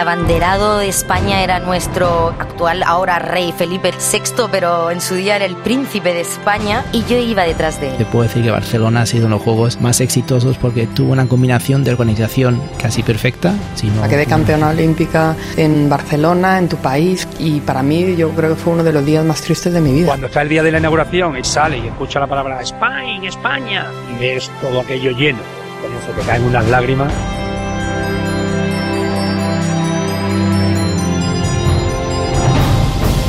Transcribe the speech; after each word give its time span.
El 0.00 0.08
abanderado 0.08 0.78
de 0.78 0.88
España 0.88 1.42
era 1.42 1.60
nuestro 1.60 2.28
actual 2.38 2.82
ahora 2.84 3.18
rey 3.18 3.52
Felipe 3.52 3.90
VI, 3.90 4.44
pero 4.50 4.90
en 4.90 5.02
su 5.02 5.14
día 5.14 5.36
era 5.36 5.44
el 5.44 5.56
príncipe 5.56 6.14
de 6.14 6.22
España 6.22 6.86
y 6.90 7.04
yo 7.04 7.18
iba 7.18 7.42
detrás 7.42 7.78
de 7.82 7.88
Te 7.88 7.96
él. 7.98 8.06
puedo 8.06 8.22
decir 8.22 8.42
que 8.42 8.50
Barcelona 8.50 9.02
ha 9.02 9.06
sido 9.06 9.26
uno 9.26 9.34
de 9.34 9.40
los 9.40 9.44
juegos 9.44 9.78
más 9.82 10.00
exitosos 10.00 10.56
porque 10.56 10.86
tuvo 10.86 11.12
una 11.12 11.28
combinación 11.28 11.84
de 11.84 11.90
organización 11.90 12.62
casi 12.80 13.02
perfecta. 13.02 13.52
Si 13.74 13.88
no, 13.88 14.08
Quedé 14.08 14.24
campeona 14.24 14.70
olímpica 14.70 15.36
en 15.58 15.90
Barcelona, 15.90 16.56
en 16.56 16.70
tu 16.70 16.78
país, 16.78 17.28
y 17.38 17.60
para 17.60 17.82
mí 17.82 18.16
yo 18.16 18.30
creo 18.30 18.56
que 18.56 18.56
fue 18.56 18.72
uno 18.72 18.82
de 18.82 18.94
los 18.94 19.04
días 19.04 19.22
más 19.22 19.42
tristes 19.42 19.70
de 19.70 19.82
mi 19.82 19.92
vida. 19.92 20.06
Cuando 20.06 20.28
está 20.28 20.40
el 20.40 20.48
día 20.48 20.62
de 20.62 20.72
la 20.72 20.78
inauguración 20.78 21.36
y 21.36 21.44
sale 21.44 21.76
y 21.76 21.88
escucha 21.88 22.20
la 22.20 22.26
palabra 22.26 22.62
España, 22.62 23.28
España, 23.28 23.84
y 24.16 24.18
ves 24.18 24.50
todo 24.62 24.80
aquello 24.80 25.10
lleno, 25.10 25.40
con 25.82 25.92
eso 25.92 26.18
te 26.18 26.26
caen 26.26 26.44
unas 26.44 26.66
lágrimas. 26.68 27.12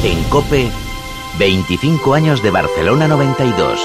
En 0.04 0.24
Cope, 0.30 0.72
25 1.38 2.16
años 2.16 2.42
de 2.42 2.50
Barcelona 2.50 3.08
92. 3.08 3.80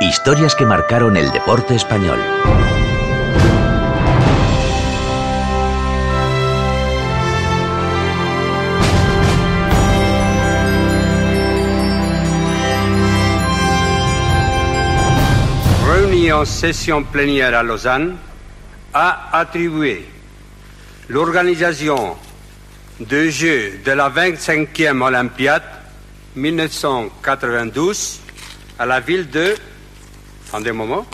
Historias 0.00 0.56
que 0.56 0.66
marcaron 0.66 1.16
el 1.16 1.30
deporte 1.30 1.76
español. 1.76 2.18
session 16.44 17.04
plénière 17.04 17.54
à 17.54 17.62
Lausanne, 17.62 18.16
a 18.92 19.38
attribué 19.38 20.04
l'organisation 21.08 22.16
des 23.00 23.30
Jeux 23.30 23.80
de 23.84 23.92
la 23.92 24.08
25e 24.10 25.02
Olympiade 25.02 25.62
1992 26.36 28.20
à 28.78 28.86
la 28.86 29.00
ville 29.00 29.28
de... 29.30 29.56
Attendez 30.48 30.70
un 30.70 30.74
moment. 30.74 31.06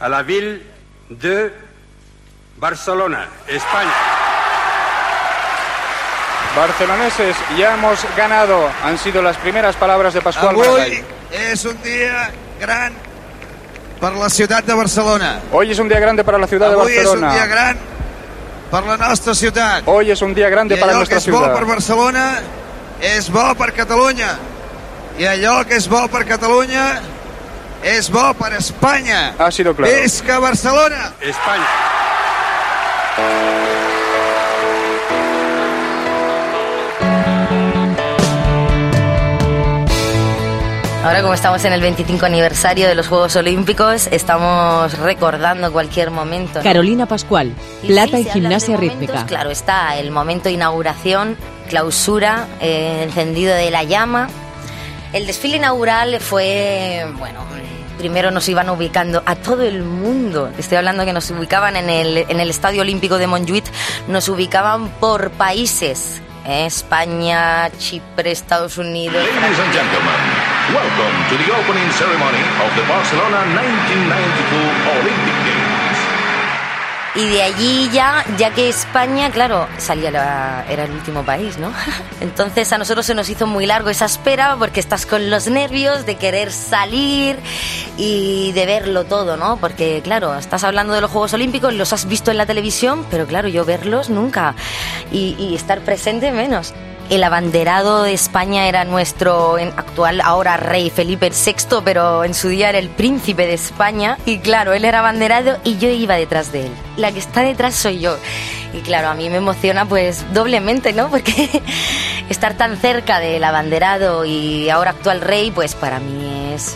À 0.00 0.08
la 0.08 0.22
ville 0.22 0.60
de 1.10 1.52
Barcelona, 2.56 3.28
Espagne. 3.48 3.88
Barceloneses, 6.56 7.36
ya 7.58 7.74
hemos 7.74 7.98
ganado. 8.16 8.70
Han 8.84 8.96
sido 8.98 9.22
las 9.22 9.36
primeras 9.38 9.74
palabras 9.76 10.14
de 10.14 10.20
Pascual 10.20 10.54
Avui 10.54 11.02
és 11.32 11.64
un 11.64 11.74
dia 11.82 12.30
gran 12.60 12.92
per 14.00 14.12
la 14.12 14.28
ciutat 14.30 14.64
de 14.64 14.74
Barcelona. 14.74 15.40
Hoy 15.50 15.72
es 15.72 15.78
un 15.80 15.88
día 15.88 15.98
grande 15.98 16.22
para 16.22 16.38
la 16.38 16.46
ciudad 16.46 16.68
de 16.68 16.74
Avui 16.74 16.92
és 16.92 17.06
un 17.08 17.20
dia 17.20 17.28
Barcelona. 17.28 17.46
gran 17.46 17.93
per 18.74 18.86
la 18.86 18.96
nostra 18.96 19.34
ciutat. 19.34 19.84
Hoy 19.86 20.10
es 20.10 20.20
un 20.20 20.34
día 20.34 20.48
grande 20.48 20.74
I 20.74 20.80
para 20.80 20.92
allò 20.92 21.06
que 21.06 21.14
nuestra 21.14 21.32
és 21.32 21.38
bo 21.38 21.54
per 21.54 21.64
Barcelona 21.64 22.24
és 23.00 23.30
bo 23.30 23.54
per 23.54 23.72
Catalunya. 23.72 24.32
I 25.18 25.28
allò 25.30 25.62
que 25.64 25.78
és 25.78 25.86
bo 25.86 26.02
per 26.10 26.24
Catalunya 26.26 27.00
és 27.84 28.10
bo 28.10 28.32
per 28.34 28.52
Espanya. 28.58 29.34
Ha 29.38 29.50
sido 29.52 29.76
claro. 29.76 30.02
Visca 30.02 30.40
Barcelona! 30.40 31.12
Espagne. 31.20 31.66
Ahora 41.04 41.20
como 41.20 41.34
estamos 41.34 41.62
en 41.66 41.74
el 41.74 41.82
25 41.82 42.24
aniversario 42.24 42.88
de 42.88 42.94
los 42.94 43.08
Juegos 43.08 43.36
Olímpicos, 43.36 44.06
estamos 44.10 44.96
recordando 44.98 45.70
cualquier 45.70 46.10
momento. 46.10 46.60
¿no? 46.60 46.64
Carolina 46.64 47.04
Pascual, 47.04 47.52
Y 47.82 47.88
plata 47.88 48.16
sí, 48.16 48.24
de 48.24 48.30
gimnasia 48.30 48.74
momentos, 48.76 48.98
rítmica. 49.00 49.26
Claro, 49.26 49.50
está 49.50 49.98
el 49.98 50.10
momento 50.10 50.44
de 50.44 50.52
inauguración, 50.52 51.36
clausura, 51.68 52.48
eh, 52.62 53.02
encendido 53.02 53.54
de 53.54 53.70
la 53.70 53.82
llama. 53.84 54.28
El 55.12 55.26
desfile 55.26 55.58
inaugural 55.58 56.20
fue, 56.20 57.06
bueno, 57.18 57.40
primero 57.98 58.30
nos 58.30 58.48
iban 58.48 58.70
ubicando 58.70 59.22
a 59.26 59.36
todo 59.36 59.62
el 59.62 59.82
mundo. 59.82 60.50
Estoy 60.56 60.78
hablando 60.78 61.04
que 61.04 61.12
nos 61.12 61.30
ubicaban 61.30 61.76
en 61.76 61.90
el, 61.90 62.16
en 62.16 62.40
el 62.40 62.48
Estadio 62.48 62.80
Olímpico 62.80 63.18
de 63.18 63.26
Montjuic, 63.26 63.66
nos 64.08 64.26
ubicaban 64.30 64.88
por 64.88 65.30
países. 65.32 66.22
eh, 66.46 66.64
España, 66.66 67.70
Chipre, 67.78 68.30
Estados 68.30 68.78
Unidos. 68.78 69.16
Ladies 69.16 69.58
and 69.60 69.72
gentlemen, 69.72 70.53
welcome 70.74 71.16
to 71.30 71.36
the 71.38 71.48
opening 71.54 71.88
ceremony 71.92 72.42
of 72.58 72.70
the 72.74 72.82
Barcelona 72.90 73.46
1992 73.46 74.98
Olympic 74.98 75.36
Games. 75.46 75.98
Y 77.14 77.28
de 77.28 77.42
allí 77.42 77.90
ya, 77.92 78.24
ya 78.36 78.50
que 78.50 78.68
España, 78.68 79.30
claro, 79.30 79.68
salía 79.78 80.10
la, 80.10 80.64
era 80.68 80.82
el 80.82 80.90
último 80.90 81.22
país, 81.22 81.58
¿no? 81.58 81.72
Entonces 82.20 82.72
a 82.72 82.78
nosotros 82.78 83.06
se 83.06 83.14
nos 83.14 83.28
hizo 83.28 83.46
muy 83.46 83.66
largo 83.66 83.88
esa 83.88 84.06
espera 84.06 84.56
porque 84.58 84.80
estás 84.80 85.06
con 85.06 85.30
los 85.30 85.46
nervios 85.46 86.06
de 86.06 86.16
querer 86.16 86.50
salir 86.50 87.38
y 87.96 88.50
de 88.50 88.66
verlo 88.66 89.04
todo, 89.04 89.36
¿no? 89.36 89.58
Porque 89.58 90.00
claro, 90.02 90.36
estás 90.36 90.64
hablando 90.64 90.92
de 90.92 91.02
los 91.02 91.10
Juegos 91.12 91.34
Olímpicos, 91.34 91.72
los 91.72 91.92
has 91.92 92.08
visto 92.08 92.32
en 92.32 92.36
la 92.36 92.46
televisión, 92.46 93.06
pero 93.12 93.28
claro, 93.28 93.46
yo 93.46 93.64
verlos 93.64 94.10
nunca 94.10 94.56
y, 95.12 95.36
y 95.38 95.54
estar 95.54 95.82
presente 95.82 96.32
menos. 96.32 96.74
El 97.10 97.22
abanderado 97.22 98.02
de 98.02 98.14
España 98.14 98.66
era 98.66 98.84
nuestro 98.84 99.56
actual 99.56 100.20
ahora 100.22 100.56
rey 100.56 100.88
Felipe 100.88 101.30
VI, 101.30 101.82
pero 101.84 102.24
en 102.24 102.32
su 102.32 102.48
día 102.48 102.70
era 102.70 102.78
el 102.78 102.88
príncipe 102.88 103.46
de 103.46 103.54
España. 103.54 104.16
Y 104.24 104.38
claro, 104.38 104.72
él 104.72 104.84
era 104.84 105.00
abanderado 105.00 105.58
y 105.64 105.76
yo 105.76 105.88
iba 105.90 106.14
detrás 106.14 106.50
de 106.50 106.66
él. 106.66 106.72
La 106.96 107.12
que 107.12 107.18
está 107.18 107.42
detrás 107.42 107.74
soy 107.74 108.00
yo. 108.00 108.16
Y 108.72 108.80
claro, 108.80 109.08
a 109.08 109.14
mí 109.14 109.28
me 109.28 109.36
emociona 109.36 109.84
pues 109.84 110.24
doblemente, 110.32 110.92
¿no? 110.92 111.08
Porque 111.10 111.62
estar 112.30 112.54
tan 112.54 112.78
cerca 112.78 113.20
del 113.20 113.44
abanderado 113.44 114.24
y 114.24 114.70
ahora 114.70 114.90
actual 114.90 115.20
rey, 115.20 115.50
pues 115.50 115.74
para 115.74 116.00
mí 116.00 116.52
es, 116.54 116.74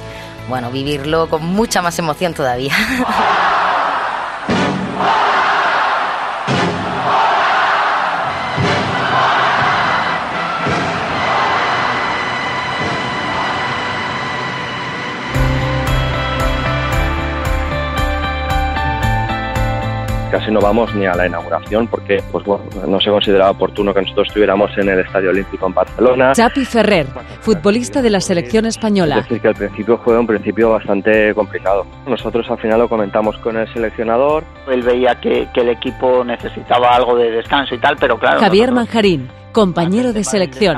bueno, 0.48 0.70
vivirlo 0.70 1.28
con 1.28 1.44
mucha 1.44 1.80
más 1.80 1.98
emoción 1.98 2.34
todavía. 2.34 2.74
casi 20.38 20.52
no 20.52 20.60
vamos 20.60 20.94
ni 20.94 21.04
a 21.04 21.14
la 21.14 21.26
inauguración 21.26 21.88
porque 21.88 22.22
pues 22.30 22.44
bueno, 22.44 22.64
no 22.86 23.00
se 23.00 23.10
consideraba 23.10 23.50
oportuno 23.50 23.92
que 23.92 24.02
nosotros 24.02 24.28
estuviéramos 24.28 24.70
en 24.78 24.88
el 24.88 25.00
Estadio 25.00 25.30
Olímpico 25.30 25.66
en 25.66 25.74
Barcelona. 25.74 26.32
Chapi 26.32 26.64
Ferrer, 26.64 27.06
futbolista 27.40 28.00
de 28.02 28.10
la 28.10 28.20
selección 28.20 28.64
Es 28.66 28.76
española. 28.76 29.16
decir, 29.16 29.40
que 29.40 29.48
al 29.48 29.54
principio 29.54 29.98
fue 29.98 30.18
un 30.18 30.26
principio 30.26 30.70
bastante 30.70 31.34
complicado. 31.34 31.86
Nosotros 32.06 32.48
al 32.50 32.58
final 32.58 32.78
lo 32.78 32.88
comentamos 32.88 33.36
con 33.38 33.56
el 33.56 33.66
seleccionador. 33.72 34.44
Él 34.70 34.82
veía 34.82 35.16
que, 35.20 35.48
que 35.52 35.60
el 35.62 35.70
equipo 35.70 36.22
necesitaba 36.24 36.94
algo 36.94 37.16
de 37.16 37.30
descanso 37.30 37.74
y 37.74 37.78
tal, 37.78 37.96
pero 37.98 38.16
claro, 38.18 38.38
Javier 38.38 38.68
nosotros 38.70 38.86
Manjarín, 38.86 39.28
compañero 39.52 40.12
de 40.12 40.22
selección. 40.22 40.76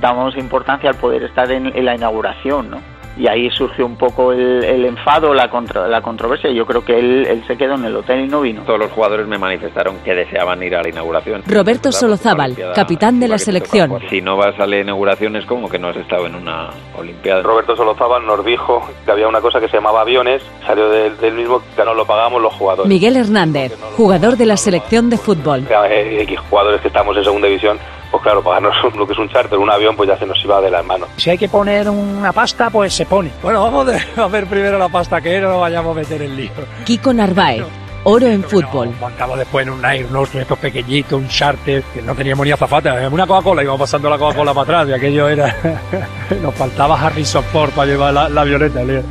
damos 0.00 0.36
importancia 0.36 0.88
al 0.90 0.96
poder 0.96 1.22
estar 1.24 1.50
en, 1.50 1.66
en 1.66 1.84
la 1.84 1.94
inauguración, 1.94 2.70
¿no? 2.70 2.91
Y 3.16 3.26
ahí 3.26 3.50
surgió 3.50 3.84
un 3.84 3.96
poco 3.96 4.32
el, 4.32 4.64
el 4.64 4.84
enfado, 4.86 5.34
la, 5.34 5.50
contra, 5.50 5.86
la 5.86 6.00
controversia. 6.00 6.50
Yo 6.50 6.64
creo 6.66 6.84
que 6.84 6.98
él, 6.98 7.26
él 7.26 7.44
se 7.46 7.56
quedó 7.56 7.74
en 7.74 7.84
el 7.84 7.96
hotel 7.96 8.24
y 8.24 8.28
no 8.28 8.40
vino. 8.40 8.62
Todos 8.62 8.78
los 8.78 8.90
jugadores 8.90 9.26
me 9.26 9.38
manifestaron 9.38 9.96
que 10.04 10.14
deseaban 10.14 10.62
ir 10.62 10.74
a 10.74 10.82
la 10.82 10.88
inauguración. 10.88 11.42
Roberto 11.46 11.92
Solozábal, 11.92 12.56
capitán 12.74 13.20
de 13.20 13.28
la 13.28 13.38
selección. 13.38 13.98
Si 14.08 14.20
no 14.20 14.36
vas 14.36 14.58
a 14.58 14.66
la 14.66 14.78
inauguración 14.78 15.36
es 15.36 15.44
como 15.44 15.68
que 15.68 15.78
no 15.78 15.88
has 15.88 15.96
estado 15.96 16.26
en 16.26 16.34
una 16.34 16.70
Olimpiada. 16.96 17.42
Roberto 17.42 17.76
Solozábal 17.76 18.24
nos 18.26 18.44
dijo 18.44 18.86
que 19.04 19.10
había 19.10 19.28
una 19.28 19.40
cosa 19.40 19.60
que 19.60 19.68
se 19.68 19.76
llamaba 19.76 20.02
aviones, 20.02 20.42
salió 20.66 20.88
del, 20.88 21.16
del 21.18 21.34
mismo 21.34 21.62
que 21.76 21.84
no 21.84 21.94
lo 21.94 22.06
pagamos 22.06 22.40
los 22.40 22.52
jugadores. 22.54 22.88
Miguel 22.88 23.16
Hernández, 23.16 23.76
jugador 23.96 24.36
de 24.36 24.46
la 24.46 24.56
selección 24.56 25.10
de 25.10 25.18
fútbol. 25.18 25.66
X 25.68 26.38
jugadores 26.50 26.80
que 26.80 26.88
estamos 26.88 27.16
en 27.16 27.24
segunda 27.24 27.48
división, 27.48 27.78
pues 28.12 28.22
claro, 28.22 28.42
pagarnos 28.42 28.76
lo 28.94 29.06
que 29.06 29.14
es 29.14 29.18
un 29.18 29.28
charter, 29.30 29.58
un 29.58 29.70
avión, 29.70 29.96
pues 29.96 30.06
ya 30.08 30.18
se 30.18 30.26
nos 30.26 30.42
iba 30.44 30.60
de 30.60 30.70
las 30.70 30.84
manos. 30.84 31.08
Si 31.16 31.30
hay 31.30 31.38
que 31.38 31.48
poner 31.48 31.88
una 31.88 32.30
pasta, 32.32 32.68
pues 32.68 32.94
se 32.94 33.06
pone. 33.06 33.30
Bueno, 33.42 33.62
vamos 33.64 33.88
a 34.16 34.26
ver 34.28 34.46
primero 34.46 34.78
la 34.78 34.90
pasta 34.90 35.20
que 35.20 35.40
no 35.40 35.48
nos 35.48 35.60
vayamos 35.62 35.96
a 35.96 36.00
meter 36.00 36.20
en 36.20 36.36
lío. 36.36 36.50
Kiko 36.84 37.14
Narváez, 37.14 37.64
oro 38.04 38.26
en 38.26 38.44
fútbol. 38.44 38.90
Montamos 39.00 39.38
después 39.38 39.66
en 39.66 39.72
un 39.72 39.84
Airnos, 39.84 40.34
estos 40.34 40.58
pequeñitos, 40.58 41.14
un 41.14 41.26
charter, 41.26 41.82
que 41.94 42.02
no 42.02 42.14
teníamos 42.14 42.44
ni 42.44 42.52
azafata, 42.52 43.08
una 43.10 43.26
Coca-Cola, 43.26 43.62
íbamos 43.62 43.80
pasando 43.80 44.10
la 44.10 44.18
Coca-Cola 44.18 44.52
para 44.52 44.62
atrás 44.62 44.88
y 44.90 44.92
aquello 44.92 45.28
era... 45.28 45.56
Nos 46.42 46.54
faltaba 46.54 47.00
Harrison 47.00 47.42
Ford 47.44 47.70
para 47.70 47.90
llevar 47.90 48.12
la, 48.12 48.28
la 48.28 48.44
violeta, 48.44 48.84
Leo. 48.84 49.02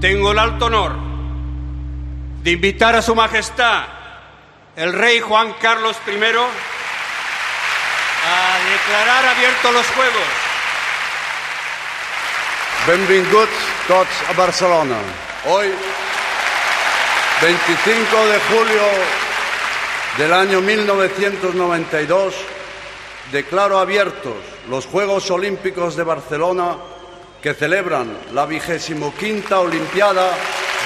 Tengo 0.00 0.30
el 0.30 0.38
alto 0.38 0.66
honor 0.66 0.92
de 2.44 2.52
invitar 2.52 2.94
a 2.94 3.02
Su 3.02 3.14
Majestad 3.16 3.82
el 4.76 4.92
Rey 4.92 5.20
Juan 5.20 5.54
Carlos 5.60 5.96
I 6.06 6.18
a 8.24 8.58
declarar 8.72 9.26
abiertos 9.26 9.72
los 9.72 9.86
Juegos. 9.88 10.28
Benvinguts 12.86 13.50
tots 13.88 14.10
a 14.28 14.32
Barcelona. 14.32 14.96
Hoy, 15.46 15.72
25 17.40 18.26
de 18.26 18.38
julio 18.50 18.82
del 20.18 20.32
año 20.32 20.60
1992 20.60 22.34
declaro 23.32 23.78
abiertos 23.78 24.36
los 24.68 24.86
Juegos 24.86 25.30
Olímpicos 25.30 25.96
de 25.96 26.04
Barcelona 26.04 26.76
que 27.42 27.54
celebran 27.54 28.16
la 28.32 28.46
vigésimo 28.46 29.14
quinta 29.18 29.60
Olimpiada 29.60 30.30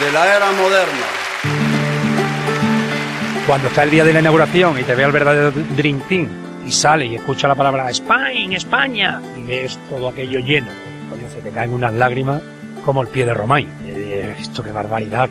de 0.00 0.12
la 0.12 0.36
era 0.36 0.50
moderna. 0.52 1.06
Cuando 3.46 3.68
está 3.68 3.84
el 3.84 3.90
día 3.90 4.04
de 4.04 4.12
la 4.12 4.20
inauguración 4.20 4.78
y 4.78 4.82
te 4.84 4.94
ve 4.94 5.04
el 5.04 5.12
verdadero 5.12 5.52
Dream 5.52 6.00
Team 6.08 6.47
y 6.68 6.70
sale 6.72 7.06
y 7.06 7.14
escucha 7.14 7.48
la 7.48 7.54
palabra 7.54 7.88
Spain, 7.88 8.52
España 8.52 9.22
y 9.38 9.42
ves 9.42 9.78
todo 9.88 10.08
aquello 10.08 10.38
lleno, 10.40 10.68
coño, 11.08 11.22
se 11.32 11.40
te 11.40 11.50
caen 11.50 11.72
unas 11.72 11.94
lágrimas 11.94 12.42
como 12.84 13.00
el 13.00 13.08
pie 13.08 13.24
de 13.24 13.32
Romain. 13.32 13.66
Eh, 13.86 14.36
Esto 14.38 14.62
qué 14.62 14.70
barbaridad. 14.70 15.30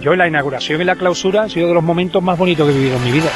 Yo 0.00 0.12
en 0.12 0.18
la 0.18 0.28
inauguración 0.28 0.80
y 0.80 0.84
la 0.84 0.94
clausura 0.94 1.42
ha 1.42 1.48
sido 1.48 1.66
de 1.68 1.74
los 1.74 1.82
momentos 1.82 2.22
más 2.22 2.38
bonitos 2.38 2.64
que 2.66 2.72
he 2.72 2.76
vivido 2.78 2.96
en 2.96 3.04
mi 3.04 3.10
vida. 3.10 3.30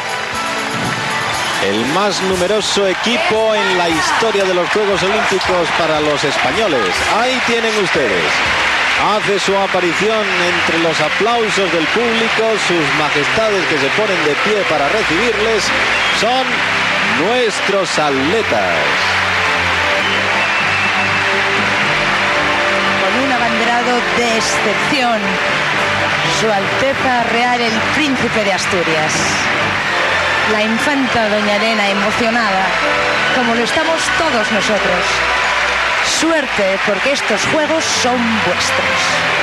El 1.69 1.85
más 1.95 2.23
numeroso 2.23 2.87
equipo 2.87 3.55
en 3.55 3.79
la 3.79 3.89
historia 3.89 4.45
de 4.45 4.55
los 4.55 4.69
Juegos 4.71 5.03
Olímpicos 5.03 5.69
para 5.79 6.01
los 6.01 6.23
españoles. 6.23 6.95
Ahí 7.19 7.39
tienen 7.47 7.73
ustedes. 7.83 8.25
Hace 9.03 9.39
su 9.41 9.57
aparición 9.57 10.23
entre 10.47 10.79
los 10.79 11.01
aplausos 11.01 11.73
del 11.73 11.87
público, 11.91 12.45
sus 12.69 12.87
majestades 12.99 13.67
que 13.67 13.79
se 13.79 13.89
ponen 13.99 14.19
de 14.27 14.35
pie 14.47 14.63
para 14.71 14.89
recibirles 14.89 15.65
son 16.21 16.47
nuestros 17.21 17.99
atletas. 17.99 19.13
con 23.03 23.25
un 23.25 23.33
abanderado 23.33 23.93
de 24.17 24.37
excepción, 24.37 25.21
Su 26.41 26.51
Alteza 26.51 27.25
Real 27.33 27.61
el 27.61 27.73
Príncipe 27.95 28.45
de 28.45 28.53
Asturias. 28.53 29.13
La 30.53 30.63
infanta 30.63 31.29
Doña 31.29 31.57
Elena 31.57 31.89
emocionada, 31.91 32.65
como 33.37 33.55
lo 33.55 33.65
estamos 33.65 34.03
todos 34.19 34.53
nosotros. 34.53 35.05
Suerte 36.07 36.79
porque 36.87 37.13
estos 37.13 37.45
juegos 37.47 37.85
son 37.85 38.19
vuestros. 38.47 39.42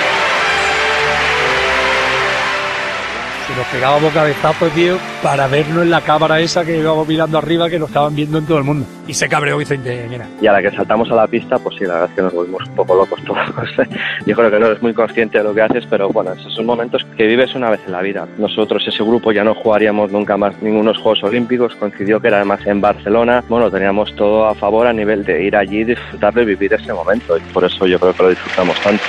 Se 3.50 3.56
nos 3.56 4.14
de 4.14 4.34
tapo, 4.44 4.68
tío, 4.68 4.98
para 5.24 5.48
verlo 5.48 5.82
en 5.82 5.90
la 5.90 6.02
cámara 6.02 6.40
esa 6.40 6.64
que 6.64 6.78
íbamos 6.78 7.08
mirando 7.08 7.40
arriba, 7.40 7.68
que 7.68 7.80
lo 7.80 7.88
estaban 7.88 8.16
viendo 8.16 8.38
en 8.38 8.46
todo 8.46 8.60
el 8.60 8.64
mundo. 8.64 8.86
Y 9.08 9.14
se 9.16 9.28
cabreó 9.28 9.58
Vicente, 9.58 10.06
mira. 10.08 10.28
Y 10.40 10.46
a 10.46 10.52
la 10.52 10.62
que 10.62 10.70
saltamos 10.70 11.10
a 11.10 11.16
la 11.16 11.26
pista, 11.26 11.58
pues 11.58 11.76
sí, 11.80 11.86
la 11.86 11.94
verdad 11.94 12.10
es 12.10 12.16
que 12.16 12.22
nos 12.22 12.34
volvimos 12.34 12.62
un 12.68 12.76
poco 12.76 12.94
locos 12.94 13.20
todos. 13.24 13.40
Yo 14.28 14.36
creo 14.36 14.52
que 14.52 14.60
no 14.60 14.68
eres 14.68 14.84
muy 14.84 14.94
consciente 14.94 15.40
de 15.40 15.44
lo 15.44 15.56
que 15.56 15.64
haces, 15.64 15.84
pero 15.90 16.10
bueno, 16.10 16.34
esos 16.34 16.54
son 16.54 16.68
momentos 16.68 17.04
que 17.18 17.26
vives 17.26 17.56
una 17.56 17.72
vez 17.72 17.80
en 17.88 17.92
la 17.92 18.02
vida. 18.02 18.28
Nosotros, 18.38 18.84
ese 18.88 19.04
grupo, 19.04 19.32
ya 19.32 19.44
no 19.44 19.56
jugaríamos 19.56 20.12
nunca 20.12 20.38
más 20.38 20.62
ningunos 20.62 21.00
Juegos 21.00 21.24
Olímpicos. 21.24 21.76
Coincidió 21.76 22.20
que 22.20 22.28
era 22.28 22.38
además 22.38 22.64
en 22.68 22.82
Barcelona. 22.82 23.44
Bueno, 23.50 23.72
teníamos 23.72 24.16
todo 24.16 24.46
a 24.46 24.54
favor 24.54 24.86
a 24.86 24.94
nivel 24.94 25.26
de 25.26 25.44
ir 25.44 25.56
allí, 25.56 25.84
disfrutar 25.84 26.36
de 26.36 26.46
vivir 26.46 26.72
ese 26.74 26.94
momento. 26.94 27.36
Y 27.36 27.42
por 27.52 27.66
eso 27.66 27.88
yo 27.88 28.00
creo 28.00 28.14
que 28.14 28.24
lo 28.24 28.30
disfrutamos 28.30 28.80
tanto. 28.82 29.04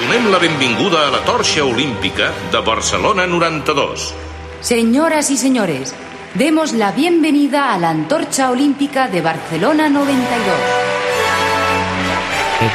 Donem 0.00 0.30
la 0.32 0.38
benvinguda 0.38 1.08
a 1.08 1.10
la 1.10 1.18
torxa 1.26 1.62
olímpica 1.62 2.32
de 2.50 2.60
Barcelona 2.60 3.26
92. 3.26 4.14
Señoras 4.62 5.30
y 5.30 5.36
señores, 5.36 5.94
demos 6.34 6.72
la 6.72 6.92
bienvenida 6.92 7.74
a 7.74 7.78
la 7.78 7.90
Antorcha 7.90 8.50
Olímpica 8.50 9.08
de 9.08 9.20
Barcelona 9.20 9.90
92. 9.90 11.49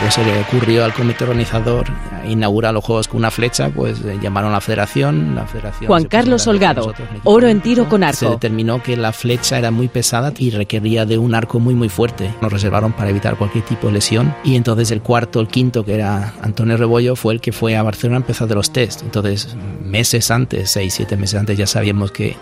Pues 0.02 0.16
se 0.16 0.26
le 0.26 0.42
ocurrió 0.42 0.84
al 0.84 0.94
comité 0.94 1.26
organizador 1.26 1.86
inaugurar 2.28 2.74
los 2.74 2.84
juegos 2.84 3.08
con 3.08 3.18
una 3.18 3.30
flecha, 3.30 3.70
pues 3.70 4.02
eh, 4.02 4.18
llamaron 4.20 4.50
a 4.50 4.54
la 4.54 4.62
federación, 4.62 5.36
la 5.36 5.46
federación 5.46 5.88
Juan 5.88 6.02
se 6.04 6.08
Carlos 6.08 6.48
Holgado, 6.48 6.92
oro 7.24 7.48
en 7.48 7.62
tiro 7.62 7.88
con 7.88 8.02
se 8.02 8.08
arco. 8.08 8.32
determinó 8.32 8.82
que 8.82 8.98
la 8.98 9.14
flecha 9.14 9.60
era 9.60 9.70
muy 9.70 9.88
pesada 9.88 10.34
y 10.40 10.50
requería 10.50 11.06
de 11.06 11.20
un 11.20 11.36
arco 11.36 11.60
muy 11.60 11.76
muy 11.76 11.90
fuerte. 11.90 12.34
Nos 12.42 12.52
reservaron 12.52 12.94
para 12.94 13.12
evitar 13.12 13.36
cualquier 13.36 13.64
tipo 13.64 13.88
de 13.88 13.94
lesión 13.94 14.34
y 14.44 14.56
entonces 14.56 14.90
el 14.90 15.02
cuarto, 15.02 15.40
el 15.40 15.48
quinto, 15.48 15.86
que 15.86 15.94
era 15.94 16.34
Antonio 16.42 16.78
Rebollo, 16.78 17.16
fue 17.16 17.36
el 17.36 17.42
que 17.42 17.52
fue 17.52 17.78
a 17.78 17.84
Barcelona 17.84 18.18
a 18.18 18.22
empezar 18.22 18.48
de 18.48 18.56
los 18.56 18.72
test. 18.72 19.04
Entonces, 19.04 19.56
meses 19.84 20.32
antes, 20.32 20.72
seis, 20.72 20.96
siete 20.96 21.16
meses 21.16 21.40
antes, 21.40 21.58
ya 21.60 21.68
sabíamos 21.68 22.12
que 22.12 22.36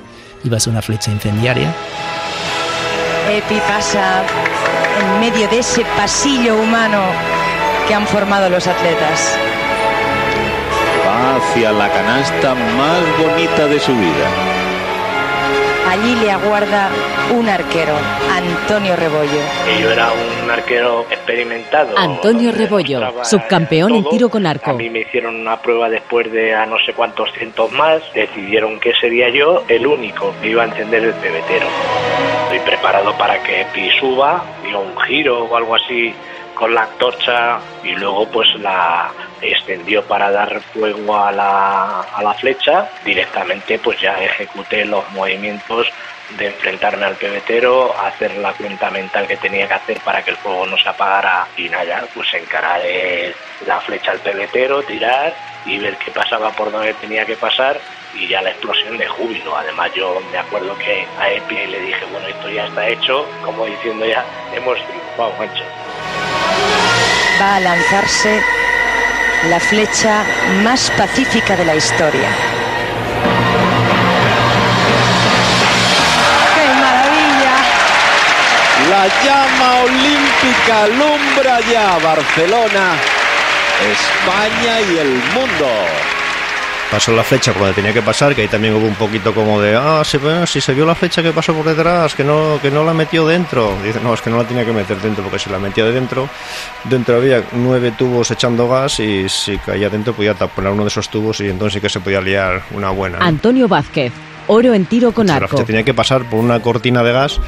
iba 0.45 0.57
a 0.57 0.59
ser 0.61 0.71
una 0.71 0.81
flecha 0.81 1.11
incendiaria. 1.11 1.73
Epi 3.29 3.59
pasa 3.67 4.23
en 4.99 5.19
medio 5.19 5.47
de 5.47 5.59
ese 5.59 5.83
pasillo 5.97 6.55
humano 6.55 7.01
que 7.87 7.93
han 7.93 8.07
formado 8.07 8.49
los 8.49 8.67
atletas. 8.67 9.37
Hacia 11.35 11.71
la 11.71 11.89
canasta 11.89 12.55
más 12.55 13.01
bonita 13.17 13.67
de 13.67 13.79
su 13.79 13.93
vida. 13.95 14.52
Allí 15.89 16.15
le 16.15 16.31
aguarda 16.31 16.89
un 17.31 17.47
arquero, 17.49 17.93
Antonio 18.31 18.95
Rebollo. 18.95 19.39
Y 19.77 19.81
yo 19.81 19.91
era 19.91 20.09
un 20.43 20.49
arquero 20.49 21.05
experimentado. 21.09 21.97
Antonio 21.97 22.51
Rebollo, 22.51 23.01
subcampeón 23.23 23.93
en 23.95 24.03
tiro 24.09 24.29
con 24.29 24.45
A 24.45 24.51
arco. 24.51 24.73
mí 24.73 24.89
me 24.89 25.01
hicieron 25.01 25.35
una 25.35 25.61
prueba 25.61 25.89
después 25.89 26.31
de 26.31 26.55
a 26.55 26.65
no 26.65 26.77
sé 26.85 26.93
cuántos 26.93 27.31
cientos 27.33 27.71
más. 27.73 28.01
Decidieron 28.13 28.79
que 28.79 28.93
sería 28.95 29.29
yo 29.29 29.63
el 29.67 29.85
único 29.85 30.33
que 30.41 30.49
iba 30.49 30.63
a 30.63 30.67
encender 30.67 31.03
el 31.03 31.13
pebetero. 31.13 31.67
Estoy 32.45 32.59
preparado 32.59 33.13
para 33.17 33.41
que 33.43 33.61
Epi 33.61 33.89
suba, 33.99 34.43
diga 34.63 34.79
un 34.79 34.97
giro 35.01 35.43
o 35.45 35.55
algo 35.55 35.75
así 35.75 36.13
con 36.55 36.73
la 36.73 36.83
antorcha 36.83 37.59
y 37.83 37.91
luego 37.93 38.29
pues 38.29 38.47
la 38.59 39.11
extendió 39.41 40.03
para 40.05 40.31
dar 40.31 40.61
fuego 40.73 41.17
a 41.17 41.31
la, 41.31 42.01
a 42.01 42.23
la 42.23 42.33
flecha. 42.35 42.89
Directamente 43.03 43.79
pues 43.79 43.99
ya 43.99 44.13
ejecuté 44.23 44.85
los 44.85 45.09
movimientos 45.11 45.87
de 46.37 46.47
enfrentarme 46.47 47.05
al 47.05 47.15
pebetero, 47.15 47.93
hacer 47.99 48.37
la 48.37 48.53
cuenta 48.53 48.89
mental 48.89 49.27
que 49.27 49.37
tenía 49.37 49.67
que 49.67 49.73
hacer 49.73 49.99
para 50.01 50.23
que 50.23 50.31
el 50.31 50.37
fuego 50.37 50.65
no 50.65 50.77
se 50.77 50.89
apagara 50.89 51.47
y 51.57 51.69
nada, 51.69 52.05
pues 52.13 52.33
encarar 52.33 52.81
la 53.67 53.79
flecha 53.81 54.11
al 54.11 54.19
pebetero, 54.19 54.81
tirar 54.83 55.33
y 55.65 55.77
ver 55.79 55.95
qué 55.97 56.11
pasaba 56.11 56.51
por 56.51 56.71
donde 56.71 56.93
tenía 56.95 57.25
que 57.25 57.35
pasar 57.35 57.79
y 58.15 58.27
ya 58.27 58.41
la 58.41 58.51
explosión 58.51 58.97
de 58.97 59.07
júbilo. 59.07 59.55
Además 59.55 59.91
yo 59.95 60.21
me 60.31 60.37
acuerdo 60.37 60.75
que 60.77 61.05
a 61.19 61.29
Epi 61.29 61.55
le 61.67 61.79
dije, 61.79 62.05
bueno, 62.11 62.27
esto 62.27 62.49
ya 62.49 62.65
está 62.65 62.87
hecho, 62.87 63.25
como 63.43 63.65
diciendo 63.65 64.05
ya, 64.05 64.25
hemos 64.55 64.77
triunfado, 64.87 65.33
macho. 65.39 65.63
Va 67.39 67.55
a 67.55 67.59
lanzarse 67.59 68.41
la 69.49 69.59
flecha 69.59 70.23
más 70.63 70.91
pacífica 70.91 71.55
de 71.55 71.65
la 71.65 71.75
historia. 71.75 72.29
¡Qué 76.55 76.67
maravilla! 76.81 77.55
La 78.89 79.07
llama 79.23 79.83
olímpica 79.83 80.83
alumbra 80.83 81.59
ya 81.71 81.97
Barcelona, 81.97 82.95
España 83.91 84.81
y 84.81 84.97
el 84.99 85.13
mundo. 85.33 86.12
Pasó 86.93 87.11
la 87.11 87.23
flecha 87.23 87.53
cuando 87.53 87.73
tenía 87.73 87.91
que 87.91 88.03
pasar, 88.03 88.35
que 88.35 88.43
ahí 88.43 88.47
también 88.47 88.75
hubo 88.75 88.85
un 88.85 88.93
poquito 88.93 89.33
como 89.33 89.59
de, 89.59 89.75
ah, 89.75 90.03
si, 90.05 90.19
bueno, 90.19 90.45
si 90.45 90.61
se 90.61 90.75
vio 90.75 90.85
la 90.85 90.93
flecha 90.93 91.23
que 91.23 91.31
pasó 91.31 91.51
por 91.51 91.65
detrás, 91.65 92.13
que 92.13 92.23
no, 92.23 92.59
que 92.61 92.69
no 92.69 92.83
la 92.83 92.93
metió 92.93 93.25
dentro. 93.25 93.75
Dice, 93.83 93.99
no, 93.99 94.13
es 94.13 94.21
que 94.21 94.29
no 94.29 94.37
la 94.37 94.43
tenía 94.43 94.63
que 94.63 94.73
meter 94.73 95.01
dentro, 95.01 95.23
porque 95.23 95.39
si 95.39 95.49
la 95.49 95.57
metía 95.57 95.85
de 95.85 95.91
dentro, 95.91 96.29
dentro 96.83 97.15
había 97.17 97.45
nueve 97.53 97.93
tubos 97.97 98.29
echando 98.29 98.69
gas 98.69 98.99
y 98.99 99.27
si 99.27 99.57
caía 99.57 99.89
dentro 99.89 100.13
podía 100.13 100.35
taponar 100.35 100.71
uno 100.71 100.83
de 100.83 100.89
esos 100.89 101.09
tubos 101.09 101.39
y 101.41 101.49
entonces 101.49 101.73
sí 101.73 101.81
que 101.81 101.89
se 101.89 101.99
podía 101.99 102.21
liar 102.21 102.61
una 102.75 102.91
buena. 102.91 103.17
¿no? 103.17 103.25
Antonio 103.25 103.67
Vázquez, 103.67 104.13
oro 104.45 104.75
en 104.75 104.85
tiro 104.85 105.13
con 105.13 105.25
La 105.25 105.37
arco. 105.37 105.47
flecha 105.47 105.65
tenía 105.65 105.83
que 105.83 105.95
pasar 105.95 106.29
por 106.29 106.39
una 106.41 106.59
cortina 106.61 107.01
de 107.01 107.11
gas 107.11 107.41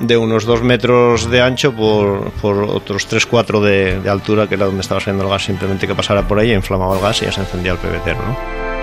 de 0.00 0.16
unos 0.16 0.46
dos 0.46 0.62
metros 0.62 1.30
de 1.30 1.42
ancho 1.42 1.74
por, 1.74 2.30
por 2.40 2.64
otros 2.64 3.06
3-4 3.10 3.60
de, 3.60 4.00
de 4.00 4.08
altura, 4.08 4.46
que 4.46 4.54
era 4.54 4.64
donde 4.64 4.80
estaba 4.80 5.00
saliendo 5.00 5.24
el 5.24 5.30
gas. 5.30 5.44
Simplemente 5.44 5.86
que 5.86 5.94
pasara 5.94 6.26
por 6.26 6.38
ahí, 6.38 6.54
inflamaba 6.54 6.96
el 6.96 7.02
gas 7.02 7.20
y 7.20 7.26
ya 7.26 7.32
se 7.32 7.40
encendía 7.40 7.72
el 7.72 7.78
pebetero, 7.78 8.18
¿no? 8.18 8.75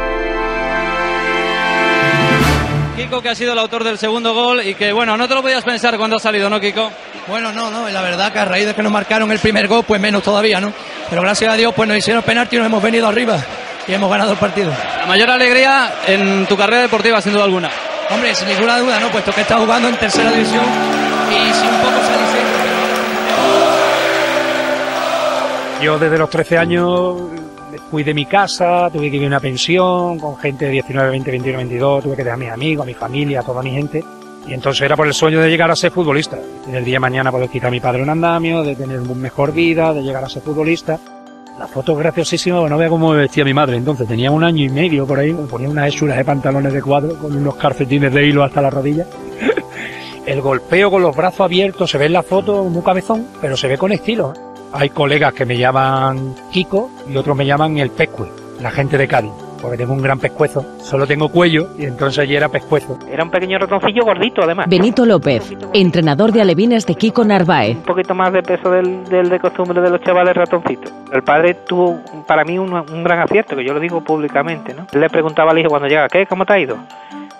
Kiko, 2.95 3.21
que 3.23 3.29
ha 3.29 3.35
sido 3.35 3.53
el 3.53 3.59
autor 3.59 3.83
del 3.83 3.97
segundo 3.97 4.35
gol 4.35 4.62
y 4.63 4.75
que, 4.75 4.91
bueno, 4.93 5.17
no 5.17 5.27
te 5.27 5.33
lo 5.33 5.41
podías 5.41 5.63
pensar 5.63 5.97
cuando 5.97 6.17
ha 6.17 6.19
salido, 6.19 6.47
¿no, 6.47 6.59
Kiko? 6.59 6.91
Bueno, 7.27 7.51
no, 7.51 7.71
no, 7.71 7.89
la 7.89 8.01
verdad 8.01 8.31
que 8.31 8.38
a 8.38 8.45
raíz 8.45 8.67
de 8.67 8.75
que 8.75 8.83
nos 8.83 8.91
marcaron 8.91 9.31
el 9.31 9.39
primer 9.39 9.67
gol, 9.67 9.83
pues 9.83 10.00
menos 10.00 10.21
todavía, 10.21 10.62
¿no? 10.62 10.71
Pero 11.09 11.23
gracias 11.23 11.51
a 11.51 11.55
Dios, 11.55 11.73
pues 11.75 11.89
nos 11.89 11.97
hicieron 11.97 12.21
penalti 12.21 12.55
y 12.55 12.59
nos 12.59 12.67
hemos 12.67 12.83
venido 12.83 13.07
arriba 13.07 13.43
y 13.88 13.93
hemos 13.93 14.12
ganado 14.12 14.33
el 14.33 14.38
partido. 14.38 14.71
La 15.00 15.07
mayor 15.07 15.31
alegría 15.31 15.91
en 16.05 16.45
tu 16.45 16.55
carrera 16.55 16.83
deportiva, 16.83 17.19
sin 17.19 17.33
duda 17.33 17.45
alguna. 17.45 17.69
Hombre, 18.12 18.35
sin 18.35 18.47
ninguna 18.47 18.77
duda, 18.77 19.00
¿no? 19.00 19.09
Puesto 19.09 19.31
que 19.31 19.41
está 19.41 19.57
jugando 19.57 19.88
en 19.88 19.95
tercera 19.95 20.29
división 20.31 20.63
y 21.31 21.53
sin 21.53 21.69
un 21.69 21.79
poco 21.81 21.97
se 25.79 25.83
Yo 25.83 25.97
desde 25.97 26.17
los 26.17 26.29
13 26.29 26.57
años 26.57 27.21
fui 27.89 28.03
de 28.03 28.13
mi 28.13 28.25
casa, 28.25 28.89
tuve 28.91 29.09
que 29.09 29.17
ir 29.17 29.23
a 29.23 29.27
una 29.27 29.39
pensión 29.39 30.19
con 30.19 30.37
gente 30.37 30.65
de 30.65 30.71
19, 30.71 31.09
20, 31.09 31.31
21, 31.31 31.57
22, 31.57 32.03
tuve 32.03 32.15
que 32.15 32.23
dejar 32.23 32.35
a 32.35 32.43
mis 32.43 32.49
amigos, 32.49 32.83
a 32.83 32.85
mi 32.87 32.93
familia, 32.93 33.41
a 33.41 33.43
toda 33.43 33.61
mi 33.61 33.71
gente. 33.71 34.03
Y 34.47 34.53
entonces 34.53 34.81
era 34.81 34.95
por 34.95 35.07
el 35.07 35.13
sueño 35.13 35.39
de 35.39 35.49
llegar 35.49 35.71
a 35.71 35.75
ser 35.75 35.91
futbolista. 35.91 36.37
En 36.67 36.75
el 36.75 36.83
día 36.83 36.95
de 36.95 36.99
mañana 36.99 37.31
poder 37.31 37.49
quitar 37.49 37.69
a 37.69 37.71
mi 37.71 37.79
padre 37.79 38.03
un 38.03 38.09
andamio, 38.09 38.63
de 38.63 38.75
tener 38.75 38.99
una 38.99 39.13
mejor 39.13 39.53
vida, 39.53 39.93
de 39.93 40.01
llegar 40.01 40.23
a 40.23 40.29
ser 40.29 40.41
futbolista. 40.41 40.99
La 41.57 41.67
foto 41.67 41.93
es 41.93 41.99
graciosísima, 41.99 42.67
no 42.67 42.77
vea 42.77 42.89
cómo 42.89 43.11
me 43.11 43.19
vestía 43.19 43.45
mi 43.45 43.53
madre. 43.53 43.77
Entonces 43.77 44.07
tenía 44.07 44.31
un 44.31 44.43
año 44.43 44.65
y 44.65 44.69
medio 44.69 45.05
por 45.05 45.19
ahí, 45.19 45.31
me 45.31 45.45
ponía 45.45 45.69
unas 45.69 45.87
hechuras 45.87 46.17
de 46.17 46.25
pantalones 46.25 46.73
de 46.73 46.81
cuadro 46.81 47.17
con 47.17 47.35
unos 47.35 47.55
calcetines 47.55 48.13
de 48.13 48.25
hilo 48.25 48.43
hasta 48.43 48.61
la 48.61 48.69
rodilla. 48.69 49.05
El 50.25 50.41
golpeo 50.41 50.89
con 50.89 51.01
los 51.01 51.15
brazos 51.15 51.41
abiertos, 51.41 51.91
se 51.91 51.97
ve 51.97 52.05
en 52.05 52.13
la 52.13 52.23
foto 52.23 52.63
muy 52.63 52.81
cabezón, 52.81 53.27
pero 53.39 53.55
se 53.55 53.67
ve 53.67 53.77
con 53.77 53.91
estilo. 53.91 54.33
Hay 54.73 54.89
colegas 54.89 55.33
que 55.33 55.45
me 55.45 55.55
llaman 55.57 56.33
Kiko 56.51 56.89
y 57.07 57.15
otros 57.15 57.37
me 57.37 57.45
llaman 57.45 57.77
el 57.77 57.91
Pescue, 57.91 58.27
la 58.59 58.71
gente 58.71 58.97
de 58.97 59.07
Cádiz, 59.07 59.31
porque 59.61 59.77
tengo 59.77 59.93
un 59.93 60.01
gran 60.01 60.17
pescuezo. 60.17 60.65
Solo 60.79 61.05
tengo 61.05 61.29
cuello 61.29 61.69
y 61.77 61.85
entonces 61.85 62.17
allí 62.19 62.35
era 62.35 62.49
pescuezo. 62.49 62.97
Era 63.07 63.23
un 63.23 63.29
pequeño 63.29 63.59
ratoncillo 63.59 64.03
gordito, 64.03 64.41
además. 64.41 64.65
Benito 64.67 65.05
López, 65.05 65.53
entrenador 65.73 66.31
de 66.31 66.41
alevines 66.41 66.87
de 66.87 66.95
Kiko 66.95 67.23
Narváez. 67.23 67.77
Un 67.77 67.83
poquito 67.83 68.15
más 68.15 68.33
de 68.33 68.41
peso 68.41 68.71
del, 68.71 69.05
del 69.05 69.29
de 69.29 69.39
costumbre 69.39 69.79
de 69.79 69.91
los 69.91 70.01
chavales 70.01 70.35
ratoncitos. 70.35 70.91
El 71.11 71.21
padre 71.21 71.53
tuvo 71.67 72.01
para 72.27 72.43
mí 72.43 72.57
un, 72.57 72.73
un 72.73 73.03
gran 73.03 73.19
acierto, 73.19 73.55
que 73.55 73.63
yo 73.63 73.73
lo 73.75 73.79
digo 73.79 74.01
públicamente, 74.03 74.73
¿no? 74.73 74.87
Le 74.91 75.07
preguntaba 75.07 75.51
al 75.51 75.59
hijo 75.59 75.69
cuando 75.69 75.87
llega, 75.87 76.07
¿qué? 76.07 76.25
¿Cómo 76.25 76.45
te 76.45 76.53
ha 76.53 76.59
ido? 76.59 76.77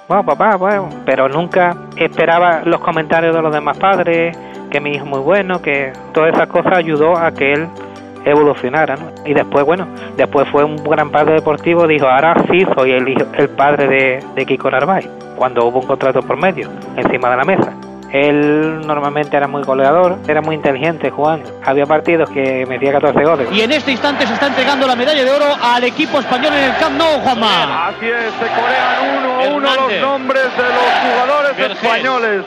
Bueno, 0.08 0.24
papá, 0.24 0.58
bueno, 0.58 0.90
pero 1.06 1.28
nunca 1.30 1.76
esperaba 1.98 2.62
los 2.66 2.80
comentarios 2.82 3.34
de 3.34 3.42
los 3.42 3.52
demás 3.54 3.78
padres, 3.78 4.38
que 4.74 4.82
mi 4.82 4.90
hijo 4.90 5.06
es 5.06 5.10
muy 5.10 5.20
bueno, 5.20 5.62
que 5.62 5.94
todas 6.14 6.34
esas 6.34 6.48
cosas 6.48 6.74
ayudó 6.76 7.16
a 7.16 7.32
que 7.32 7.54
él 7.54 7.68
evolucionara, 8.26 8.96
¿no? 8.96 9.12
Y 9.24 9.34
después, 9.34 9.64
bueno, 9.66 9.88
después 10.18 10.48
fue 10.50 10.64
un 10.64 10.78
gran 10.78 11.12
padre 11.12 11.36
deportivo, 11.36 11.88
dijo, 11.88 12.08
ahora 12.08 12.36
sí 12.50 12.66
soy 12.76 12.92
el, 12.92 13.08
hijo, 13.08 13.22
el 13.38 13.50
padre 13.50 13.88
de, 13.88 14.24
de 14.36 14.46
Kiko 14.46 14.72
Narváez, 14.72 15.08
cuando 15.36 15.66
hubo 15.66 15.80
un 15.80 15.88
contrato 15.88 16.22
por 16.22 16.38
medio, 16.38 16.70
encima 16.98 17.30
de 17.30 17.38
la 17.38 17.44
mesa. 17.44 17.74
Él 18.12 18.82
normalmente 18.86 19.36
era 19.36 19.48
muy 19.48 19.64
goleador, 19.64 20.20
era 20.28 20.40
muy 20.40 20.54
inteligente 20.54 21.10
jugando. 21.10 21.50
Había 21.66 21.88
partidos 21.88 22.30
que 22.30 22.64
metía 22.68 22.92
14 22.92 23.24
goles. 23.24 23.48
Y 23.52 23.62
en 23.62 23.72
este 23.72 23.92
instante 23.92 24.28
se 24.28 24.36
está 24.36 24.48
entregando 24.48 24.86
la 24.86 24.96
medalla 24.96 25.26
de 25.26 25.32
oro 25.32 25.46
al 25.60 25.84
equipo 25.84 26.20
español 26.20 26.54
en 26.54 26.64
el 26.66 26.78
Camp 26.78 26.96
Nou, 26.96 27.20
Juanma. 27.22 27.88
Así 27.88 28.06
es, 28.06 28.32
se 28.40 28.46
corean 28.62 29.18
uno 29.18 29.34
a 29.34 29.56
uno 29.56 29.90
los 29.90 30.02
nombres 30.02 30.44
de 30.56 30.64
los 30.64 30.94
jugadores 31.02 31.58
Vergés. 31.58 31.84
españoles. 31.84 32.46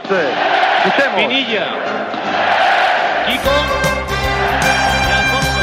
Escuchemos. 0.86 1.32
Kiko. 3.26 3.50
y 5.08 5.12
Alfonso. 5.12 5.60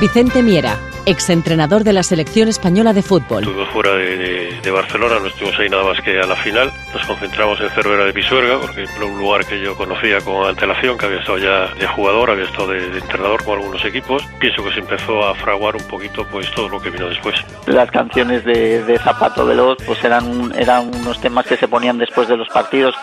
Vicente 0.00 0.42
Miera, 0.42 0.76
exentrenador 1.06 1.84
de 1.84 1.92
la 1.92 2.02
selección 2.02 2.48
española 2.48 2.92
de 2.92 3.02
fútbol. 3.02 3.42
Estuvimos 3.44 3.68
fuera 3.72 3.92
de, 3.94 4.16
de- 4.16 4.60
de 4.62 4.70
Barcelona, 4.70 5.18
no 5.20 5.26
estuvimos 5.28 5.58
ahí 5.58 5.68
nada 5.68 5.84
más 5.84 6.00
que 6.02 6.18
a 6.20 6.26
la 6.26 6.36
final. 6.36 6.72
Nos 6.94 7.04
concentramos 7.06 7.60
en 7.60 7.68
Cervera 7.70 8.04
de 8.04 8.12
Pisuerga, 8.12 8.60
porque 8.60 8.84
era 8.84 9.04
un 9.04 9.18
lugar 9.18 9.44
que 9.44 9.60
yo 9.60 9.76
conocía 9.76 10.20
con 10.20 10.46
antelación, 10.46 10.96
que 10.96 11.06
había 11.06 11.18
estado 11.18 11.38
ya 11.38 11.74
de 11.74 11.88
jugador, 11.88 12.30
había 12.30 12.44
estado 12.44 12.68
de, 12.68 12.86
entrenador 12.98 13.42
con 13.44 13.58
algunos 13.58 13.84
equipos. 13.84 14.24
Pienso 14.38 14.62
que 14.62 14.72
se 14.72 14.78
empezó 14.78 15.26
a 15.26 15.34
fraguar 15.34 15.74
un 15.74 15.82
poquito 15.88 16.24
pues 16.30 16.48
todo 16.52 16.68
lo 16.68 16.80
que 16.80 16.90
vino 16.90 17.08
después. 17.08 17.34
Las 17.66 17.90
canciones 17.90 18.44
de, 18.44 18.84
de 18.84 18.98
Zapato 19.00 19.44
Veloz 19.44 19.78
pues 19.84 20.04
eran, 20.04 20.52
eran 20.56 20.94
unos 20.94 21.20
temas 21.20 21.46
que 21.46 21.56
se 21.56 21.66
ponían 21.66 21.98
después 21.98 22.28
de 22.28 22.36
los 22.36 22.48
partidos. 22.48 22.94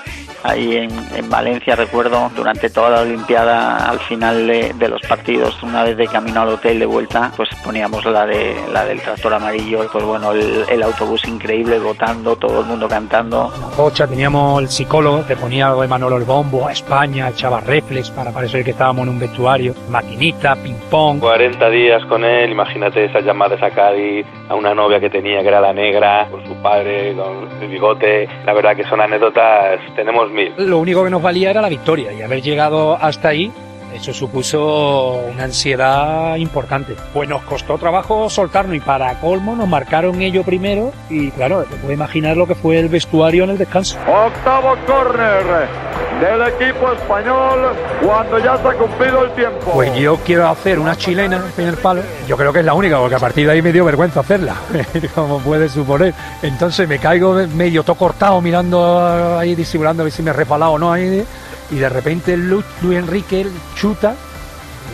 Ahí 0.44 0.78
en, 0.78 0.92
en 1.16 1.30
Valencia 1.30 1.76
recuerdo 1.76 2.32
durante 2.36 2.70
toda 2.70 2.90
la 2.90 3.02
Olimpiada 3.02 3.90
al 3.90 4.00
final 4.00 4.48
de, 4.48 4.74
de 4.74 4.88
los 4.88 5.02
partidos, 5.02 5.62
una 5.62 5.84
vez 5.84 5.98
de 5.98 6.08
camino 6.08 6.42
al 6.42 6.50
hotel 6.50 6.80
de 6.80 6.86
vuelta, 6.86 7.32
pues 7.38 7.50
poníamos 7.64 8.04
la 8.06 8.26
de 8.26 8.56
la 8.74 8.86
del 8.86 9.02
tractor 9.02 9.36
amarillo, 9.36 9.88
pues 9.92 10.04
bueno, 10.04 10.32
el, 10.32 10.66
el 10.68 10.82
autobús 10.82 11.28
increíble 11.28 11.78
votando, 11.78 12.36
todo 12.36 12.62
el 12.62 12.66
mundo 12.66 12.88
cantando. 12.88 13.54
Pocha, 13.82 14.06
teníamos 14.06 14.62
el 14.62 14.70
psicólogo 14.70 15.26
que 15.26 15.36
ponía 15.36 15.66
algo 15.66 15.82
de 15.82 15.88
Manolo 15.88 16.16
el 16.16 16.24
Bombo, 16.24 16.68
a 16.68 16.72
España, 16.72 17.30
echaba 17.30 17.62
reflex 17.62 18.12
para 18.12 18.32
parecer 18.32 18.64
que 18.64 18.70
estábamos 18.70 19.08
en 19.08 19.10
un 19.10 19.20
vestuario, 19.20 19.74
maquinita, 19.90 20.56
ping-pong. 20.56 21.20
40 21.20 21.68
días 21.72 22.06
con 22.06 22.24
él, 22.24 22.52
imagínate 22.52 23.06
esas 23.06 23.26
llamadas 23.26 23.60
a 23.64 23.72
Cádiz, 23.72 24.28
a 24.50 24.54
una 24.54 24.76
novia 24.76 25.00
que 25.00 25.10
tenía 25.10 25.42
que 25.42 25.48
era 25.48 25.60
la 25.60 25.74
negra, 25.74 26.28
con 26.30 26.46
su 26.46 26.54
padre, 26.62 27.16
con 27.16 27.50
el 27.60 27.70
bigote. 27.70 28.30
La 28.46 28.54
verdad 28.54 28.76
que 28.76 28.84
son 28.84 29.02
anécdotas, 29.02 29.80
tenemos 29.96 30.30
mil. 30.30 30.54
Lo 30.58 30.78
único 30.78 31.04
que 31.04 31.10
nos 31.10 31.24
valía 31.24 31.50
era 31.50 31.60
la 31.60 31.70
victoria 31.70 32.14
y 32.14 32.22
haber 32.22 32.44
llegado 32.44 32.96
hasta 33.02 33.30
ahí. 33.30 33.52
Eso 33.94 34.14
supuso 34.14 35.22
una 35.32 35.44
ansiedad 35.44 36.36
importante. 36.38 36.96
Pues 37.14 37.28
nos 37.28 37.42
costó 37.44 37.78
trabajo 37.78 38.30
soltarnos 38.30 38.76
y 38.76 38.80
para 38.80 39.20
colmo 39.20 39.56
nos 39.56 39.68
marcaron 39.68 40.22
ellos 40.22 40.46
primero 40.46 40.92
y 41.10 41.32
claro, 41.32 41.64
te 41.64 41.76
puedes 41.76 41.98
imaginar 41.98 42.38
lo 42.38 42.48
que 42.48 42.56
fue 42.56 42.80
el 42.80 42.90
vestuario 42.90 43.44
en 43.44 43.52
el 43.52 43.58
descanso. 43.58 43.98
Octavo 44.08 44.76
córner 44.86 45.68
del 46.22 46.42
equipo 46.48 46.92
español 46.92 47.74
cuando 48.06 48.38
ya 48.40 48.58
se 48.58 48.68
ha 48.68 48.74
cumplido 48.74 49.24
el 49.26 49.32
tiempo. 49.32 49.72
Pues 49.74 49.96
yo 49.96 50.18
quiero 50.18 50.48
hacer 50.48 50.78
una 50.78 50.96
chilena 50.96 51.38
en 51.38 51.44
el 51.44 51.52
primer 51.52 51.78
palo. 51.78 52.02
Yo 52.28 52.38
creo 52.38 52.54
que 52.54 52.60
es 52.60 52.66
la 52.66 52.74
única, 52.74 53.00
porque 53.00 53.16
a 53.16 53.20
partir 53.20 53.48
de 53.48 53.54
ahí 53.54 53.62
me 53.62 53.72
dio 53.72 53.84
vergüenza 53.84 54.20
hacerla, 54.20 54.56
como 55.16 55.40
puedes 55.40 55.72
suponer. 55.72 56.14
Entonces 56.44 56.88
me 56.88 57.00
caigo 57.00 57.34
medio 57.56 57.84
todo 57.84 57.96
cortado 57.96 58.40
mirando 58.40 59.38
ahí, 59.38 59.56
disimulando 59.56 60.04
a 60.04 60.06
ver 60.06 60.14
si 60.14 60.22
me 60.22 60.30
he 60.30 60.34
resbalado 60.34 60.74
o 60.74 60.80
no 60.80 60.94
ahí. 60.94 61.26
Y 61.72 61.76
de 61.76 61.90
repente 61.90 62.38
Luis, 62.38 62.66
Enrique 62.84 63.48
chuta, 63.76 64.16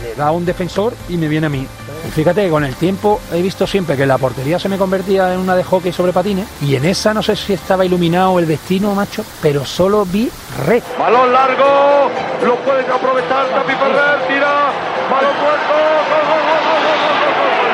le 0.02 0.14
da 0.14 0.28
a 0.28 0.30
un 0.30 0.44
defensor 0.44 0.94
y 1.08 1.16
me 1.16 1.28
viene 1.28 1.46
a 1.46 1.50
mí. 1.50 1.66
Y 2.06 2.10
fíjate 2.10 2.44
que 2.44 2.50
con 2.50 2.64
el 2.64 2.74
tiempo 2.76 3.20
he 3.32 3.42
visto 3.42 3.66
siempre 3.66 3.96
que 3.96 4.06
la 4.06 4.18
portería 4.18 4.58
se 4.58 4.68
me 4.68 4.78
convertía 4.78 5.34
en 5.34 5.40
una 5.40 5.56
de 5.56 5.64
hockey 5.64 5.92
sobre 5.92 6.12
patines 6.12 6.46
y 6.62 6.76
en 6.76 6.84
esa 6.84 7.12
no 7.12 7.22
sé 7.22 7.34
si 7.34 7.52
estaba 7.52 7.84
iluminado 7.84 8.38
el 8.38 8.46
destino, 8.46 8.94
macho, 8.94 9.24
pero 9.42 9.64
solo 9.64 10.06
vi 10.06 10.30
red. 10.66 10.82
Balón 10.98 11.32
largo, 11.32 12.10
lo 12.44 12.56
puede 12.56 12.82
aprovechar 12.82 13.48
Tapi 13.48 13.72
Ferrer, 13.72 14.28
tira, 14.28 14.70
balón 15.10 15.34
suelto, 15.40 15.74
gol, 16.08 16.24
gol, 16.28 16.38
gol, 16.38 16.62
gol, 16.64 16.82
gol, 16.84 17.02
gol, 17.34 17.38
gol, 17.38 17.66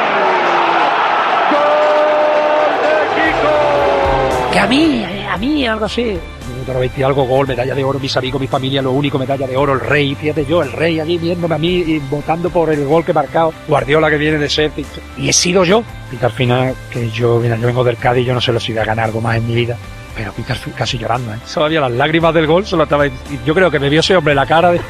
gol 1.53 2.73
de 2.83 2.95
Kiko. 3.15 4.51
que 4.53 4.59
a 4.59 4.67
mí, 4.67 5.05
a 5.31 5.37
mí, 5.37 5.67
algo 5.67 5.85
así. 5.85 6.19
Minuto 6.65 6.79
90 6.79 7.01
y 7.01 7.03
algo, 7.03 7.25
gol, 7.25 7.47
medalla 7.47 7.75
de 7.75 7.85
oro, 7.85 7.99
mis 7.99 8.17
amigos, 8.17 8.41
mi 8.41 8.47
familia, 8.47 8.81
lo 8.81 8.93
único, 8.93 9.19
medalla 9.19 9.47
de 9.47 9.55
oro, 9.55 9.75
el 9.75 9.81
rey, 9.81 10.15
fíjate 10.15 10.47
yo, 10.47 10.63
el 10.63 10.73
rey 10.73 10.99
allí 10.99 11.19
viéndome 11.19 11.55
a 11.55 11.59
mí 11.59 11.75
y 11.87 11.99
votando 11.99 12.49
por 12.49 12.71
el 12.71 12.87
gol 12.87 13.05
que 13.05 13.11
he 13.11 13.15
marcado, 13.15 13.53
Guardiola 13.69 14.09
que 14.09 14.17
viene 14.17 14.39
de 14.39 14.49
ser, 14.49 14.73
y 15.19 15.29
he 15.29 15.33
sido 15.33 15.65
yo. 15.65 15.85
Y 16.11 16.25
al 16.25 16.31
final, 16.31 16.75
que 16.91 17.11
yo, 17.11 17.39
mira, 17.39 17.57
yo 17.57 17.67
vengo 17.67 17.85
del 17.85 17.99
Cádiz, 17.99 18.25
yo 18.27 18.33
no 18.33 18.41
sé 18.41 18.51
lo 18.51 18.61
si 18.61 18.73
voy 18.73 18.81
a 18.81 18.85
ganar 18.87 19.07
algo 19.07 19.21
más 19.21 19.37
en 19.37 19.47
mi 19.47 19.55
vida. 19.55 19.77
Pero 20.17 20.33
Pitar 20.33 20.57
casi 20.75 20.97
llorando, 20.97 21.35
¿eh? 21.35 21.39
Todavía 21.53 21.81
las 21.81 21.93
lágrimas 21.93 22.33
del 22.33 22.47
gol 22.47 22.65
solo 22.65 22.85
estaba. 22.85 23.05
Yo 23.45 23.53
creo 23.53 23.71
que 23.71 23.81
me 23.81 23.91
vio 23.91 24.01
ese 24.01 24.17
hombre 24.17 24.35
la 24.35 24.47
cara 24.47 24.71
de. 24.71 24.81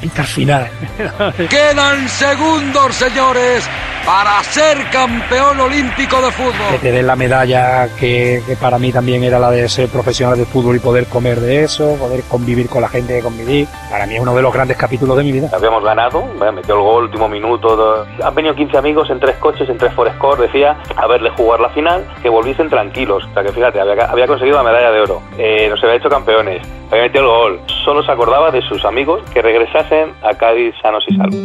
De 0.00 0.08
Pitar 0.08 0.26
final. 0.26 0.68
Quedan 1.48 2.08
segundos, 2.08 2.94
señores, 2.94 3.68
para 4.04 4.42
ser 4.44 4.78
campeón 4.90 5.60
olímpico 5.60 6.16
de 6.16 6.28
que 6.28 6.32
fútbol. 6.32 6.80
te 6.80 6.92
den 6.92 7.06
la 7.06 7.16
medalla 7.16 7.88
que, 7.98 8.42
que 8.46 8.56
para 8.56 8.78
mí 8.78 8.92
también 8.92 9.22
era 9.22 9.38
la 9.38 9.50
de 9.50 9.68
ser 9.68 9.88
profesional 9.88 10.38
de 10.38 10.46
fútbol 10.46 10.76
y 10.76 10.78
poder 10.78 11.06
comer 11.06 11.40
de 11.40 11.64
eso, 11.64 11.96
poder 11.96 12.22
convivir 12.24 12.68
con 12.68 12.82
la 12.82 12.88
gente 12.88 13.16
que 13.16 13.22
convivir. 13.22 13.68
Para 13.90 14.06
mí 14.06 14.14
es 14.14 14.20
uno 14.20 14.34
de 14.34 14.42
los 14.42 14.52
grandes 14.52 14.76
capítulos 14.76 15.16
de 15.16 15.24
mi 15.24 15.32
vida. 15.32 15.48
Habíamos 15.52 15.84
ganado, 15.84 16.24
me 16.38 16.50
metió 16.52 16.76
el 16.76 16.80
gol, 16.80 17.04
último 17.04 17.28
minuto. 17.28 18.06
Han 18.22 18.34
venido 18.34 18.54
15 18.54 18.78
amigos 18.78 19.10
en 19.10 19.20
tres 19.20 19.36
coches, 19.36 19.68
en 19.68 19.76
tres 19.76 19.92
Forescore, 19.94 20.46
decía, 20.46 20.78
a 20.96 21.06
verle 21.06 21.30
jugar 21.30 21.60
la 21.60 21.70
final, 21.70 22.06
que 22.22 22.28
volviesen 22.28 22.68
tranquilos. 22.70 23.24
O 23.30 23.34
sea 23.34 23.42
que 23.42 23.52
fíjate, 23.52 23.80
había, 23.80 24.04
había 24.06 24.26
conseguido 24.26 24.56
la 24.56 24.64
medalla 24.64 24.90
de 24.90 25.00
oro, 25.00 25.22
eh, 25.38 25.68
nos 25.68 25.82
había 25.82 25.96
hecho 25.96 26.08
campeones, 26.08 26.66
había 26.90 27.04
metido 27.04 27.24
el 27.24 27.28
gol. 27.28 27.60
Solo 27.84 28.02
se 28.02 28.12
acordaba 28.12 28.50
de 28.50 28.62
sus 28.62 28.84
amigos 28.84 29.22
que 29.32 29.42
regresasen 29.42 29.89
a 30.22 30.34
Cádiz 30.34 30.74
sanos 30.82 31.04
y 31.08 31.16
salvos. 31.16 31.36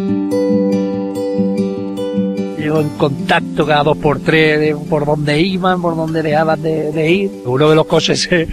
Llegó 2.58 2.82
en 2.82 2.90
contacto 2.98 3.66
cada 3.66 3.84
dos 3.84 3.98
por 3.98 4.20
tres 4.22 4.60
de 4.60 4.76
por 4.90 5.06
donde 5.06 5.40
iban, 5.40 5.82
por 5.82 5.96
donde 5.96 6.24
dejaban 6.24 6.62
de, 6.62 6.92
de 6.92 7.12
ir. 7.12 7.32
Uno 7.46 7.70
de 7.70 7.76
los 7.76 7.86
coches 7.86 8.22
se, 8.24 8.48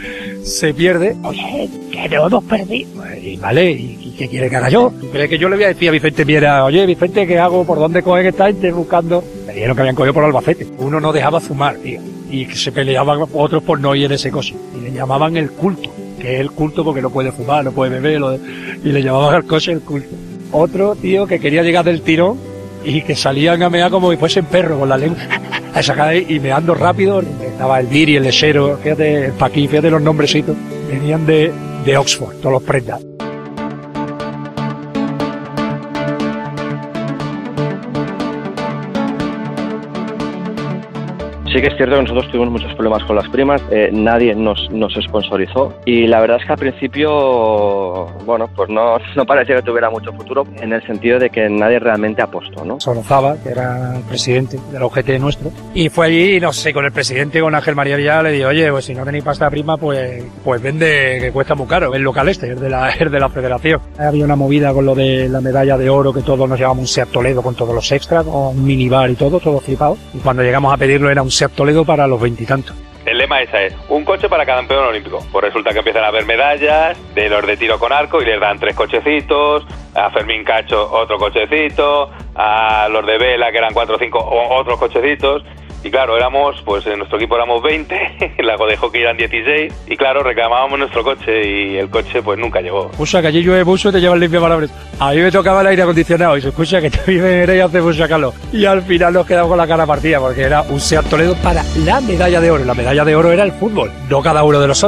se 0.45 0.75
pierde. 0.75 1.17
Oye, 1.23 1.69
que 1.91 2.09
no 2.11 2.27
hemos 2.27 2.45
perdido. 2.45 2.91
Y 3.23 3.37
vale, 3.37 3.71
¿y, 3.71 3.99
y 4.03 4.15
qué 4.19 4.29
quiere 4.29 4.51
que 4.51 4.57
haga 4.57 4.69
yo? 4.69 4.93
¿Tú 5.01 5.09
crees 5.11 5.31
que 5.31 5.39
yo 5.39 5.49
le 5.49 5.57
voy 5.57 5.65
a 5.65 5.69
decir 5.69 5.89
a 5.89 5.93
Vicente 5.93 6.25
Miera, 6.27 6.65
oye 6.65 6.85
Vicente, 6.85 7.27
¿qué 7.27 7.39
hago? 7.39 7.65
¿Por 7.65 7.79
dónde 7.79 8.03
cogen 8.03 8.27
esta 8.27 8.47
gente 8.47 8.71
buscando? 8.73 9.25
Me 9.47 9.55
dijeron 9.55 9.75
que 9.77 9.81
habían 9.83 9.95
cogido 9.97 10.13
por 10.13 10.25
Albacete. 10.25 10.67
Uno 10.79 11.01
no 11.01 11.13
dejaba 11.13 11.41
fumar, 11.41 11.77
tío. 11.77 12.01
Y 12.31 12.47
se 12.47 12.73
peleaban 12.73 13.21
otros 13.33 13.63
por 13.63 13.81
no 13.81 13.95
ir 13.95 14.07
en 14.07 14.13
ese 14.13 14.31
coche. 14.31 14.55
Y 14.77 14.81
le 14.83 14.93
llamaban 14.93 15.37
el 15.37 15.51
culto. 15.53 15.89
Que 16.21 16.35
es 16.35 16.40
el 16.40 16.50
culto 16.52 16.85
porque 16.85 17.02
no 17.02 17.11
puede 17.11 17.33
fumar, 17.33 17.64
no 17.64 17.73
puede 17.73 17.99
beber. 18.00 18.40
y 18.85 18.92
le 18.92 19.02
llamaban 19.02 19.35
al 19.35 19.45
coche 19.45 19.73
el 19.73 19.81
culto. 19.81 20.14
Otro, 20.52 20.95
tío, 20.95 21.26
que 21.26 21.40
quería 21.40 21.62
llegar 21.62 21.85
del 21.85 22.02
tirón 22.02 22.38
y 22.85 23.02
que 23.02 23.16
salían 23.16 23.62
a 23.62 23.71
mear 23.71 23.90
como 23.90 24.11
si 24.11 24.16
fuesen 24.16 24.45
perros 24.45 24.78
con 24.78 24.88
la 24.88 24.99
lengua 24.99 25.19
a 25.75 25.83
sacar 25.83 26.14
y 26.16 26.40
meando 26.40 26.75
rápido. 26.75 27.23
Estaba 27.42 27.81
el 27.81 27.88
Diri, 27.88 28.16
el 28.16 28.25
lechero, 28.25 28.78
fíjate, 28.83 29.26
el 29.26 29.33
Paquí, 29.33 29.66
fíjate 29.69 29.90
los 29.90 30.02
nombrecitos. 30.02 30.57
Venían 30.90 31.26
de, 31.26 31.52
de 31.85 31.97
Oxford, 31.97 32.37
todos 32.37 32.52
los 32.52 32.62
prendas. 32.62 33.12
Sí 41.52 41.61
que 41.61 41.66
es 41.66 41.76
cierto 41.76 41.97
que 41.97 42.02
nosotros 42.02 42.30
tuvimos 42.30 42.50
muchos 42.50 42.73
problemas 42.76 43.04
con 43.04 43.14
las 43.14 43.28
primas, 43.28 43.62
eh, 43.71 43.90
nadie 43.92 44.35
nos, 44.35 44.71
nos 44.71 44.94
sponsorizó 44.94 45.75
y 45.85 46.06
la 46.06 46.18
verdad 46.21 46.38
es 46.40 46.47
que 46.47 46.52
al 46.52 46.59
principio, 46.59 48.06
bueno, 48.25 48.49
pues 48.56 48.71
no, 48.71 48.97
no 49.16 49.26
parecía 49.26 49.56
que 49.56 49.62
tuviera 49.62 49.90
mucho 49.90 50.14
futuro 50.14 50.47
en 50.62 50.73
el 50.73 50.82
sentido 50.87 51.18
de 51.18 51.28
que 51.28 51.50
nadie 51.50 51.78
realmente 51.78 52.23
apostó, 52.23 52.64
¿no? 52.64 52.80
Sorozaba, 52.80 53.37
que 53.42 53.50
era 53.50 53.97
el 53.97 54.02
presidente 54.04 54.59
del 54.73 54.82
OGT 54.82 55.11
nuestro, 55.21 55.50
y 55.75 55.90
fue 55.90 56.06
allí, 56.06 56.40
no 56.40 56.54
sé, 56.54 56.73
con 56.73 56.87
el 56.87 56.92
presidente, 56.92 57.42
con 57.42 57.54
Ángel 57.54 57.75
María 57.75 57.97
Villar, 57.97 58.25
le 58.25 58.32
dijo, 58.32 58.49
oye, 58.49 58.71
pues 58.71 58.87
si 58.87 58.94
no 58.94 59.04
tenéis 59.04 59.25
pasta 59.25 59.50
prima, 59.50 59.76
pues, 59.76 60.25
pues 60.42 60.62
vende, 60.62 61.18
que 61.21 61.32
cuesta 61.32 61.54
muy 61.54 61.66
caro, 61.66 61.94
el 61.94 62.00
local 62.00 62.30
este, 62.30 62.52
es 62.52 62.61
de 62.62 62.71
la, 62.71 62.88
es 62.99 63.11
de 63.12 63.21
la 63.21 63.28
federación. 63.28 63.78
Había 63.99 64.25
una 64.25 64.37
movida 64.37 64.73
con 64.73 64.87
lo 64.87 64.94
de 64.94 65.28
la 65.28 65.42
medalla 65.42 65.76
de 65.76 65.90
oro, 65.90 66.14
que 66.14 66.23
todos 66.23 66.49
nos 66.49 66.59
llevamos 66.59 66.80
un 66.80 66.87
Seat 66.87 67.11
Toledo 67.11 67.42
con 67.42 67.54
todos 67.54 67.75
los 67.75 67.92
extras, 67.92 68.25
con 68.25 68.56
un 68.56 68.64
minibar 68.64 69.11
y 69.11 69.16
todo, 69.16 69.38
todo 69.38 69.61
flipado, 69.61 69.99
y 70.14 70.18
cuando 70.18 70.42
llegamos 70.42 70.73
a 70.73 70.78
pedirlo 70.78 71.11
era 71.11 71.21
un 71.21 71.30
Toledo 71.51 71.85
para 71.85 72.07
los 72.07 72.21
veintitantos. 72.21 72.77
El 73.05 73.19
lema 73.19 73.43
es, 73.43 73.75
un 73.89 74.05
coche 74.05 74.29
para 74.29 74.47
cada 74.47 74.59
campeón 74.59 74.85
olímpico. 74.85 75.19
Pues 75.33 75.45
resulta 75.45 75.73
que 75.73 75.79
empiezan 75.79 76.05
a 76.05 76.09
haber 76.09 76.25
medallas 76.25 76.97
de 77.15 77.29
los 77.29 77.45
de 77.45 77.57
tiro 77.57 77.79
con 77.79 77.93
arco 77.93 78.23
y 78.23 78.25
les 78.25 78.39
dan 78.39 78.61
tres 78.61 78.77
cochecitos, 78.77 79.67
a 79.95 80.11
Fermín 80.11 80.45
Cacho 80.45 80.89
otro 80.93 81.19
cochecito, 81.19 82.11
a 82.37 82.89
los 82.89 83.05
de 83.05 83.19
vela 83.19 83.51
que 83.51 83.59
eran 83.59 83.75
cuatro 83.75 83.97
o 83.97 83.99
cinco 83.99 84.19
otros 84.21 84.79
cochecitos. 84.79 85.43
Y 85.85 85.91
claro, 85.91 86.17
éramos, 86.17 86.62
pues 86.65 86.87
en 86.87 86.99
nuestro 86.99 87.19
equipo 87.19 87.37
éramos 87.37 87.62
20, 87.62 88.35
en 88.39 88.47
la 88.47 88.57
de 88.57 88.77
hockey 88.77 89.03
eran 89.03 89.17
16 89.17 89.73
y 89.89 89.97
claro, 89.97 90.23
reclamábamos 90.23 90.79
nuestro 90.79 91.03
coche 91.03 91.49
y 91.49 91.77
el 91.77 91.91
coche 91.91 92.23
pues 92.23 92.39
nunca 92.39 92.61
llegó. 92.61 92.91
Escucha, 92.91 93.21
que 93.21 93.29
allí 93.29 93.43
llueve 93.43 93.65
mucho 93.65 93.89
y 93.89 93.93
te 93.93 94.01
llevan 94.01 94.21
limpio 94.21 94.41
palabras. 94.41 94.71
A 95.01 95.11
mí 95.11 95.19
me 95.19 95.31
tocaba 95.31 95.61
el 95.62 95.69
aire 95.69 95.83
acondicionado 95.83 96.37
y 96.37 96.41
se 96.41 96.49
escucha 96.49 96.81
que 96.81 96.91
también 96.91 97.23
me 97.23 97.57
y 97.57 97.61
hace 97.61 97.81
mucho 97.81 98.09
calor. 98.09 98.33
Y 98.53 98.65
al 98.65 98.83
final 98.83 99.12
nos 99.12 99.27
quedamos 99.27 99.49
con 99.49 99.59
la 99.59 99.67
cara 99.67 99.87
partida 99.87 100.21
porque 100.21 100.43
era 100.43 100.62
un 100.62 100.81
Seat 100.81 101.07
Toledo 101.07 101.35
para 101.43 101.62
la 101.85 102.01
medalla 102.01 102.41
de 102.41 102.51
oro. 102.51 102.65
La 102.65 102.75
medalla 102.75 103.05
de 103.05 103.17
oro 103.17 103.33
era 103.33 103.45
el 103.45 103.53
fútbol, 103.53 103.91
no 104.09 104.23
cada 104.23 104.45
uno 104.45 104.61
de 104.61 104.69
los 104.69 104.83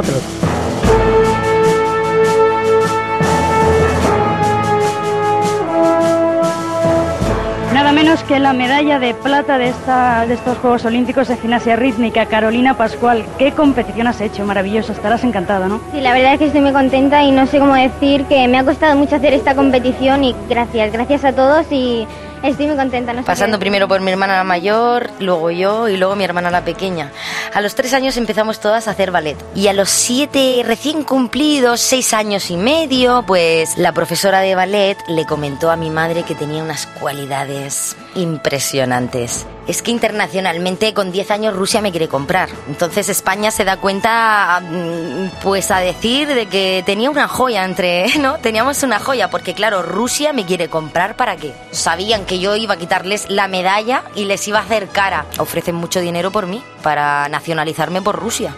menos 8.15 8.27
que 8.29 8.39
la 8.39 8.53
medalla 8.53 8.97
de 8.99 9.13
plata 9.13 9.57
de, 9.57 9.67
esta, 9.69 10.25
de 10.25 10.35
estos 10.35 10.57
Juegos 10.59 10.85
Olímpicos 10.85 11.27
de 11.27 11.35
Gimnasia 11.35 11.75
Rítmica, 11.75 12.25
Carolina 12.27 12.77
Pascual. 12.77 13.25
¿Qué 13.37 13.51
competición 13.51 14.07
has 14.07 14.21
hecho? 14.21 14.45
Maravilloso, 14.45 14.93
estarás 14.93 15.23
encantada, 15.25 15.67
¿no? 15.67 15.81
Sí, 15.91 15.99
la 15.99 16.13
verdad 16.13 16.33
es 16.33 16.39
que 16.39 16.45
estoy 16.45 16.61
muy 16.61 16.71
contenta 16.71 17.23
y 17.23 17.31
no 17.31 17.45
sé 17.45 17.59
cómo 17.59 17.75
decir 17.75 18.23
que 18.25 18.47
me 18.47 18.57
ha 18.57 18.63
costado 18.63 18.95
mucho 18.95 19.17
hacer 19.17 19.33
esta 19.33 19.53
competición 19.53 20.23
y 20.23 20.33
gracias, 20.47 20.93
gracias 20.93 21.25
a 21.25 21.33
todos 21.33 21.65
y 21.71 22.07
estoy 22.41 22.67
muy 22.67 22.77
contenta. 22.77 23.11
No 23.11 23.19
sé 23.21 23.25
Pasando 23.25 23.57
qué- 23.57 23.61
primero 23.61 23.87
por 23.89 23.99
mi 23.99 24.11
hermana 24.11 24.37
la 24.37 24.43
mayor, 24.45 25.09
luego 25.19 25.51
yo 25.51 25.89
y 25.89 25.97
luego 25.97 26.15
mi 26.15 26.23
hermana 26.23 26.49
la 26.51 26.61
pequeña. 26.63 27.11
A 27.53 27.59
los 27.59 27.75
tres 27.75 27.93
años 27.93 28.15
empezamos 28.17 28.59
todas 28.61 28.87
a 28.87 28.91
hacer 28.91 29.11
ballet. 29.11 29.35
Y 29.55 29.67
a 29.67 29.73
los 29.73 29.89
siete 29.89 30.61
recién 30.65 31.03
cumplidos, 31.03 31.81
seis 31.81 32.13
años 32.13 32.49
y 32.49 32.55
medio, 32.55 33.23
pues 33.27 33.77
la 33.77 33.91
profesora 33.91 34.39
de 34.39 34.55
ballet 34.55 34.97
le 35.09 35.25
comentó 35.25 35.69
a 35.69 35.75
mi 35.75 35.89
madre 35.89 36.23
que 36.23 36.35
tenía 36.35 36.63
unas 36.63 36.85
cualidades 36.87 37.97
impresionantes. 38.15 39.45
Es 39.67 39.81
que 39.81 39.91
internacionalmente 39.91 40.93
con 40.93 41.11
10 41.11 41.31
años 41.31 41.55
Rusia 41.55 41.81
me 41.81 41.91
quiere 41.91 42.07
comprar. 42.07 42.49
Entonces 42.67 43.09
España 43.09 43.51
se 43.51 43.65
da 43.65 43.77
cuenta, 43.77 44.61
mm, 44.61 45.41
pues 45.41 45.71
a 45.71 45.79
decir 45.79 46.27
de 46.27 46.47
que 46.47 46.83
tenía 46.85 47.09
una 47.09 47.27
joya 47.27 47.65
entre, 47.65 48.05
¿no? 48.19 48.37
Teníamos 48.37 48.83
una 48.83 48.99
joya, 48.99 49.29
porque 49.29 49.53
claro, 49.53 49.81
Rusia 49.81 50.33
me 50.33 50.45
quiere 50.45 50.69
comprar 50.69 51.15
para 51.15 51.35
qué. 51.35 51.53
Sabían 51.71 52.25
que 52.25 52.39
yo 52.39 52.55
iba 52.55 52.75
a 52.75 52.77
quitarles 52.77 53.29
la 53.29 53.47
medalla 53.47 54.03
y 54.15 54.25
les 54.25 54.47
iba 54.47 54.59
a 54.59 54.63
hacer 54.63 54.87
cara. 54.89 55.25
Ofrecen 55.39 55.75
mucho 55.75 55.99
dinero 55.99 56.31
por 56.31 56.47
mí, 56.47 56.63
para 56.81 57.27
nacionalizarme 57.29 58.01
por 58.01 58.15
Rusia. 58.15 58.55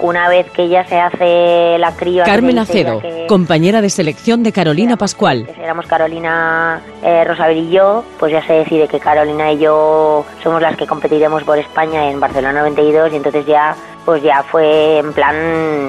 Una 0.00 0.28
vez 0.28 0.50
que 0.50 0.64
ella 0.64 0.84
se 0.86 0.98
hace 1.00 1.78
la 1.78 1.92
cría... 1.92 2.24
Carmen 2.24 2.58
Acedo, 2.58 3.00
que- 3.00 3.26
compañera 3.28 3.80
de 3.80 3.88
selección 3.90 4.42
de 4.42 4.52
Carolina 4.52 4.96
Pascual. 4.96 5.48
éramos 5.62 5.86
Carolina 5.86 6.80
eh, 7.02 7.24
Rosabel 7.24 7.58
y 7.58 7.70
yo, 7.70 8.04
pues 8.18 8.32
ya 8.32 8.44
se 8.46 8.52
decide 8.54 8.88
que 8.88 8.98
Carolina 9.00 9.52
y 9.52 9.58
yo 9.58 10.24
somos 10.42 10.60
las 10.60 10.76
que 10.76 10.86
competiremos 10.86 11.42
por 11.44 11.58
España 11.58 12.10
en 12.10 12.20
Barcelona 12.20 12.60
92 12.60 13.12
y 13.12 13.16
entonces 13.16 13.46
ya 13.46 13.74
pues 14.04 14.22
ya 14.22 14.42
fue 14.42 14.98
en 14.98 15.14
plan, 15.14 15.34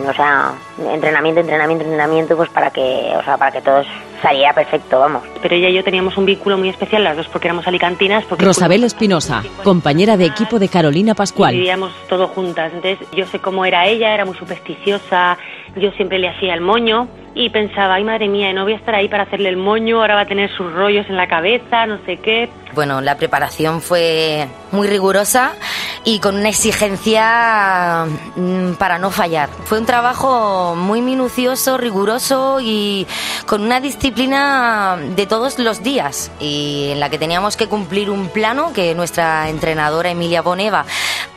o 0.07 0.13
sea, 0.13 0.53
entrenamiento, 0.89 1.41
entrenamiento, 1.41 1.83
entrenamiento, 1.83 2.37
pues 2.37 2.49
para 2.49 2.69
que, 2.69 3.13
o 3.17 3.21
sea, 3.23 3.35
para 3.37 3.51
que 3.51 3.61
todo 3.61 3.83
saliera 4.21 4.53
perfecto, 4.53 4.99
vamos. 4.99 5.23
Pero 5.41 5.55
ella 5.55 5.69
y 5.69 5.73
yo 5.73 5.83
teníamos 5.83 6.17
un 6.17 6.25
vínculo 6.25 6.57
muy 6.57 6.69
especial, 6.69 7.03
las 7.03 7.17
dos 7.17 7.27
porque 7.27 7.47
éramos 7.47 7.67
alicantinas, 7.67 8.25
porque 8.25 8.45
Rosabel 8.45 8.83
Espinosa, 8.83 9.43
compañera 9.63 10.17
de 10.17 10.25
equipo 10.25 10.59
de 10.59 10.69
Carolina 10.69 11.15
Pascual. 11.15 11.53
vivíamos 11.55 11.91
todo 12.07 12.27
juntas. 12.27 12.71
Entonces 12.73 13.07
yo 13.11 13.25
sé 13.25 13.39
cómo 13.39 13.65
era 13.65 13.87
ella, 13.87 14.13
era 14.13 14.25
muy 14.25 14.35
supersticiosa, 14.35 15.37
yo 15.75 15.91
siempre 15.91 16.19
le 16.19 16.29
hacía 16.29 16.53
el 16.53 16.61
moño 16.61 17.07
y 17.33 17.49
pensaba, 17.49 17.95
ay 17.95 18.03
madre 18.05 18.27
mía, 18.29 18.53
no 18.53 18.63
voy 18.63 18.73
a 18.73 18.77
estar 18.77 18.95
ahí 18.95 19.09
para 19.09 19.23
hacerle 19.23 19.49
el 19.49 19.57
moño, 19.57 19.99
ahora 19.99 20.15
va 20.15 20.21
a 20.21 20.25
tener 20.25 20.49
sus 20.55 20.71
rollos 20.71 21.05
en 21.09 21.17
la 21.17 21.27
cabeza, 21.27 21.85
no 21.85 21.99
sé 22.05 22.17
qué. 22.17 22.49
Bueno, 22.73 23.01
la 23.01 23.15
preparación 23.17 23.81
fue 23.81 24.47
muy 24.71 24.87
rigurosa 24.87 25.53
y 26.03 26.19
con 26.19 26.35
una 26.35 26.49
exigencia 26.49 28.05
mm, 28.35 28.73
para 28.73 28.99
no 28.99 29.11
fallar. 29.11 29.49
Fue 29.65 29.79
un 29.79 29.85
trabajo 29.85 30.75
muy 30.75 31.01
minucioso, 31.01 31.77
riguroso 31.77 32.59
y 32.61 33.05
con 33.45 33.61
una 33.61 33.79
disciplina 33.79 34.97
de 35.15 35.25
todos 35.25 35.59
los 35.59 35.83
días 35.83 36.31
y 36.39 36.89
en 36.91 36.99
la 36.99 37.09
que 37.09 37.17
teníamos 37.17 37.55
que 37.57 37.67
cumplir 37.67 38.09
un 38.09 38.29
plano 38.29 38.71
que 38.73 38.93
nuestra 38.95 39.49
entrenadora 39.49 40.09
Emilia 40.11 40.41
Boneva, 40.41 40.85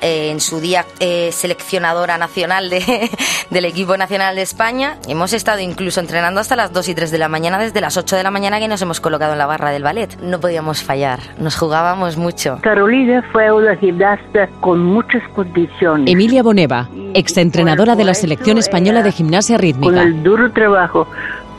eh, 0.00 0.30
en 0.30 0.40
su 0.40 0.60
día 0.60 0.84
eh, 1.00 1.30
seleccionadora 1.32 2.18
nacional 2.18 2.70
de- 2.70 3.10
del 3.50 3.64
equipo 3.64 3.96
nacional 3.96 4.27
de 4.34 4.42
España, 4.42 4.96
hemos 5.08 5.32
estado 5.32 5.60
incluso 5.60 6.00
entrenando 6.00 6.40
hasta 6.40 6.56
las 6.56 6.72
2 6.72 6.88
y 6.88 6.94
3 6.94 7.10
de 7.10 7.18
la 7.18 7.28
mañana, 7.28 7.58
desde 7.58 7.80
las 7.80 7.96
8 7.96 8.16
de 8.16 8.22
la 8.22 8.30
mañana 8.30 8.58
que 8.58 8.68
nos 8.68 8.82
hemos 8.82 9.00
colocado 9.00 9.32
en 9.32 9.38
la 9.38 9.46
barra 9.46 9.70
del 9.70 9.82
ballet. 9.82 10.18
No 10.20 10.40
podíamos 10.40 10.82
fallar, 10.82 11.20
nos 11.38 11.56
jugábamos 11.56 12.16
mucho. 12.16 12.58
Carolina 12.62 13.22
fue 13.32 13.50
una 13.52 13.76
gimnasta 13.76 14.48
con 14.60 14.84
muchas 14.84 15.22
condiciones. 15.34 16.10
Emilia 16.12 16.42
Boneva, 16.42 16.88
exentrenadora 17.14 17.96
de 17.96 18.04
la 18.04 18.14
selección 18.14 18.58
española 18.58 19.02
de 19.02 19.12
gimnasia 19.12 19.56
Con 19.56 19.62
rítmica. 19.62 20.02
el 20.02 20.22
duro 20.22 20.50
trabajo 20.52 21.06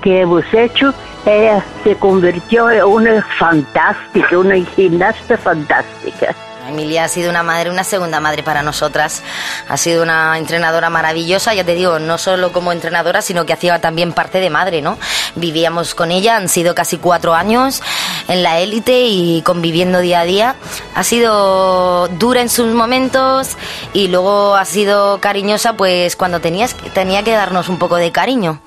que 0.02 0.22
hemos 0.22 0.46
hecho, 0.54 0.94
ella 1.26 1.64
se 1.84 1.96
convirtió 1.96 2.70
en 2.72 2.84
una 2.84 3.22
fantástica, 3.38 4.38
una 4.38 4.56
gimnasta 4.56 5.38
fantástica. 5.38 6.36
Emilia 6.70 7.04
ha 7.04 7.08
sido 7.08 7.30
una 7.30 7.44
madre, 7.44 7.70
una 7.70 7.84
segunda 7.84 8.20
madre 8.20 8.44
para 8.44 8.64
nosotras. 8.64 9.22
Ha 9.68 9.78
sido 9.78 10.02
una 10.02 10.38
entrenadora 10.38 10.90
maravillosa, 10.90 11.54
ya 11.54 11.64
te 11.64 11.76
digo, 11.76 12.00
no 12.00 12.18
solo 12.18 12.52
como 12.52 12.72
entrenadora, 12.72 13.22
sino 13.22 13.46
que 13.46 13.54
hacía 13.54 13.80
también 13.82 14.14
parte 14.14 14.40
de 14.40 14.50
madre, 14.50 14.82
¿no? 14.82 14.98
Vivíamos 15.36 15.94
con 15.94 16.12
ella, 16.12 16.38
han 16.38 16.50
sido 16.50 16.74
casi 16.74 16.98
cuatro 16.98 17.34
años 17.34 17.82
en 18.28 18.44
la 18.44 18.60
élite 18.60 19.02
y 19.02 19.42
conviviendo 19.42 20.00
día 20.00 20.22
a 20.22 20.26
día. 20.26 20.56
Ha 20.96 21.04
sido 21.04 22.08
dura 22.08 22.42
en 22.42 22.50
sus 22.50 22.74
momentos 22.74 23.58
y 23.94 24.08
luego 24.08 24.56
ha 24.56 24.66
sido 24.66 25.20
cariñosa, 25.20 25.74
pues 25.74 26.16
cuando 26.16 26.40
tenías, 26.40 26.76
tenía 26.94 27.24
que 27.24 27.32
darnos 27.32 27.70
un 27.70 27.78
poco 27.78 27.98
de 27.98 28.12
cariño. 28.12 28.62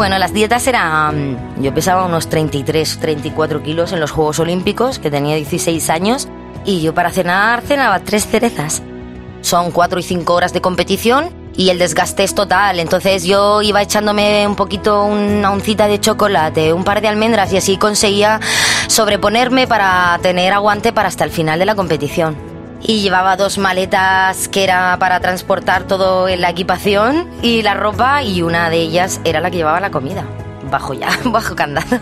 Bueno, 0.00 0.18
las 0.18 0.32
dietas 0.32 0.66
eran... 0.66 1.36
Yo 1.60 1.74
pesaba 1.74 2.06
unos 2.06 2.30
33, 2.30 3.00
34 3.00 3.62
kilos 3.62 3.92
en 3.92 4.00
los 4.00 4.10
Juegos 4.10 4.38
Olímpicos, 4.38 4.98
que 4.98 5.10
tenía 5.10 5.36
16 5.36 5.90
años, 5.90 6.26
y 6.64 6.80
yo 6.80 6.94
para 6.94 7.10
cenar 7.10 7.60
cenaba 7.60 8.00
tres 8.00 8.26
cerezas. 8.26 8.82
Son 9.42 9.70
cuatro 9.70 10.00
y 10.00 10.02
cinco 10.02 10.32
horas 10.32 10.54
de 10.54 10.62
competición 10.62 11.28
y 11.54 11.68
el 11.68 11.78
desgaste 11.78 12.24
es 12.24 12.34
total. 12.34 12.80
Entonces 12.80 13.24
yo 13.24 13.60
iba 13.60 13.82
echándome 13.82 14.46
un 14.46 14.56
poquito 14.56 15.04
una 15.04 15.52
oncita 15.52 15.86
de 15.86 16.00
chocolate, 16.00 16.72
un 16.72 16.82
par 16.82 17.02
de 17.02 17.08
almendras 17.08 17.52
y 17.52 17.58
así 17.58 17.76
conseguía 17.76 18.40
sobreponerme 18.88 19.66
para 19.66 20.18
tener 20.22 20.54
aguante 20.54 20.94
para 20.94 21.08
hasta 21.08 21.24
el 21.24 21.30
final 21.30 21.58
de 21.58 21.66
la 21.66 21.74
competición. 21.74 22.49
Y 22.82 23.02
llevaba 23.02 23.36
dos 23.36 23.58
maletas 23.58 24.48
que 24.48 24.64
era 24.64 24.96
para 24.98 25.20
transportar 25.20 25.84
todo 25.84 26.28
en 26.28 26.40
la 26.40 26.50
equipación 26.50 27.28
y 27.42 27.62
la 27.62 27.74
ropa 27.74 28.22
y 28.22 28.42
una 28.42 28.70
de 28.70 28.78
ellas 28.78 29.20
era 29.24 29.40
la 29.40 29.50
que 29.50 29.58
llevaba 29.58 29.80
la 29.80 29.90
comida. 29.90 30.24
Bajo 30.70 30.94
ya, 30.94 31.08
bajo 31.24 31.54
candado. 31.54 31.98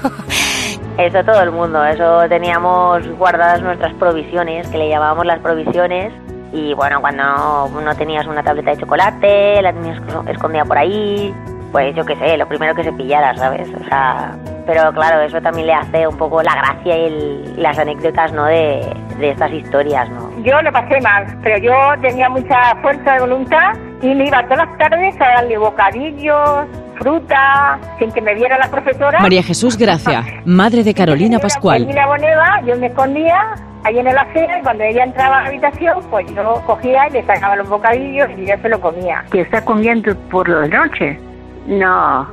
Eso 0.98 1.22
todo 1.24 1.40
el 1.42 1.52
mundo, 1.52 1.84
eso 1.84 2.28
teníamos 2.28 3.06
guardadas 3.16 3.62
nuestras 3.62 3.94
provisiones, 3.94 4.66
que 4.68 4.78
le 4.78 4.88
llamábamos 4.88 5.26
las 5.26 5.38
provisiones. 5.38 6.12
Y 6.52 6.74
bueno, 6.74 7.00
cuando 7.00 7.22
no, 7.68 7.94
tenías 7.96 8.26
una 8.26 8.42
tableta 8.42 8.70
de 8.72 8.78
chocolate, 8.78 9.62
la 9.62 9.72
tenías 9.72 10.00
escondida 10.28 10.64
por 10.64 10.78
ahí, 10.78 11.32
pues 11.72 11.94
yo 11.94 12.04
qué 12.04 12.16
sé, 12.16 12.36
lo 12.36 12.46
primero 12.48 12.74
que 12.74 12.84
se 12.84 12.92
pillara, 12.92 13.34
¿sabes? 13.36 13.68
O 13.74 13.84
sea, 13.84 14.32
pero 14.66 14.92
claro, 14.92 15.20
eso 15.22 15.40
también 15.40 15.66
le 15.68 15.74
hace 15.74 16.06
un 16.06 16.16
poco 16.16 16.42
la 16.42 16.54
gracia 16.54 16.96
y 16.96 17.04
el- 17.06 17.62
las 17.62 17.78
anécdotas, 17.78 18.32
¿no? 18.32 18.44
De, 18.46 18.86
de 19.18 19.30
estas 19.30 19.50
historias, 19.52 20.08
¿no? 20.10 20.30
Yo 20.42 20.60
lo 20.62 20.72
pasé 20.72 21.00
mal, 21.00 21.26
pero 21.42 21.58
yo 21.58 21.72
tenía 22.02 22.28
mucha 22.28 22.74
fuerza 22.82 23.14
de 23.14 23.20
voluntad 23.20 23.72
y 24.02 24.14
me 24.14 24.26
iba 24.28 24.42
todas 24.44 24.66
las 24.68 24.78
tardes 24.78 25.14
a 25.20 25.24
darle 25.36 25.58
bocadillos 25.58 26.66
fruta, 26.96 27.78
sin 27.98 28.10
que 28.12 28.20
me 28.20 28.34
viera 28.34 28.58
la 28.58 28.68
profesora. 28.70 29.20
María 29.20 29.42
Jesús 29.42 29.76
Gracia, 29.78 30.22
madre 30.44 30.82
de 30.82 30.92
Carolina 30.94 31.38
Pascual. 31.38 31.82
En 31.88 31.94
la 31.94 32.06
boneva, 32.06 32.60
yo 32.66 32.76
me 32.76 32.86
escondía 32.86 33.54
ahí 33.84 33.98
en 34.00 34.08
el 34.08 34.18
acera 34.18 34.58
y 34.58 34.62
cuando 34.62 34.82
ella 34.84 35.04
entraba 35.04 35.38
a 35.38 35.42
la 35.42 35.48
habitación, 35.48 36.00
pues 36.10 36.26
yo 36.34 36.60
cogía 36.66 37.08
y 37.08 37.12
le 37.12 37.24
sacaba 37.24 37.54
los 37.56 37.68
bocadillos 37.68 38.28
y 38.36 38.42
ella 38.42 38.58
se 38.60 38.68
lo 38.68 38.80
comía. 38.80 39.24
¿Que 39.30 39.42
está 39.42 39.64
comiendo 39.64 40.14
por 40.30 40.48
la 40.48 40.66
noche? 40.66 41.18
No, 41.68 42.26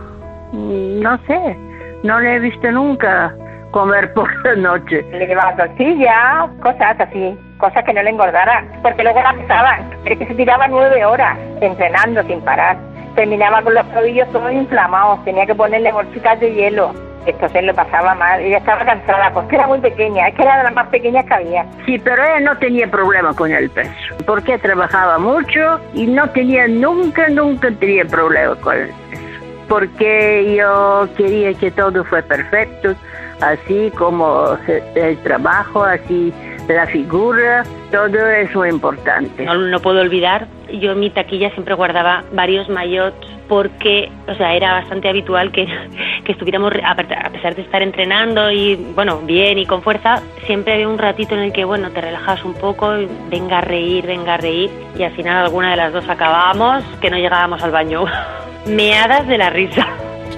no 0.54 1.18
sé, 1.28 1.58
no 2.04 2.22
le 2.22 2.36
he 2.36 2.40
visto 2.40 2.72
nunca 2.72 3.36
comer 3.72 4.14
por 4.14 4.30
la 4.46 4.56
noche. 4.56 5.06
Le 5.12 5.28
llevaba 5.28 5.54
tortilla, 5.58 6.48
cosas 6.64 6.98
así, 7.02 7.38
cosas 7.58 7.84
que 7.84 7.94
no 7.94 8.02
le 8.02 8.12
engordaran, 8.12 8.66
porque 8.82 9.04
luego 9.04 9.22
la 9.22 9.34
pesaban. 9.34 9.90
Es 10.06 10.18
que 10.18 10.26
se 10.26 10.36
tiraba 10.36 10.70
nueve 10.70 11.04
horas 11.04 11.38
entrenando 11.60 12.24
sin 12.24 12.40
parar. 12.42 12.78
Terminaba 13.16 13.62
con 13.62 13.74
los 13.74 13.86
tobillos 13.92 14.32
todos 14.32 14.54
inflamados, 14.54 15.24
tenía 15.26 15.46
que 15.46 15.56
ponerle 15.56 15.92
bolsitas 15.92 16.40
de 16.40 16.54
hielo. 16.54 16.94
Esto 17.26 17.50
se 17.50 17.62
le 17.62 17.74
pasaba 17.74 18.16
mal, 18.16 18.40
ella 18.40 18.60
estaba 18.60 18.86
cansada 18.86 19.34
porque 19.34 19.56
era 19.56 19.68
muy 19.68 19.80
pequeña, 19.80 20.30
es 20.30 20.36
que 20.36 20.44
era 20.44 20.60
de 20.60 20.64
las 20.66 20.76
más 20.76 20.88
pequeñas 20.88 21.26
que 21.26 21.34
había. 21.34 21.66
Sí, 21.86 22.00
pero 22.00 22.24
ella 22.24 22.40
no 22.40 22.58
tenía 22.60 22.88
problema 22.88 23.34
con 23.34 23.52
el 23.52 23.70
peso, 23.70 24.16
porque 24.26 24.58
trabajaba 24.60 25.18
mucho 25.18 25.80
y 25.94 26.06
no 26.06 26.30
tenía, 26.30 26.68
nunca, 26.68 27.28
nunca 27.30 27.70
tenía 27.80 28.06
problema 28.06 28.56
con 28.58 28.76
el 28.76 28.90
peso. 28.90 29.25
Porque 29.68 30.56
yo 30.58 31.08
quería 31.18 31.54
que 31.54 31.72
todo 31.72 32.04
fue 32.04 32.22
perfecto, 32.22 32.96
así 33.42 33.92
como 33.96 34.58
el 34.96 35.18
trabajo, 35.20 35.84
así 35.84 36.34
la 36.74 36.88
figura, 36.88 37.64
todo 37.92 38.30
es 38.30 38.50
importante. 38.72 39.46
No, 39.46 39.56
no 39.56 39.80
puedo 39.80 40.02
olvidar, 40.02 40.48
yo 40.72 40.94
en 40.94 41.00
mi 41.00 41.10
taquilla 41.10 41.52
siempre 41.52 41.76
guardaba 41.76 42.24
varios 42.34 42.70
maillots 42.70 43.36
porque, 43.48 44.12
o 44.28 44.34
sea, 44.34 44.56
era 44.56 44.74
bastante 44.74 45.08
habitual 45.08 45.52
que, 45.52 45.66
que 46.26 46.32
estuviéramos, 46.32 46.74
a 46.84 46.96
pesar 46.96 47.56
de 47.56 47.62
estar 47.62 47.82
entrenando 47.82 48.52
y, 48.52 48.76
bueno, 48.96 49.20
bien 49.20 49.58
y 49.60 49.66
con 49.66 49.82
fuerza, 49.84 50.22
siempre 50.46 50.74
había 50.74 50.90
un 50.90 50.98
ratito 50.98 51.36
en 51.36 51.42
el 51.42 51.54
que, 51.54 51.66
bueno, 51.66 51.92
te 51.92 52.02
relajas 52.02 52.44
un 52.44 52.54
poco, 52.56 52.94
venga 53.30 53.60
a 53.60 53.62
reír, 53.62 54.08
venga 54.08 54.36
a 54.36 54.38
reír, 54.38 54.72
y 54.98 55.04
al 55.04 55.12
final 55.12 55.46
alguna 55.46 55.72
de 55.72 55.78
las 55.78 55.94
dos 55.94 56.08
acabábamos 56.10 56.84
que 57.00 57.10
no 57.10 57.18
llegábamos 57.18 57.62
al 57.62 57.72
baño. 57.72 58.06
Meadas 58.66 59.28
de 59.28 59.38
la 59.38 59.50
risa. 59.50 59.88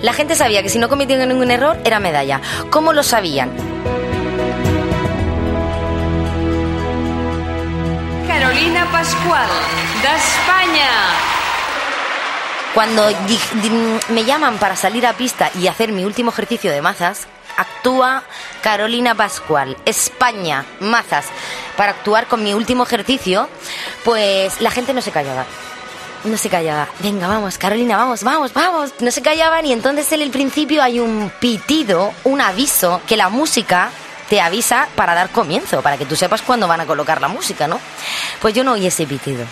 La 0.02 0.14
gente 0.14 0.36
sabía 0.36 0.62
que 0.62 0.70
si 0.70 0.80
no 0.80 0.90
cometían 0.90 1.28
ningún 1.28 1.50
error 1.50 1.78
era 1.84 2.00
medalla. 2.00 2.42
¿Cómo 2.70 2.94
lo 2.94 3.02
sabían? 3.02 3.52
Carolina 8.28 8.86
Pascual, 8.92 9.50
de 10.02 10.16
España. 10.16 10.90
Cuando 12.74 13.08
me 14.10 14.26
llaman 14.26 14.58
para 14.58 14.76
salir 14.76 15.08
a 15.08 15.14
pista 15.14 15.50
y 15.60 15.68
hacer 15.68 15.92
mi 15.92 16.04
último 16.04 16.30
ejercicio 16.32 16.72
de 16.72 16.82
mazas, 16.82 17.28
actúa 17.56 18.24
Carolina 18.62 19.16
Pascual, 19.16 19.78
España, 19.86 20.66
mazas. 20.80 21.26
Para 21.76 21.92
actuar 21.94 22.28
con 22.28 22.44
mi 22.44 22.54
último 22.54 22.84
ejercicio, 22.84 23.50
pues 24.04 24.62
la 24.62 24.70
gente 24.70 24.94
no 24.94 25.02
se 25.02 25.12
callaba. 25.12 25.46
No 26.28 26.36
se 26.36 26.50
callaba. 26.50 26.90
Venga, 27.00 27.28
vamos, 27.28 27.58
Carolina, 27.58 27.96
vamos, 27.96 28.22
vamos, 28.22 28.54
vamos. 28.54 28.94
No 29.00 29.12
se 29.12 29.22
callaban 29.22 29.66
y 29.66 29.72
entonces 29.72 30.12
en 30.12 30.22
el 30.22 30.30
principio 30.30 30.84
hay 30.84 31.00
un 31.00 31.32
pitido, 31.40 32.14
un 32.26 32.42
aviso, 32.42 33.02
que 33.08 33.16
la 33.16 33.30
música 33.30 33.92
te 34.30 34.42
avisa 34.42 34.90
para 34.96 35.16
dar 35.16 35.30
comienzo, 35.30 35.82
para 35.82 35.98
que 35.98 36.06
tú 36.06 36.18
sepas 36.18 36.42
cuándo 36.42 36.68
van 36.68 36.82
a 36.82 36.86
colocar 36.86 37.22
la 37.22 37.30
música, 37.30 37.66
¿no? 37.68 37.80
Pues 38.42 38.54
yo 38.54 38.66
no 38.66 38.74
oí 38.74 38.86
ese 38.86 39.08
pitido. 39.08 39.46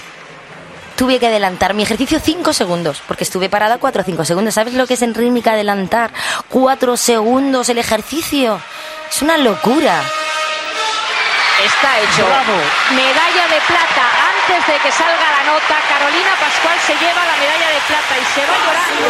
Tuve 0.97 1.17
que 1.17 1.27
adelantar 1.27 1.73
mi 1.73 1.83
ejercicio 1.83 2.19
5 2.19 2.51
segundos, 2.51 3.01
porque 3.07 3.23
estuve 3.23 3.49
parada 3.49 3.77
4 3.77 4.01
o 4.01 4.05
5 4.05 4.25
segundos. 4.25 4.53
¿Sabes 4.53 4.73
lo 4.73 4.85
que 4.85 4.95
es 4.95 5.01
en 5.01 5.13
rítmica 5.13 5.53
adelantar? 5.53 6.11
4 6.49 6.97
segundos 6.97 7.69
el 7.69 7.77
ejercicio. 7.77 8.59
Es 9.09 9.21
una 9.21 9.38
locura. 9.38 10.01
Está 11.63 11.99
hecho. 11.99 12.27
Medalla 12.91 13.47
de 13.47 13.61
plata. 13.65 14.24
Antes 14.47 14.67
de 14.67 14.73
que 14.79 14.91
salga 14.91 15.31
la 15.38 15.43
nota, 15.51 15.75
Carolina 15.89 16.29
Pascual 16.39 16.77
se 16.86 16.93
lleva 16.93 17.25
la 17.25 17.36
medalla 17.38 17.67
de 17.67 17.79
plata 17.88 18.13
y 18.21 18.25
se 18.25 18.45
va 18.45 18.53
llorando. 18.63 19.10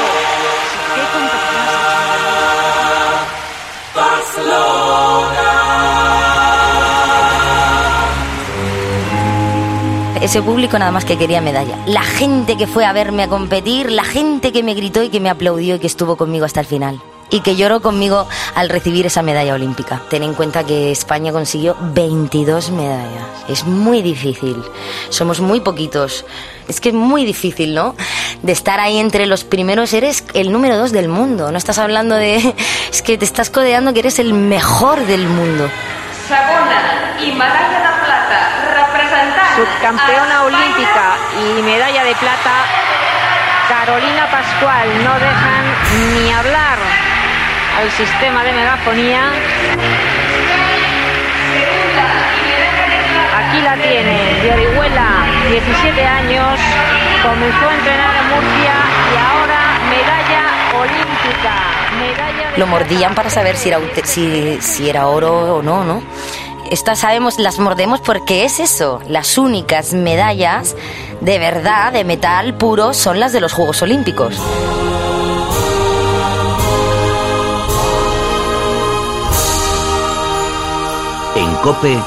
Ese 10.21 10.41
público 10.41 10.79
nada 10.79 10.91
más 10.91 11.03
que 11.03 11.17
quería 11.17 11.41
medalla. 11.41 11.77
La 11.85 12.03
gente 12.03 12.55
que 12.55 12.65
fue 12.65 12.85
a 12.85 12.93
verme 12.93 13.23
a 13.23 13.27
competir, 13.27 13.91
la 13.91 14.05
gente 14.05 14.53
que 14.53 14.63
me 14.63 14.73
gritó 14.73 15.03
y 15.03 15.09
que 15.09 15.19
me 15.19 15.29
aplaudió 15.29 15.75
y 15.75 15.79
que 15.79 15.87
estuvo 15.87 16.15
conmigo 16.15 16.45
hasta 16.45 16.61
el 16.61 16.65
final. 16.65 17.01
Y 17.29 17.41
que 17.41 17.55
lloró 17.55 17.81
conmigo 17.81 18.27
al 18.55 18.69
recibir 18.69 19.05
esa 19.05 19.21
medalla 19.21 19.55
olímpica. 19.55 20.01
Ten 20.09 20.23
en 20.23 20.33
cuenta 20.33 20.63
que 20.63 20.91
España 20.91 21.31
consiguió 21.31 21.75
22 21.93 22.71
medallas. 22.71 23.25
Es 23.49 23.65
muy 23.65 24.01
difícil. 24.01 24.63
Somos 25.09 25.39
muy 25.39 25.59
poquitos. 25.59 26.25
Es 26.67 26.79
que 26.79 26.89
es 26.89 26.95
muy 26.95 27.25
difícil, 27.25 27.73
¿no? 27.75 27.95
De 28.41 28.51
estar 28.51 28.79
ahí 28.79 28.97
entre 28.97 29.25
los 29.25 29.43
primeros, 29.43 29.93
eres 29.93 30.23
el 30.33 30.51
número 30.51 30.77
dos 30.77 30.91
del 30.91 31.07
mundo. 31.09 31.51
No 31.51 31.57
estás 31.57 31.77
hablando 31.79 32.15
de... 32.15 32.55
Es 32.91 33.01
que 33.01 33.17
te 33.17 33.25
estás 33.25 33.49
codeando 33.49 33.93
que 33.93 33.99
eres 33.99 34.19
el 34.19 34.33
mejor 34.33 35.05
del 35.05 35.27
mundo. 35.27 35.69
Segunda 36.27 36.75
y 37.21 37.31
medalla 37.33 37.79
de 37.79 38.03
plata. 38.05 38.37
Representante. 38.73 39.55
Subcampeona 39.55 40.43
olímpica 40.43 41.17
y 41.39 41.61
medalla 41.61 42.03
de 42.03 42.15
plata, 42.15 42.53
Carolina 43.67 44.29
Pascual. 44.31 45.03
No 45.03 45.13
dejan 45.13 46.23
ni 46.23 46.31
hablar 46.31 46.77
al 47.77 47.91
sistema 47.91 48.43
de 48.43 48.53
megafonía. 48.53 49.31
Aquí 53.37 53.61
la 53.61 53.75
tiene, 53.75 54.41
de 54.41 54.51
Orihuela, 54.51 55.25
17 55.49 56.05
años, 56.05 56.59
comenzó 57.21 57.69
a 57.69 57.75
entrenar 57.75 58.15
en 58.15 58.27
Murcia 58.29 58.75
y 59.11 59.17
ahora 59.17 59.79
medalla 59.89 60.79
olímpica. 60.79 61.53
Medalla 61.99 62.51
de 62.51 62.57
Lo 62.57 62.67
mordían 62.67 63.15
para 63.15 63.29
saber 63.29 63.55
si 63.57 63.69
era, 63.69 63.79
si, 64.03 64.57
si 64.61 64.89
era 64.89 65.07
oro 65.07 65.57
o 65.57 65.61
no, 65.61 65.83
¿no? 65.83 66.01
Estas 66.71 66.99
sabemos, 66.99 67.37
las 67.39 67.59
mordemos 67.59 68.01
porque 68.01 68.43
es 68.43 68.59
eso. 68.59 68.99
Las 69.07 69.37
únicas 69.37 69.93
medallas 69.93 70.75
de 71.21 71.39
verdad, 71.39 71.93
de 71.93 72.03
metal 72.03 72.55
puro, 72.55 72.93
son 72.93 73.19
las 73.19 73.33
de 73.33 73.41
los 73.41 73.53
Juegos 73.53 73.81
Olímpicos. 73.81 74.35
En 81.35 81.53
Cope, 81.55 81.97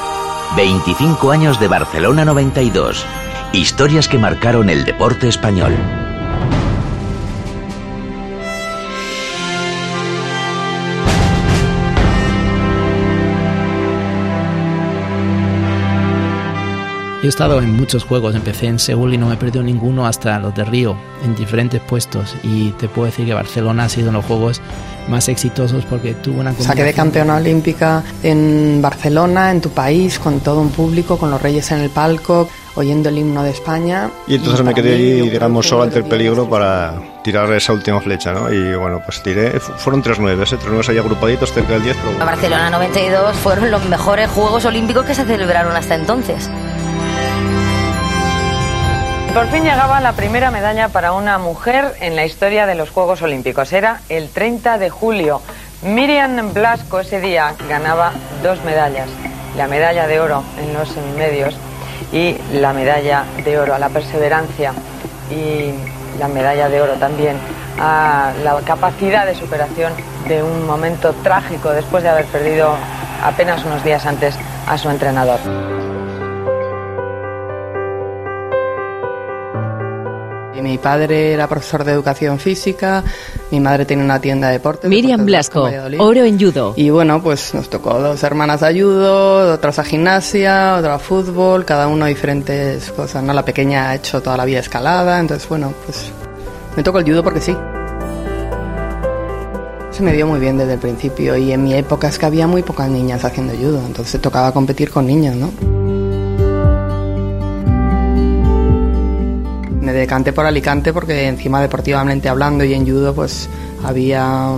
25 0.55 1.29
años 1.29 1.59
de 1.59 1.67
Barcelona 1.67 2.25
92. 2.25 3.05
Historias 3.53 4.07
que 4.07 4.17
marcaron 4.17 4.71
el 4.71 4.85
deporte 4.85 5.27
español. 5.27 5.75
Yo 17.21 17.25
he 17.25 17.27
estado 17.27 17.59
en 17.59 17.75
muchos 17.75 18.05
juegos, 18.05 18.33
empecé 18.33 18.67
en 18.67 18.79
Seúl 18.79 19.13
y 19.13 19.17
no 19.17 19.27
me 19.27 19.33
he 19.33 19.37
perdido 19.37 19.61
ninguno 19.61 20.07
hasta 20.07 20.39
los 20.39 20.55
de 20.55 20.63
Río, 20.63 20.95
en 21.25 21.35
diferentes 21.35 21.81
puestos. 21.81 22.33
Y 22.43 22.71
te 22.71 22.87
puedo 22.87 23.07
decir 23.07 23.25
que 23.25 23.33
Barcelona 23.33 23.83
ha 23.83 23.89
sido 23.89 24.09
uno 24.09 24.19
de 24.19 24.21
los 24.21 24.25
juegos 24.25 24.61
más 25.09 25.27
exitosos 25.27 25.83
porque 25.83 26.13
tuvo 26.13 26.39
una 26.39 26.51
O 26.51 26.63
sea, 26.63 26.75
quedé 26.75 26.93
campeona 26.93 27.35
olímpica 27.35 28.03
en 28.23 28.79
Barcelona, 28.81 29.51
en 29.51 29.59
tu 29.59 29.69
país, 29.69 30.17
con 30.17 30.39
todo 30.39 30.61
un 30.61 30.69
público, 30.69 31.17
con 31.17 31.29
los 31.29 31.41
reyes 31.41 31.69
en 31.71 31.79
el 31.79 31.89
palco, 31.89 32.47
oyendo 32.75 33.09
el 33.09 33.17
himno 33.17 33.43
de 33.43 33.49
España. 33.49 34.09
Y 34.25 34.35
entonces 34.35 34.61
me 34.63 34.71
para 34.71 34.75
quedé 34.81 34.95
creo 35.19 35.25
digamos, 35.25 35.67
solo 35.67 35.83
ante 35.83 35.99
el 35.99 36.05
peligro 36.05 36.49
para 36.49 37.01
tirar 37.21 37.51
esa 37.51 37.73
última 37.73 37.99
flecha, 37.99 38.31
¿no? 38.31 38.49
Y 38.53 38.75
bueno, 38.77 39.01
pues 39.03 39.21
tiré, 39.21 39.59
fu- 39.59 39.73
fueron 39.73 40.01
tres 40.01 40.19
nueves, 40.19 40.53
¿eh? 40.53 40.55
tres 40.55 40.69
nueves 40.69 40.87
ahí 40.87 40.97
agrupaditos 40.97 41.51
cerca 41.51 41.73
del 41.73 41.83
10, 41.83 41.97
pero 41.97 42.21
A 42.23 42.25
Barcelona 42.25 42.69
92 42.69 43.35
fueron 43.35 43.71
los 43.71 43.83
mejores 43.89 44.29
Juegos 44.29 44.63
Olímpicos 44.63 45.03
que 45.05 45.13
se 45.13 45.25
celebraron 45.25 45.75
hasta 45.75 45.95
entonces. 45.95 46.49
Por 49.33 49.47
fin 49.47 49.63
llegaba 49.63 50.01
la 50.01 50.13
primera 50.13 50.49
medalla 50.51 50.89
para 50.89 51.13
una 51.13 51.37
mujer 51.37 51.95
en 52.01 52.15
la 52.15 52.25
historia 52.25 52.65
de 52.65 52.75
los 52.75 52.89
Juegos 52.89 53.21
Olímpicos. 53.21 53.71
Era 53.71 54.01
el 54.09 54.29
30 54.29 54.77
de 54.79 54.89
julio. 54.89 55.41
Miriam 55.83 56.51
Blasco 56.53 56.99
ese 56.99 57.21
día 57.21 57.53
ganaba 57.69 58.11
dos 58.43 58.63
medallas. 58.65 59.07
La 59.55 59.67
medalla 59.67 60.07
de 60.07 60.19
oro 60.19 60.43
en 60.59 60.73
los 60.73 60.89
medios 61.17 61.55
y 62.11 62.35
la 62.53 62.73
medalla 62.73 63.23
de 63.43 63.59
oro 63.59 63.75
a 63.75 63.79
la 63.79 63.89
perseverancia 63.89 64.73
y 65.29 65.73
la 66.19 66.27
medalla 66.27 66.67
de 66.67 66.81
oro 66.81 66.93
también 66.93 67.37
a 67.79 68.33
la 68.43 68.59
capacidad 68.65 69.25
de 69.25 69.35
superación 69.35 69.93
de 70.27 70.43
un 70.43 70.65
momento 70.65 71.13
trágico 71.23 71.69
después 71.69 72.03
de 72.03 72.09
haber 72.09 72.25
perdido 72.25 72.75
apenas 73.23 73.63
unos 73.63 73.83
días 73.83 74.05
antes 74.05 74.35
a 74.67 74.77
su 74.77 74.89
entrenador. 74.89 75.39
Y 80.59 80.61
mi 80.61 80.77
padre 80.77 81.31
era 81.31 81.47
profesor 81.47 81.85
de 81.85 81.93
educación 81.93 82.37
física, 82.37 83.01
Mi 83.49 83.61
madre 83.61 83.85
tiene 83.85 84.03
una 84.03 84.19
tienda 84.19 84.47
de 84.47 84.53
deportes. 84.53 84.89
Miriam 84.89 85.25
Blasco, 85.25 85.69
oro 85.99 86.23
en 86.25 86.37
judo. 86.37 86.73
Y 86.75 86.89
bueno, 86.89 87.23
pues 87.23 87.53
nos 87.53 87.69
tocó 87.69 87.97
dos 87.97 88.21
hermanas 88.23 88.61
a 88.61 88.73
judo, 88.73 89.53
otras 89.53 89.79
a 89.79 89.85
gimnasia, 89.85 90.75
otra 90.77 90.95
a 90.95 90.99
fútbol, 90.99 91.63
cada 91.63 91.87
uno 91.87 92.07
diferentes 92.07 92.91
cosas, 92.91 93.23
¿no? 93.23 93.33
La 93.33 93.45
pequeña 93.45 93.89
ha 93.89 93.95
hecho 93.95 94.21
toda 94.21 94.35
la 94.35 94.43
vida 94.43 94.59
escalada, 94.59 95.17
entonces 95.21 95.47
bueno, 95.47 95.73
pues 95.85 96.11
me 96.75 96.83
tocó 96.83 96.99
el 96.99 97.05
judo 97.05 97.23
porque 97.23 97.39
sí. 97.39 97.55
Se 99.91 100.03
me 100.03 100.11
dio 100.11 100.27
muy 100.27 100.41
bien 100.41 100.57
desde 100.57 100.73
el 100.73 100.79
principio 100.79 101.37
y 101.37 101.53
en 101.53 101.63
mi 101.63 101.73
época 101.73 102.09
es 102.09 102.19
que 102.19 102.25
había 102.25 102.47
muy 102.47 102.63
pocas 102.63 102.89
niñas 102.89 103.23
haciendo 103.23 103.53
judo, 103.53 103.81
entonces 103.85 104.19
tocaba 104.21 104.51
competir 104.51 104.91
con 104.91 105.07
niños, 105.07 105.37
¿no? 105.37 105.78
Me 109.89 109.95
decanté 109.95 110.33
por 110.33 110.45
Alicante 110.45 110.93
porque 110.93 111.27
encima 111.27 111.59
deportivamente 111.59 112.29
hablando 112.29 112.63
y 112.63 112.75
en 112.75 112.85
judo 112.85 113.11
pues 113.15 113.49
había 113.83 114.51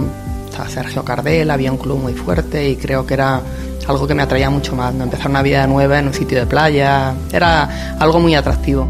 Sergio 0.68 1.06
Cardel, 1.06 1.50
había 1.50 1.72
un 1.72 1.78
club 1.78 2.00
muy 2.00 2.14
fuerte 2.14 2.68
y 2.68 2.76
creo 2.76 3.06
que 3.06 3.14
era 3.14 3.42
algo 3.88 4.06
que 4.06 4.14
me 4.14 4.24
atraía 4.24 4.50
mucho 4.50 4.76
más, 4.76 4.94
empezar 4.94 5.30
una 5.30 5.42
vida 5.42 5.66
nueva 5.68 6.00
en 6.00 6.08
un 6.08 6.14
sitio 6.14 6.38
de 6.38 6.46
playa, 6.48 7.14
era 7.32 7.96
algo 7.98 8.20
muy 8.20 8.36
atractivo. 8.36 8.86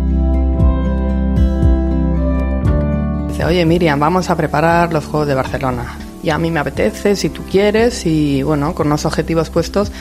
Dice, 3.28 3.46
oye 3.46 3.64
Miriam, 3.64 4.00
vamos 4.00 4.32
a 4.32 4.36
preparar 4.36 4.92
los 4.92 5.06
Juegos 5.06 5.28
de 5.28 5.36
Barcelona. 5.36 5.96
Y 6.24 6.32
a 6.32 6.40
mí 6.40 6.50
me 6.50 6.60
apetece, 6.60 7.16
si 7.16 7.30
tú 7.30 7.44
quieres, 7.44 8.04
y 8.08 8.42
bueno, 8.42 8.74
con 8.74 8.88
unos 8.88 9.06
objetivos 9.06 9.52
puestos 9.52 9.92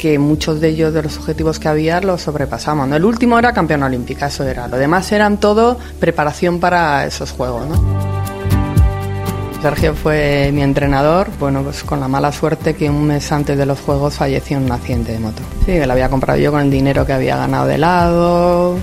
que 0.00 0.18
muchos 0.18 0.62
de 0.62 0.70
ellos 0.70 0.94
de 0.94 1.02
los 1.02 1.18
objetivos 1.18 1.58
que 1.58 1.68
había 1.68 2.00
los 2.00 2.22
sobrepasamos. 2.22 2.88
¿no? 2.88 2.96
El 2.96 3.04
último 3.04 3.38
era 3.38 3.52
campeón 3.52 3.82
olímpica, 3.82 4.28
eso 4.28 4.44
era. 4.44 4.66
Lo 4.66 4.78
demás 4.78 5.12
eran 5.12 5.38
todo 5.38 5.78
preparación 5.98 6.58
para 6.58 7.04
esos 7.04 7.32
juegos. 7.32 7.68
¿no? 7.68 8.00
Sergio 9.60 9.94
fue 9.94 10.52
mi 10.54 10.62
entrenador, 10.62 11.28
bueno, 11.38 11.62
pues 11.62 11.84
con 11.84 12.00
la 12.00 12.08
mala 12.08 12.32
suerte 12.32 12.74
que 12.74 12.88
un 12.88 13.08
mes 13.08 13.30
antes 13.30 13.58
de 13.58 13.66
los 13.66 13.78
juegos 13.80 14.14
falleció 14.14 14.56
en 14.56 14.64
un 14.64 14.72
accidente 14.72 15.12
de 15.12 15.18
moto. 15.18 15.42
Sí, 15.66 15.72
que 15.72 15.86
lo 15.86 15.92
había 15.92 16.08
comprado 16.08 16.38
yo 16.38 16.50
con 16.50 16.62
el 16.62 16.70
dinero 16.70 17.04
que 17.04 17.12
había 17.12 17.36
ganado 17.36 17.66
de 17.66 17.76
lado, 17.76 18.78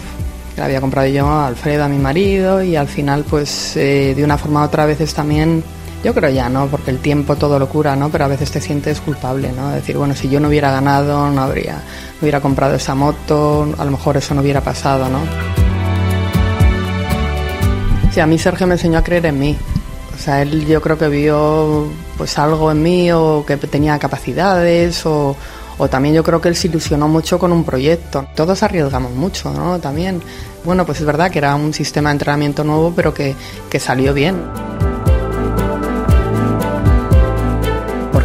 que 0.54 0.62
lo 0.62 0.66
había 0.66 0.80
comprado 0.80 1.08
yo 1.08 1.26
a 1.26 1.48
Alfredo, 1.48 1.84
a 1.84 1.88
mi 1.88 1.98
marido, 1.98 2.62
y 2.62 2.76
al 2.76 2.88
final, 2.88 3.26
pues 3.28 3.76
eh, 3.76 4.14
de 4.16 4.24
una 4.24 4.38
forma 4.38 4.62
u 4.62 4.66
otra 4.66 4.86
veces 4.86 5.16
también 5.16 5.64
yo 6.04 6.14
creo 6.14 6.30
ya, 6.30 6.50
¿no? 6.50 6.68
Porque 6.68 6.92
el 6.92 7.00
tiempo 7.00 7.36
todo 7.36 7.60
lo 7.60 7.68
cura, 7.68 7.96
¿no? 7.96 8.10
Pero 8.10 8.26
a 8.26 8.28
veces 8.28 8.52
te 8.52 8.62
sientes 8.62 9.02
culpable, 9.02 9.52
¿no? 9.52 9.70
Decir, 9.72 9.98
bueno, 9.98 10.16
si 10.16 10.30
yo 10.30 10.40
no 10.40 10.48
hubiera 10.48 10.72
ganado, 10.72 11.30
no 11.30 11.42
habría, 11.42 11.74
no 11.76 12.22
hubiera 12.22 12.40
comprado 12.40 12.76
esa 12.76 12.96
moto, 12.96 13.68
a 13.78 13.86
lo 13.86 13.92
mejor 13.92 14.18
eso 14.18 14.34
no 14.34 14.42
hubiera 14.42 14.62
pasado, 14.62 15.10
¿no? 15.10 15.20
Sí, 18.12 18.20
a 18.20 18.26
mí 18.26 18.38
Sergio 18.38 18.68
me 18.68 18.76
enseñó 18.76 19.00
a 19.00 19.04
creer 19.04 19.26
en 19.28 19.40
mí. 19.40 19.58
O 20.16 20.20
sea, 20.20 20.42
él 20.42 20.66
yo 20.66 20.82
creo 20.82 20.98
que 20.98 21.10
vio 21.10 21.88
pues 22.18 22.38
algo 22.40 22.72
en 22.72 22.82
mí 22.82 23.12
o 23.12 23.44
que 23.46 23.58
tenía 23.58 24.00
capacidades 24.00 25.06
o, 25.06 25.36
o 25.78 25.88
también 25.88 26.16
yo 26.16 26.24
creo 26.24 26.42
que 26.42 26.50
él 26.50 26.56
se 26.56 26.68
ilusionó 26.68 27.08
mucho 27.08 27.38
con 27.38 27.52
un 27.52 27.64
proyecto. 27.64 28.28
Todos 28.36 28.64
arriesgamos 28.64 29.12
mucho, 29.12 29.52
¿no? 29.52 29.80
También, 29.80 30.22
bueno, 30.64 30.86
pues 30.86 31.00
es 31.00 31.06
verdad 31.06 31.30
que 31.30 31.38
era 31.38 31.56
un 31.56 31.74
sistema 31.74 32.10
de 32.10 32.14
entrenamiento 32.14 32.64
nuevo, 32.64 32.94
pero 32.96 33.14
que, 33.14 33.36
que 33.70 33.80
salió 33.80 34.14
bien. 34.14 34.38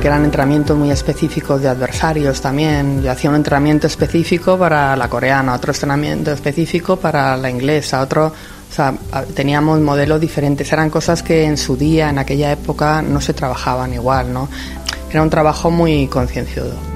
Porque 0.02 0.08
eran 0.08 0.24
entrenamientos 0.24 0.76
muy 0.76 0.90
específicos 0.90 1.62
de 1.62 1.68
adversarios 1.68 2.40
también. 2.40 3.04
Yo 3.04 3.12
hacía 3.12 3.30
un 3.30 3.36
entrenamiento 3.36 3.86
específico 3.86 4.58
para 4.58 4.96
la 4.96 5.08
coreana, 5.08 5.54
otro 5.54 5.70
entrenamiento 5.72 6.32
específico 6.32 6.96
para 6.96 7.36
la 7.36 7.48
inglesa, 7.48 8.00
otro... 8.00 8.26
O 8.26 8.74
sea, 8.74 8.92
teníamos 9.32 9.78
modelos 9.78 10.20
diferentes, 10.20 10.72
eran 10.72 10.90
cosas 10.90 11.22
que 11.22 11.44
en 11.44 11.56
su 11.56 11.76
día, 11.76 12.10
en 12.10 12.18
aquella 12.18 12.50
época, 12.50 13.00
no 13.00 13.20
se 13.20 13.32
trabajaban 13.32 13.94
igual, 13.94 14.32
¿no? 14.32 14.48
Era 15.08 15.22
un 15.22 15.30
trabajo 15.30 15.70
muy 15.70 16.08
concienciudo. 16.08 16.91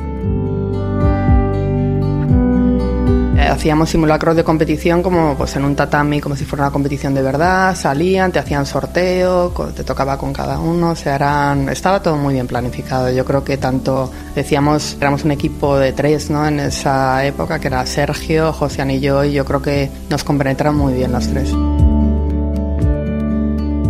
Hacíamos 3.47 3.91
simulacros 3.91 4.37
de 4.37 4.45
competición 4.45 5.03
como 5.03 5.37
pues 5.37 5.57
en 5.57 5.65
un 5.65 5.75
tatami, 5.75 6.21
como 6.21 6.37
si 6.37 6.45
fuera 6.45 6.65
una 6.65 6.73
competición 6.73 7.15
de 7.15 7.23
verdad, 7.23 7.75
salían, 7.75 8.33
te 8.33 8.39
hacían 8.39 8.67
sorteo, 8.67 9.53
te 9.75 9.85
tocaba 9.85 10.17
con 10.19 10.33
cada 10.33 10.59
uno, 10.59 10.91
o 10.91 10.97
sea, 10.97 11.17
eran, 11.17 11.69
estaba 11.69 12.03
todo 12.03 12.17
muy 12.17 12.35
bien 12.35 12.47
planificado. 12.47 13.11
Yo 13.11 13.25
creo 13.25 13.45
que 13.45 13.57
tanto, 13.57 14.11
decíamos, 14.35 14.97
éramos 15.01 15.25
un 15.25 15.33
equipo 15.33 15.79
de 15.79 15.93
tres, 15.93 16.31
¿no? 16.31 16.47
En 16.47 16.61
esa 16.61 17.25
época, 17.25 17.59
que 17.59 17.69
era 17.69 17.85
Sergio, 17.87 18.53
José 18.53 18.77
y 18.93 19.01
yo, 19.01 19.25
y 19.25 19.33
yo 19.33 19.45
creo 19.45 19.63
que 19.63 19.91
nos 20.11 20.23
compenetraron 20.23 20.77
muy 20.77 20.93
bien 20.93 21.13
los 21.13 21.27
tres. 21.29 21.51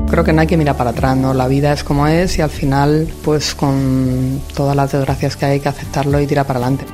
Creo 0.09 0.23
que 0.23 0.33
no 0.33 0.41
hay 0.41 0.47
que 0.47 0.57
mirar 0.57 0.77
para 0.77 0.91
atrás, 0.91 1.17
¿no? 1.17 1.35
La 1.35 1.49
vida 1.49 1.73
es 1.73 1.83
como 1.83 2.07
es 2.07 2.39
y 2.39 2.43
al 2.43 2.51
final, 2.51 3.09
pues 3.25 3.55
con 3.55 4.41
todas 4.55 4.77
las 4.77 4.93
desgracias 4.93 5.37
que 5.37 5.47
hay, 5.47 5.53
hay 5.53 5.61
que 5.61 5.69
aceptarlo 5.69 6.21
y 6.21 6.27
tirar 6.27 6.47
para 6.47 6.61
adelante. 6.61 6.85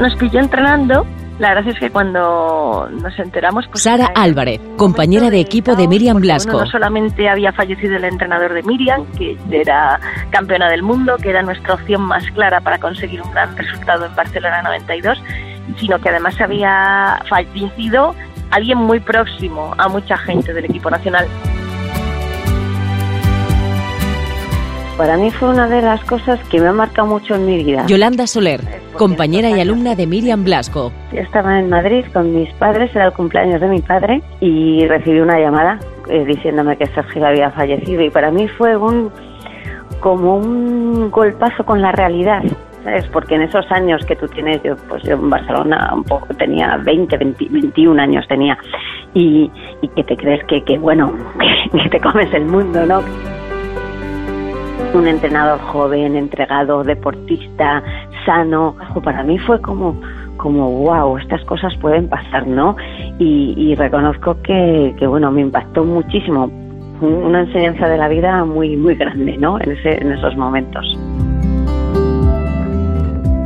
Nos 0.00 0.14
pilló 0.16 0.40
entrenando. 0.40 1.06
La 1.38 1.48
verdad 1.48 1.72
es 1.72 1.80
que 1.80 1.90
cuando 1.90 2.88
nos 2.90 3.18
enteramos... 3.18 3.66
Pues, 3.66 3.82
Sara 3.82 4.08
Álvarez, 4.14 4.60
compañera 4.76 5.30
de 5.30 5.40
equipo 5.40 5.74
de 5.74 5.88
Miriam 5.88 6.20
Blasco. 6.20 6.60
no 6.60 6.66
solamente 6.66 7.28
había 7.28 7.52
fallecido 7.52 7.96
el 7.96 8.04
entrenador 8.04 8.52
de 8.52 8.62
Miriam, 8.62 9.04
que 9.18 9.36
era 9.50 9.98
campeona 10.30 10.68
del 10.68 10.84
mundo, 10.84 11.16
que 11.20 11.30
era 11.30 11.42
nuestra 11.42 11.74
opción 11.74 12.02
más 12.02 12.24
clara 12.30 12.60
para 12.60 12.78
conseguir 12.78 13.20
un 13.20 13.32
gran 13.32 13.56
resultado 13.56 14.06
en 14.06 14.14
Barcelona 14.14 14.62
92, 14.62 15.20
sino 15.78 15.98
que 15.98 16.08
además 16.08 16.40
había 16.40 17.20
fallecido 17.28 18.14
alguien 18.52 18.78
muy 18.78 19.00
próximo 19.00 19.74
a 19.76 19.88
mucha 19.88 20.16
gente 20.18 20.52
del 20.52 20.66
equipo 20.66 20.88
nacional. 20.88 21.26
Para 24.96 25.16
mí 25.16 25.28
fue 25.32 25.48
una 25.48 25.66
de 25.66 25.82
las 25.82 26.04
cosas 26.04 26.38
que 26.48 26.60
me 26.60 26.68
ha 26.68 26.72
marcado 26.72 27.08
mucho 27.08 27.34
en 27.34 27.46
mi 27.46 27.64
vida. 27.64 27.84
Yolanda 27.86 28.28
Soler, 28.28 28.60
compañera 28.96 29.50
y 29.50 29.60
alumna 29.60 29.96
de 29.96 30.06
Miriam 30.06 30.44
Blasco. 30.44 30.92
Yo 31.12 31.20
estaba 31.20 31.58
en 31.58 31.68
Madrid 31.68 32.04
con 32.12 32.32
mis 32.32 32.52
padres, 32.54 32.94
era 32.94 33.06
el 33.06 33.12
cumpleaños 33.12 33.60
de 33.60 33.66
mi 33.66 33.80
padre, 33.80 34.22
y 34.38 34.86
recibí 34.86 35.18
una 35.18 35.40
llamada 35.40 35.80
eh, 36.08 36.24
diciéndome 36.24 36.76
que 36.76 36.86
Sergio 36.86 37.26
había 37.26 37.50
fallecido. 37.50 38.02
Y 38.02 38.10
para 38.10 38.30
mí 38.30 38.46
fue 38.46 38.76
un 38.76 39.10
como 39.98 40.36
un 40.36 41.10
golpazo 41.10 41.64
con 41.64 41.82
la 41.82 41.90
realidad. 41.90 42.42
¿sabes? 42.84 43.06
Porque 43.08 43.34
en 43.34 43.42
esos 43.42 43.64
años 43.72 44.04
que 44.06 44.14
tú 44.14 44.28
tienes, 44.28 44.62
yo 44.62 44.76
pues 44.88 45.02
yo 45.02 45.14
en 45.14 45.30
Barcelona 45.30 45.90
un 45.92 46.04
poco 46.04 46.26
tenía 46.34 46.76
20, 46.84 47.16
21 47.16 48.00
años 48.00 48.28
tenía, 48.28 48.56
y, 49.14 49.50
que 49.96 50.04
te 50.04 50.16
crees 50.16 50.44
que, 50.44 50.62
que 50.62 50.78
bueno, 50.78 51.12
que 51.72 51.88
te 51.88 52.00
comes 52.00 52.32
el 52.32 52.44
mundo, 52.44 52.84
¿no? 52.86 53.02
Un 54.94 55.06
entrenador 55.06 55.60
joven, 55.60 56.16
entregado, 56.16 56.84
deportista, 56.84 57.82
sano. 58.24 58.76
Para 59.02 59.22
mí 59.22 59.38
fue 59.38 59.60
como, 59.60 60.00
como 60.36 60.70
wow, 60.70 61.18
estas 61.18 61.44
cosas 61.44 61.74
pueden 61.80 62.08
pasar, 62.08 62.46
¿no? 62.46 62.76
Y, 63.18 63.74
reconozco 63.74 64.40
que, 64.42 64.94
bueno, 65.06 65.30
me 65.30 65.42
impactó 65.42 65.84
muchísimo. 65.84 66.50
Una 67.00 67.40
enseñanza 67.40 67.88
de 67.88 67.98
la 67.98 68.08
vida 68.08 68.44
muy, 68.44 68.76
muy 68.76 68.94
grande, 68.94 69.36
¿no? 69.36 69.58
En 69.60 70.12
esos 70.12 70.36
momentos. 70.36 70.86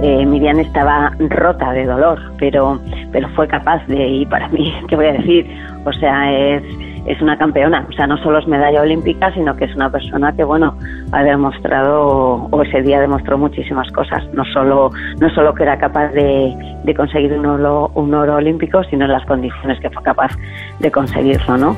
Eh, 0.01 0.25
Miriam 0.25 0.61
estaba 0.61 1.13
rota 1.19 1.73
de 1.73 1.85
dolor, 1.85 2.21
pero, 2.39 2.79
pero 3.11 3.29
fue 3.31 3.49
capaz 3.49 3.85
de, 3.89 4.07
y 4.07 4.27
para 4.27 4.49
mí, 4.49 4.73
¿qué 4.89 4.95
voy 4.95 5.07
a 5.07 5.13
decir? 5.15 5.47
O 5.85 5.93
sea, 5.95 6.33
es 6.33 6.63
es 7.09 7.21
una 7.23 7.39
campeona, 7.39 7.87
o 7.89 7.93
sea, 7.93 8.07
no 8.07 8.19
solo 8.19 8.39
es 8.39 8.47
medalla 8.47 8.83
olímpica, 8.83 9.33
sino 9.33 9.57
que 9.57 9.65
es 9.65 9.75
una 9.75 9.91
persona 9.91 10.31
que, 10.37 10.45
bueno, 10.45 10.77
ha 11.11 11.23
demostrado, 11.23 12.49
o 12.51 12.63
ese 12.63 12.83
día 12.83 13.01
demostró 13.01 13.39
muchísimas 13.39 13.91
cosas, 13.93 14.23
no 14.35 14.45
solo, 14.53 14.91
no 15.19 15.31
solo 15.31 15.55
que 15.55 15.63
era 15.63 15.79
capaz 15.79 16.09
de, 16.13 16.55
conseguir 16.95 17.33
un 17.33 17.47
oro, 17.47 17.91
un 17.95 18.13
oro 18.15 18.37
olímpico, 18.37 18.85
sino 18.85 19.07
en 19.07 19.13
las 19.13 19.25
condiciones 19.25 19.81
que 19.81 19.89
fue 19.89 20.03
capaz 20.03 20.33
de 20.81 20.91
conseguirlo, 20.91 21.57
¿no? 21.57 21.77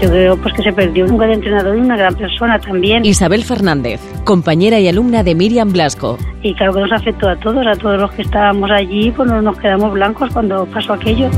Yo 0.00 0.08
creo 0.08 0.36
pues 0.36 0.52
que 0.54 0.62
se 0.62 0.72
perdió 0.72 1.04
un 1.04 1.16
buen 1.16 1.30
entrenador 1.30 1.76
y 1.76 1.80
una 1.80 1.96
gran 1.96 2.14
persona 2.14 2.58
también. 2.58 3.04
Isabel 3.04 3.44
Fernández, 3.44 4.00
compañera 4.24 4.80
y 4.80 4.88
alumna 4.88 5.22
de 5.22 5.34
Miriam 5.34 5.72
Blasco. 5.72 6.18
Y 6.42 6.54
claro 6.54 6.72
que 6.72 6.80
nos 6.80 6.92
afectó 6.92 7.28
a 7.28 7.36
todos, 7.36 7.64
a 7.66 7.74
todos 7.74 8.00
los 8.00 8.10
que 8.12 8.22
estábamos 8.22 8.70
allí, 8.70 9.12
pues 9.12 9.30
nos 9.30 9.58
quedamos 9.58 9.92
blancos 9.92 10.30
cuando 10.32 10.66
pasó 10.66 10.94
aquello 10.94 11.28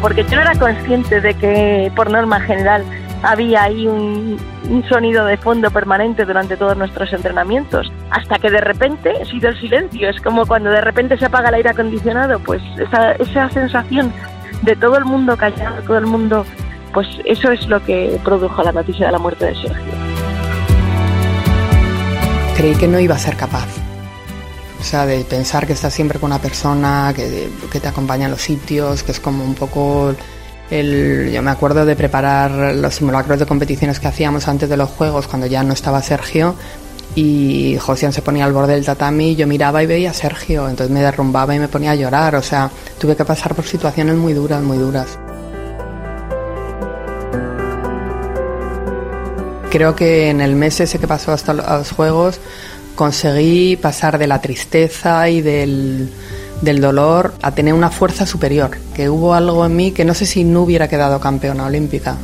porque 0.00 0.24
yo 0.24 0.36
no 0.36 0.42
era 0.42 0.54
consciente 0.54 1.20
de 1.20 1.34
que 1.34 1.92
por 1.94 2.10
norma 2.10 2.40
general 2.40 2.84
había 3.22 3.64
ahí 3.64 3.86
un, 3.86 4.38
sonido 4.88 5.24
de 5.24 5.36
fondo 5.36 5.70
permanente 5.70 6.24
durante 6.24 6.56
todos 6.56 6.76
nuestros 6.76 7.12
entrenamientos, 7.12 7.90
hasta 8.10 8.38
que 8.38 8.50
de 8.50 8.60
repente 8.60 9.12
ha 9.20 9.24
sido 9.24 9.48
el 9.48 9.58
silencio, 9.58 10.08
es 10.08 10.20
como 10.20 10.46
cuando 10.46 10.70
de 10.70 10.80
repente 10.80 11.16
se 11.16 11.24
apaga 11.24 11.48
el 11.48 11.56
aire 11.56 11.70
acondicionado, 11.70 12.38
pues 12.40 12.62
esa, 12.78 13.48
sensación 13.50 14.12
de 14.62 14.76
todo 14.76 14.98
el 14.98 15.04
mundo 15.04 15.36
callado, 15.36 15.82
todo 15.82 15.98
el 15.98 16.06
mundo, 16.06 16.44
pues 16.92 17.08
eso 17.24 17.50
es 17.50 17.66
lo 17.66 17.82
que 17.82 18.20
produjo 18.22 18.62
la 18.62 18.72
noticia 18.72 19.06
de 19.06 19.12
la 19.12 19.18
muerte 19.18 19.46
de 19.46 19.54
Sergio. 19.54 19.92
Creí 22.56 22.74
que 22.74 22.88
no 22.88 23.00
iba 23.00 23.14
a 23.14 23.18
ser 23.18 23.36
capaz, 23.36 23.68
O 24.80 24.84
sea, 24.84 25.06
de 25.06 25.24
pensar 25.24 25.66
que 25.66 25.72
estás 25.72 25.92
siempre 25.92 26.18
con 26.18 26.30
una 26.30 26.40
persona 26.40 27.12
que, 27.14 27.50
te 27.80 27.88
acompaña 27.88 28.26
en 28.26 28.30
los 28.30 28.42
sitios, 28.42 29.02
que 29.02 29.12
es 29.12 29.20
como 29.20 29.44
un 29.44 29.54
poco 29.54 30.14
el, 30.70 31.30
yo 31.32 31.42
me 31.42 31.50
acuerdo 31.50 31.84
de 31.84 31.96
preparar 31.96 32.74
los 32.76 32.94
simulacros 32.94 33.38
de 33.38 33.46
competiciones 33.46 33.98
que 33.98 34.08
hacíamos 34.08 34.46
antes 34.46 34.68
de 34.68 34.76
los 34.76 34.90
juegos, 34.90 35.26
cuando 35.26 35.46
ya 35.46 35.64
no 35.64 35.72
estaba 35.72 36.00
Sergio, 36.02 36.54
y 37.14 37.76
José 37.80 38.12
se 38.12 38.22
ponía 38.22 38.44
al 38.44 38.52
borde 38.52 38.74
del 38.74 38.84
tatami, 38.84 39.34
yo 39.34 39.46
miraba 39.46 39.82
y 39.82 39.86
veía 39.86 40.10
a 40.10 40.14
Sergio, 40.14 40.68
entonces 40.68 40.94
me 40.94 41.00
derrumbaba 41.00 41.54
y 41.54 41.58
me 41.58 41.66
ponía 41.66 41.92
a 41.92 41.94
llorar, 41.96 42.36
o 42.36 42.42
sea, 42.42 42.70
tuve 42.98 43.16
que 43.16 43.24
pasar 43.24 43.54
por 43.56 43.64
situaciones 43.64 44.14
muy 44.14 44.34
duras, 44.34 44.62
muy 44.62 44.78
duras. 44.78 45.18
Creo 49.70 49.94
que 49.94 50.30
en 50.30 50.40
el 50.40 50.54
mes 50.54 50.80
ese 50.80 50.98
que 50.98 51.06
pasó 51.06 51.32
hasta 51.32 51.52
los 51.52 51.90
juegos 51.90 52.40
conseguí 52.98 53.76
pasar 53.76 54.18
de 54.18 54.26
la 54.26 54.40
tristeza 54.40 55.30
y 55.30 55.40
del, 55.40 56.10
del 56.62 56.80
dolor 56.80 57.32
a 57.42 57.52
tener 57.52 57.72
una 57.72 57.90
fuerza 57.90 58.26
superior, 58.26 58.70
que 58.96 59.08
hubo 59.08 59.34
algo 59.34 59.64
en 59.64 59.76
mí 59.76 59.92
que 59.92 60.04
no 60.04 60.14
sé 60.14 60.26
si 60.26 60.42
no 60.42 60.62
hubiera 60.62 60.88
quedado 60.88 61.20
campeona 61.20 61.66
olímpica, 61.66 62.16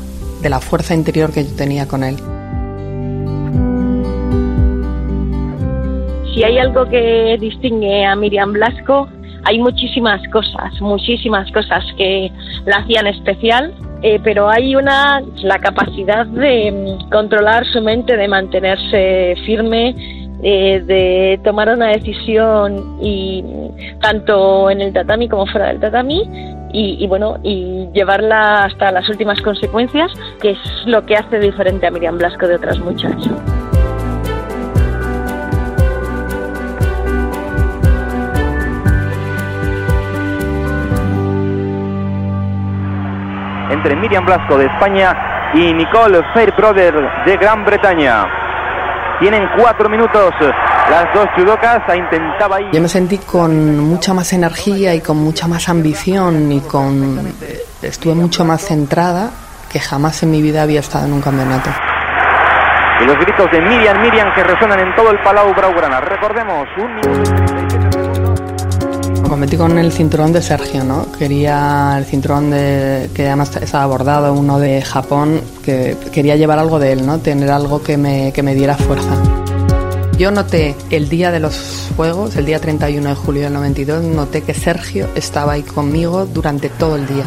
de 0.42 0.50
la 0.50 0.58
fuerza 0.58 0.92
interior 0.92 1.32
que 1.32 1.44
yo 1.44 1.54
tenía 1.54 1.86
con 1.86 2.02
él. 2.02 2.16
Si 6.34 6.42
hay 6.42 6.58
algo 6.58 6.88
que 6.88 7.38
distingue 7.40 8.04
a 8.04 8.16
Miriam 8.16 8.52
Blasco, 8.52 9.08
hay 9.44 9.60
muchísimas 9.60 10.20
cosas, 10.32 10.72
muchísimas 10.80 11.52
cosas 11.52 11.84
que 11.96 12.32
la 12.66 12.78
hacían 12.78 13.06
especial, 13.06 13.72
eh, 14.02 14.18
pero 14.24 14.50
hay 14.50 14.74
una, 14.74 15.22
la 15.36 15.60
capacidad 15.60 16.26
de 16.26 16.72
mm, 16.72 17.10
controlar 17.10 17.64
su 17.66 17.80
mente, 17.80 18.16
de 18.16 18.26
mantenerse 18.26 19.36
firme, 19.46 20.23
eh, 20.46 20.82
de 20.84 21.40
tomar 21.42 21.70
una 21.70 21.88
decisión 21.88 22.98
y 23.00 23.42
tanto 24.00 24.70
en 24.70 24.82
el 24.82 24.92
tatami 24.92 25.26
como 25.26 25.46
fuera 25.46 25.68
del 25.68 25.80
tatami 25.80 26.22
y, 26.70 27.02
y, 27.02 27.06
bueno 27.06 27.38
y 27.42 27.88
llevarla 27.94 28.64
hasta 28.64 28.92
las 28.92 29.08
últimas 29.08 29.40
consecuencias 29.40 30.12
que 30.42 30.50
es 30.50 30.58
lo 30.84 31.06
que 31.06 31.16
hace 31.16 31.38
diferente 31.38 31.86
a 31.86 31.90
Miriam 31.90 32.18
Blasco 32.18 32.46
de 32.46 32.56
otras 32.56 32.78
muchas. 32.78 33.14
entre 43.70 43.96
Miriam 43.96 44.24
Blasco 44.24 44.56
de 44.56 44.66
España 44.66 45.50
y 45.54 45.72
Nicole 45.72 46.22
Fairbrother 46.32 46.94
de 47.26 47.36
Gran 47.36 47.64
Bretaña. 47.64 48.43
Tienen 49.20 49.48
cuatro 49.56 49.88
minutos 49.88 50.34
las 50.90 51.14
dos 51.14 51.26
judocas. 51.36 51.80
Intentaba 51.94 52.56
ahí. 52.56 52.66
Yo 52.72 52.80
me 52.80 52.88
sentí 52.88 53.18
con 53.18 53.78
mucha 53.78 54.12
más 54.12 54.32
energía 54.32 54.94
y 54.94 55.00
con 55.00 55.18
mucha 55.18 55.46
más 55.46 55.68
ambición 55.68 56.50
y 56.50 56.60
con. 56.60 57.32
Estuve 57.82 58.14
mucho 58.14 58.44
más 58.44 58.62
centrada 58.62 59.30
que 59.70 59.80
jamás 59.80 60.22
en 60.22 60.30
mi 60.30 60.40
vida 60.40 60.62
había 60.62 60.80
estado 60.80 61.06
en 61.06 61.12
un 61.12 61.20
campeonato. 61.20 61.70
Y 63.00 63.06
los 63.06 63.16
gritos 63.18 63.50
de 63.50 63.60
Miriam, 63.60 64.00
Miriam 64.00 64.32
que 64.34 64.44
resuenan 64.44 64.78
en 64.78 64.94
todo 64.94 65.10
el 65.10 65.18
Palau 65.20 65.52
Braugrana. 65.52 66.00
Recordemos, 66.00 66.66
un 66.78 66.94
minuto 66.94 67.63
competí 69.44 69.58
con 69.58 69.76
el 69.76 69.92
cinturón 69.92 70.32
de 70.32 70.40
Sergio, 70.40 70.84
¿no? 70.84 71.04
Quería 71.18 71.96
el 71.98 72.06
cinturón 72.06 72.50
de, 72.50 73.10
que 73.14 73.26
además 73.26 73.54
estaba 73.56 73.84
bordado, 73.84 74.32
uno 74.32 74.58
de 74.58 74.80
Japón, 74.80 75.38
que 75.62 75.98
quería 76.10 76.34
llevar 76.36 76.58
algo 76.58 76.78
de 76.78 76.92
él, 76.92 77.04
¿no? 77.04 77.18
Tener 77.18 77.50
algo 77.50 77.82
que 77.82 77.98
me, 77.98 78.32
que 78.32 78.42
me 78.42 78.54
diera 78.54 78.74
fuerza. 78.74 79.10
Yo 80.16 80.30
noté 80.30 80.74
el 80.90 81.10
día 81.10 81.30
de 81.30 81.40
los 81.40 81.92
Juegos, 81.94 82.36
el 82.36 82.46
día 82.46 82.58
31 82.58 83.06
de 83.06 83.14
julio 83.14 83.42
del 83.42 83.52
92, 83.52 84.02
noté 84.04 84.40
que 84.40 84.54
Sergio 84.54 85.08
estaba 85.14 85.52
ahí 85.52 85.62
conmigo 85.62 86.24
durante 86.24 86.70
todo 86.70 86.96
el 86.96 87.06
día. 87.06 87.24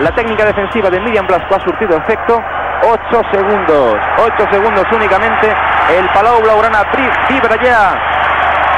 La 0.00 0.14
técnica 0.14 0.46
defensiva 0.46 0.88
de 0.88 1.00
Miriam 1.00 1.26
Blasco 1.26 1.54
ha 1.54 1.62
surtido 1.62 1.98
efecto. 1.98 2.40
8 2.82 3.20
segundos, 3.30 3.94
8 4.18 4.46
segundos 4.50 4.84
únicamente. 4.90 5.52
El 5.98 6.08
Palau 6.14 6.40
Blaugrana 6.40 6.82
vibra 7.28 7.62
ya 7.62 8.15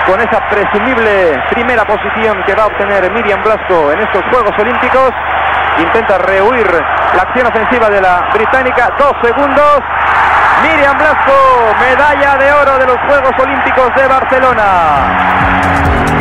con 0.08 0.20
esa 0.20 0.40
presumible 0.48 1.38
primera 1.50 1.84
posición 1.84 2.42
que 2.44 2.54
va 2.54 2.62
a 2.62 2.66
obtener 2.66 3.12
Miriam 3.12 3.42
Blasco 3.42 3.92
en 3.92 4.00
estos 4.00 4.22
Juegos 4.30 4.52
Olímpicos. 4.58 5.10
Intenta 5.78 6.16
rehuir 6.16 6.66
la 7.14 7.22
acción 7.22 7.46
ofensiva 7.46 7.90
de 7.90 8.00
la 8.00 8.26
británica. 8.32 8.90
Dos 8.98 9.12
segundos. 9.22 9.80
Miriam 10.62 10.96
Blasco, 10.96 11.32
medalla 11.78 12.38
de 12.38 12.52
oro 12.52 12.78
de 12.78 12.86
los 12.86 12.96
Juegos 13.06 13.32
Olímpicos 13.38 13.94
de 13.94 14.08
Barcelona. 14.08 16.17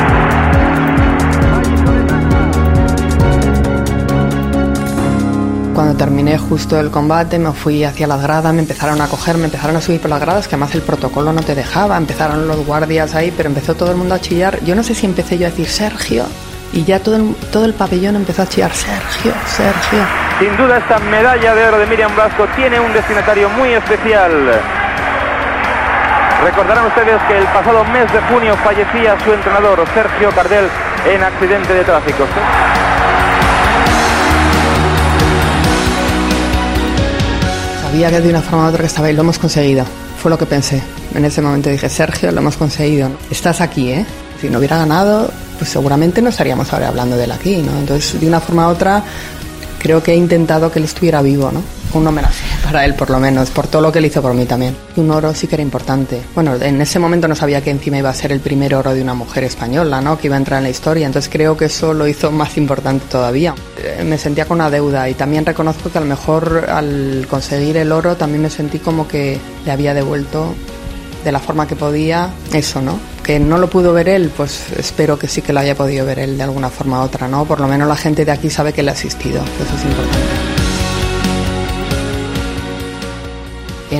Terminé 5.98 6.38
justo 6.38 6.80
el 6.80 6.92
combate 6.92 7.40
me 7.40 7.52
fui 7.52 7.84
hacia 7.84 8.08
las 8.08 8.22
gradas, 8.22 8.54
me 8.54 8.62
empezaron 8.62 9.02
a 9.02 9.08
coger, 9.08 9.38
me 9.38 9.46
empezaron 9.46 9.76
a 9.76 9.82
subir 9.82 10.00
por 10.00 10.10
las 10.10 10.22
gradas, 10.22 10.48
que 10.48 10.56
además 10.56 10.74
el 10.76 10.82
protocolo 10.82 11.34
no 11.34 11.42
te 11.42 11.56
dejaba, 11.56 11.98
empezaron 11.98 12.48
los 12.48 12.66
guardias 12.66 13.16
ahí, 13.16 13.34
pero 13.36 13.50
empezó 13.50 13.76
todo 13.76 13.92
el 13.92 13.98
mundo 13.98 14.14
a 14.16 14.22
chillar. 14.22 14.64
Yo 14.64 14.76
no 14.76 14.84
sé 14.84 14.94
si 14.94 15.06
empecé 15.06 15.38
yo 15.38 15.48
a 15.48 15.50
decir 15.50 15.68
Sergio, 15.68 16.26
y 16.72 16.84
ya 16.84 17.00
todo 17.00 17.16
el, 17.16 17.36
todo 17.52 17.66
el 17.66 17.74
pabellón 17.74 18.16
empezó 18.16 18.44
a 18.44 18.48
chillar 18.48 18.72
Sergio, 18.72 19.34
Sergio. 19.48 20.00
Sin 20.40 20.56
duda 20.56 20.78
esta 20.78 21.00
medalla 21.00 21.56
de 21.56 21.68
oro 21.68 21.80
de 21.80 21.88
Miriam 21.88 22.14
Blasco 22.16 22.46
tiene 22.56 22.80
un 22.80 22.94
destinatario 22.94 23.50
muy 23.50 23.70
especial. 23.70 24.32
Recordarán 26.44 26.86
ustedes 26.86 27.20
que 27.28 27.38
el 27.40 27.46
pasado 27.46 27.84
mes 27.86 28.12
de 28.14 28.22
junio 28.22 28.56
fallecía 28.64 29.18
su 29.24 29.34
entrenador 29.34 29.84
Sergio 29.96 30.30
Cardel 30.30 30.70
en 31.08 31.24
accidente 31.24 31.74
de 31.74 31.84
tráfico. 31.84 32.26
Sabía 37.98 38.12
que 38.12 38.22
de 38.22 38.30
una 38.30 38.44
forma 38.44 38.66
u 38.66 38.70
otra 38.70 38.82
que 38.82 38.86
estaba 38.86 39.08
ahí, 39.08 39.16
lo 39.16 39.22
hemos 39.24 39.40
conseguido. 39.40 39.84
Fue 40.22 40.30
lo 40.30 40.38
que 40.38 40.46
pensé. 40.46 40.84
En 41.16 41.26
ese 41.26 41.42
momento 41.42 41.72
dije, 41.72 41.90
Sergio, 41.90 42.32
lo 42.32 42.42
hemos 42.42 42.56
conseguido. 42.56 43.10
Estás 43.32 43.60
aquí, 43.60 43.90
¿eh? 43.90 44.06
Si 44.40 44.52
no 44.52 44.60
hubiera 44.60 44.78
ganado, 44.78 45.32
pues 45.58 45.72
seguramente 45.72 46.22
no 46.22 46.30
estaríamos 46.30 46.72
ahora 46.72 46.90
hablando 46.90 47.18
de 47.18 47.24
él 47.24 47.32
aquí, 47.32 47.58
¿no? 47.58 47.76
Entonces, 47.80 48.22
de 48.22 48.28
una 48.28 48.40
forma 48.40 48.68
u 48.68 48.70
otra, 48.70 49.04
creo 49.80 50.04
que 50.04 50.12
he 50.12 50.16
intentado 50.16 50.72
que 50.72 50.78
él 50.78 50.86
estuviera 50.86 51.24
vivo, 51.24 51.52
¿no? 51.52 51.64
Un 51.93 52.06
homenaje 52.06 52.45
para 52.63 52.86
él, 52.86 52.95
por 52.95 53.10
lo 53.10 53.19
menos, 53.19 53.50
por 53.50 53.67
todo 53.67 53.82
lo 53.82 53.91
que 53.91 54.00
él 54.00 54.06
hizo 54.06 54.21
por 54.21 54.34
mí 54.34 54.45
también. 54.45 54.76
Un 54.97 55.10
oro 55.10 55.34
sí 55.34 55.47
que 55.47 55.56
era 55.56 55.62
importante. 55.62 56.21
Bueno, 56.36 56.56
en 56.56 56.82
ese 56.82 57.00
momento 57.00 57.28
no 57.28 57.36
sabía 57.36 57.62
que 57.62 57.71
encima 57.71 57.97
iba 57.97 58.10
a 58.10 58.13
ser 58.13 58.32
el 58.32 58.39
primer 58.39 58.76
oro 58.76 58.93
de 58.93 59.02
una 59.02 59.13
mujer 59.13 59.45
española, 59.45 60.02
¿no? 60.02 60.17
Que 60.17 60.28
iba 60.28 60.36
a 60.36 60.39
entrar 60.39 60.58
en 60.60 60.65
la 60.65 60.69
historia. 60.69 61.06
Entonces 61.08 61.32
creo 61.32 61.56
que 61.56 61.65
eso 61.65 61.93
lo 61.93 62.08
hizo 62.08 62.32
más 62.32 62.58
importante 62.58 63.06
todavía. 63.10 63.56
Eh, 63.82 64.04
me 64.04 64.17
sentía 64.17 64.45
con 64.45 64.56
una 64.58 64.69
deuda 64.69 65.10
y 65.10 65.13
también 65.13 65.45
reconozco 65.45 65.89
que 65.89 65.97
a 65.97 66.02
lo 66.02 66.08
mejor 66.08 66.67
al 66.69 67.26
conseguir 67.30 67.78
el 67.78 67.91
oro 67.91 68.15
también 68.15 68.41
me 68.41 68.50
sentí 68.50 68.80
como 68.80 69.08
que 69.08 69.39
le 69.65 69.71
había 69.71 69.93
devuelto 69.93 70.54
de 71.23 71.32
la 71.32 71.39
forma 71.39 71.67
que 71.67 71.76
podía 71.76 72.30
eso, 72.54 72.82
¿no? 72.82 73.00
Que 73.23 73.39
no 73.39 73.58
lo 73.58 73.69
pudo 73.69 73.93
ver 73.93 74.08
él, 74.10 74.32
pues 74.36 74.71
espero 74.78 75.19
que 75.19 75.28
sí 75.28 75.41
que 75.41 75.52
lo 75.52 75.60
haya 75.60 75.76
podido 75.76 76.06
ver 76.06 76.19
él 76.19 76.38
de 76.38 76.43
alguna 76.43 76.69
forma 76.69 77.02
u 77.02 77.04
otra, 77.04 77.28
¿no? 77.28 77.45
Por 77.45 77.60
lo 77.60 77.67
menos 77.67 77.88
la 77.88 77.97
gente 77.97 78.23
de 78.23 78.32
aquí 78.32 78.50
sabe 78.50 78.71
que 78.71 78.84
le 78.84 78.91
ha 78.91 78.93
asistido, 78.93 79.41
eso 79.41 79.76
es 79.76 79.84
importante. 79.84 80.57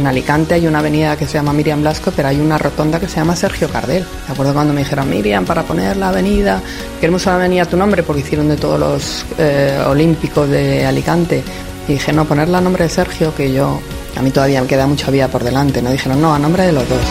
En 0.08 0.12
Alicante 0.12 0.54
hay 0.54 0.66
una 0.66 0.80
avenida 0.80 1.18
que 1.18 1.28
se 1.28 1.34
llama 1.34 1.52
Miriam 1.52 1.82
Blasco, 1.82 2.14
pero 2.16 2.30
hay 2.30 2.40
una 2.40 2.58
rotonda 2.58 2.98
que 2.98 3.10
se 3.10 3.18
llama 3.18 3.36
Sergio 3.36 3.68
Cardel. 3.68 4.06
¿De 4.26 4.32
acuerdo? 4.32 4.54
Cuando 4.54 4.74
me 4.74 4.80
dijeron, 4.80 5.10
Miriam, 5.10 5.44
para 5.44 5.64
poner 5.64 5.98
la 5.98 6.08
avenida, 6.08 6.62
queremos 7.02 7.26
una 7.26 7.36
avenida 7.36 7.64
a 7.64 7.66
tu 7.66 7.76
nombre, 7.76 8.04
porque 8.04 8.22
hicieron 8.22 8.48
de 8.48 8.56
todos 8.56 8.80
los 8.80 9.26
eh, 9.38 9.78
olímpicos 9.86 10.48
de 10.50 10.86
Alicante. 10.86 11.44
Y 11.90 11.94
dije, 11.96 12.14
no, 12.14 12.24
ponerla 12.24 12.60
a 12.60 12.62
nombre 12.62 12.86
de 12.86 12.90
Sergio, 12.90 13.36
que 13.36 13.52
yo, 13.52 13.82
a 14.16 14.22
mí 14.22 14.32
todavía 14.32 14.62
me 14.62 14.68
queda 14.68 14.88
mucha 14.88 15.12
vida 15.12 15.28
por 15.28 15.44
delante. 15.44 15.82
No 15.82 15.92
dijeron, 15.92 16.22
no, 16.22 16.34
a 16.34 16.40
nombre 16.40 16.64
de 16.64 16.72
los 16.72 16.88
dos. 16.88 17.02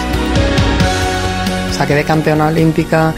O 1.73 1.75
sea, 1.75 2.05
campeona 2.07 2.47
olímpica 2.47 3.13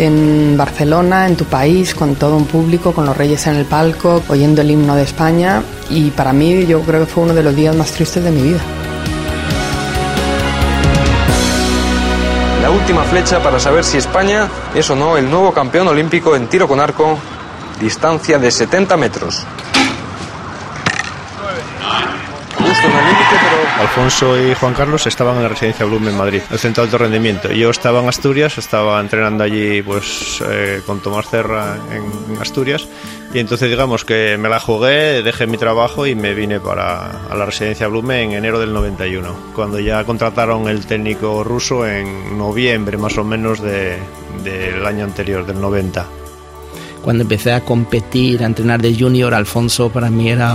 en 0.00 0.56
Barcelona, 0.56 1.28
en 1.28 1.36
tu 1.36 1.44
país, 1.44 1.94
con 1.94 2.16
todo 2.16 2.36
un 2.36 2.46
público, 2.46 2.92
con 2.92 3.06
los 3.06 3.16
reyes 3.16 3.46
en 3.46 3.54
el 3.54 3.66
palco, 3.66 4.20
oyendo 4.26 4.62
el 4.62 4.70
himno 4.72 4.96
de 4.96 5.04
España. 5.04 5.62
Y 5.90 6.10
para 6.10 6.32
mí 6.32 6.66
yo 6.66 6.80
creo 6.80 6.98
que 6.98 7.06
fue 7.06 7.22
uno 7.22 7.34
de 7.34 7.44
los 7.44 7.54
días 7.54 7.76
más 7.76 7.92
tristes 7.92 8.24
de 8.24 8.32
mi 8.32 8.42
vida. 8.42 8.81
Última 12.82 13.04
flecha 13.04 13.40
para 13.40 13.60
saber 13.60 13.84
si 13.84 13.96
España 13.96 14.48
es 14.74 14.90
o 14.90 14.96
no 14.96 15.16
el 15.16 15.30
nuevo 15.30 15.52
campeón 15.52 15.86
olímpico 15.86 16.34
en 16.34 16.48
tiro 16.48 16.66
con 16.66 16.80
arco, 16.80 17.16
distancia 17.78 18.40
de 18.40 18.50
70 18.50 18.96
metros. 18.96 19.46
Alfonso 23.78 24.38
y 24.40 24.54
Juan 24.54 24.74
Carlos 24.74 25.06
estaban 25.06 25.36
en 25.36 25.42
la 25.42 25.48
residencia 25.48 25.84
Bloom 25.86 26.08
en 26.08 26.16
Madrid, 26.16 26.40
el 26.50 26.58
centro 26.58 26.82
de 26.82 26.88
alto 26.88 26.98
rendimiento. 26.98 27.50
Yo 27.52 27.70
estaba 27.70 28.00
en 28.00 28.08
Asturias, 28.08 28.58
estaba 28.58 29.00
entrenando 29.00 29.44
allí 29.44 29.82
pues 29.82 30.42
eh, 30.48 30.82
con 30.86 31.00
Tomás 31.00 31.28
Cerra 31.28 31.76
en, 31.90 32.40
Asturias 32.40 32.88
y 33.34 33.38
entonces 33.38 33.68
digamos 33.70 34.04
que 34.04 34.36
me 34.38 34.48
la 34.48 34.60
jugué, 34.60 35.22
dejé 35.22 35.46
mi 35.46 35.56
trabajo 35.56 36.06
y 36.06 36.14
me 36.14 36.34
vine 36.34 36.60
para 36.60 37.26
a 37.28 37.34
la 37.34 37.46
residencia 37.46 37.88
Blume 37.88 38.22
en 38.22 38.32
enero 38.32 38.58
del 38.60 38.72
91, 38.72 39.34
cuando 39.54 39.80
ya 39.80 40.04
contrataron 40.04 40.68
el 40.68 40.86
técnico 40.86 41.42
ruso 41.42 41.86
en 41.86 42.36
noviembre 42.38 42.96
más 42.98 43.16
o 43.18 43.24
menos 43.24 43.60
de, 43.60 43.98
del 44.44 44.84
año 44.86 45.04
anterior, 45.04 45.46
del 45.46 45.60
90 45.60 46.06
cuando 47.02 47.22
empecé 47.22 47.52
a 47.52 47.62
competir, 47.62 48.44
a 48.44 48.46
entrenar 48.46 48.80
de 48.80 48.96
junior, 48.96 49.34
Alfonso 49.34 49.90
para 49.90 50.08
mí 50.08 50.30
era 50.30 50.54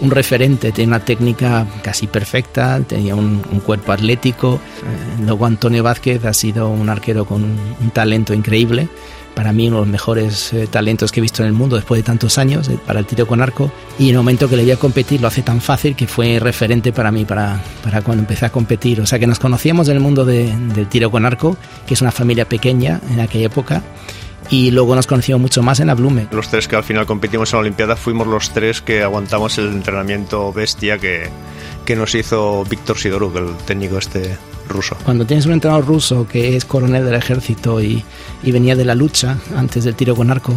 un, 0.00 0.10
referente, 0.10 0.72
tenía 0.72 0.88
una 0.88 1.04
técnica 1.04 1.66
casi 1.82 2.06
perfecta, 2.06 2.80
tenía 2.80 3.14
un, 3.14 3.40
cuerpo 3.64 3.92
atlético. 3.92 4.60
Eh, 4.80 5.22
luego 5.24 5.46
Antonio 5.46 5.82
Vázquez 5.82 6.24
ha 6.24 6.32
sido 6.32 6.68
un 6.68 6.88
arquero 6.88 7.24
con 7.24 7.44
un, 7.44 7.90
talento 7.92 8.34
increíble. 8.34 8.88
Para 9.34 9.52
mí 9.52 9.68
uno 9.68 9.76
de 9.76 9.82
los 9.82 9.88
mejores 9.88 10.52
eh, 10.52 10.66
talentos 10.66 11.12
que 11.12 11.20
he 11.20 11.22
visto 11.22 11.42
en 11.42 11.48
el 11.48 11.54
mundo 11.54 11.76
después 11.76 12.00
de 12.00 12.02
tantos 12.02 12.36
años 12.36 12.68
eh, 12.68 12.78
para 12.84 12.98
el 12.98 13.06
tiro 13.06 13.26
con 13.26 13.40
arco. 13.40 13.70
Y 13.98 14.04
en 14.04 14.10
el 14.10 14.16
momento 14.16 14.48
que 14.48 14.56
le 14.56 14.64
vi 14.64 14.72
a 14.72 14.76
competir 14.76 15.20
lo 15.20 15.28
hace 15.28 15.42
tan 15.42 15.60
fácil 15.60 15.94
que 15.94 16.06
fue 16.06 16.38
referente 16.40 16.92
para 16.92 17.12
mí, 17.12 17.24
para, 17.24 17.62
para 17.82 18.02
cuando 18.02 18.22
empecé 18.22 18.46
a 18.46 18.50
competir. 18.50 19.00
O 19.00 19.06
sea 19.06 19.18
que 19.18 19.26
nos 19.26 19.38
conocíamos 19.38 19.88
en 19.88 19.96
el 19.96 20.00
mundo 20.00 20.24
del 20.24 20.86
tiro 20.88 21.10
con 21.10 21.24
arco, 21.24 21.56
que 21.86 21.94
es 21.94 22.02
una 22.02 22.10
familia 22.10 22.44
pequeña 22.44 23.00
en 23.10 23.20
aquella 23.20 23.46
época 23.46 23.82
y 24.48 24.70
luego 24.70 24.94
nos 24.94 25.06
conocimos 25.06 25.40
mucho 25.40 25.62
más 25.62 25.80
en 25.80 25.88
la 25.88 25.94
Blume. 25.94 26.28
Los 26.32 26.48
tres 26.48 26.66
que 26.66 26.76
al 26.76 26.84
final 26.84 27.06
competimos 27.06 27.52
en 27.52 27.58
la 27.58 27.60
Olimpiada 27.60 27.96
fuimos 27.96 28.26
los 28.26 28.50
tres 28.50 28.80
que 28.80 29.02
aguantamos 29.02 29.58
el 29.58 29.68
entrenamiento 29.68 30.52
bestia 30.52 30.98
que, 30.98 31.28
que 31.84 31.96
nos 31.96 32.14
hizo 32.14 32.64
Víctor 32.64 32.98
Sidoruk, 32.98 33.36
el 33.36 33.56
técnico 33.66 33.98
este 33.98 34.36
ruso. 34.68 34.96
Cuando 35.04 35.26
tienes 35.26 35.46
un 35.46 35.52
entrenador 35.52 35.86
ruso 35.86 36.26
que 36.26 36.56
es 36.56 36.64
coronel 36.64 37.04
del 37.04 37.14
ejército 37.14 37.82
y, 37.82 38.04
y 38.42 38.52
venía 38.52 38.76
de 38.76 38.84
la 38.84 38.94
lucha 38.94 39.38
antes 39.56 39.84
del 39.84 39.94
tiro 39.94 40.14
con 40.14 40.30
arco, 40.30 40.54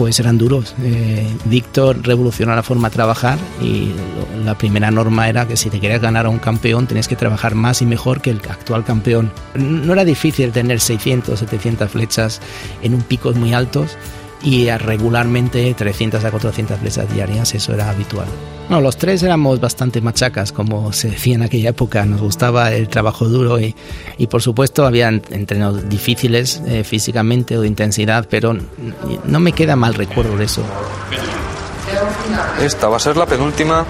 pues 0.00 0.18
eran 0.18 0.38
duros. 0.38 0.74
Eh, 0.82 1.28
Víctor 1.44 1.98
revolucionó 2.02 2.56
la 2.56 2.62
forma 2.62 2.88
de 2.88 2.94
trabajar 2.94 3.38
y 3.60 3.92
la 4.46 4.56
primera 4.56 4.90
norma 4.90 5.28
era 5.28 5.46
que 5.46 5.58
si 5.58 5.68
te 5.68 5.78
querías 5.78 6.00
ganar 6.00 6.24
a 6.24 6.30
un 6.30 6.38
campeón 6.38 6.86
tenías 6.86 7.06
que 7.06 7.16
trabajar 7.16 7.54
más 7.54 7.82
y 7.82 7.84
mejor 7.84 8.22
que 8.22 8.30
el 8.30 8.38
actual 8.48 8.82
campeón. 8.82 9.30
No 9.56 9.92
era 9.92 10.06
difícil 10.06 10.52
tener 10.52 10.80
600, 10.80 11.38
700 11.38 11.90
flechas 11.90 12.40
en 12.80 12.94
un 12.94 13.02
pico 13.02 13.34
muy 13.34 13.52
altos 13.52 13.98
y 14.42 14.70
regularmente 14.70 15.74
300 15.74 16.24
a 16.24 16.30
400 16.30 16.78
flechas 16.78 17.12
diarias, 17.12 17.54
eso 17.54 17.74
era 17.74 17.90
habitual. 17.90 18.26
No, 18.68 18.80
los 18.80 18.96
tres 18.96 19.22
éramos 19.22 19.60
bastante 19.60 20.00
machacas, 20.00 20.52
como 20.52 20.92
se 20.92 21.10
decía 21.10 21.34
en 21.34 21.42
aquella 21.42 21.70
época, 21.70 22.04
nos 22.04 22.20
gustaba 22.20 22.72
el 22.72 22.88
trabajo 22.88 23.28
duro 23.28 23.58
y, 23.58 23.74
y 24.16 24.28
por 24.28 24.42
supuesto 24.42 24.86
había 24.86 25.08
entrenos 25.08 25.88
difíciles 25.88 26.62
eh, 26.66 26.84
físicamente 26.84 27.58
o 27.58 27.62
de 27.62 27.66
intensidad, 27.68 28.26
pero 28.30 28.56
no 29.24 29.40
me 29.40 29.52
queda 29.52 29.74
mal 29.74 29.94
recuerdo 29.94 30.36
de 30.36 30.44
eso. 30.44 30.62
Esta 32.62 32.88
va 32.88 32.96
a 32.96 33.00
ser 33.00 33.16
la 33.16 33.26
penúltima 33.26 33.84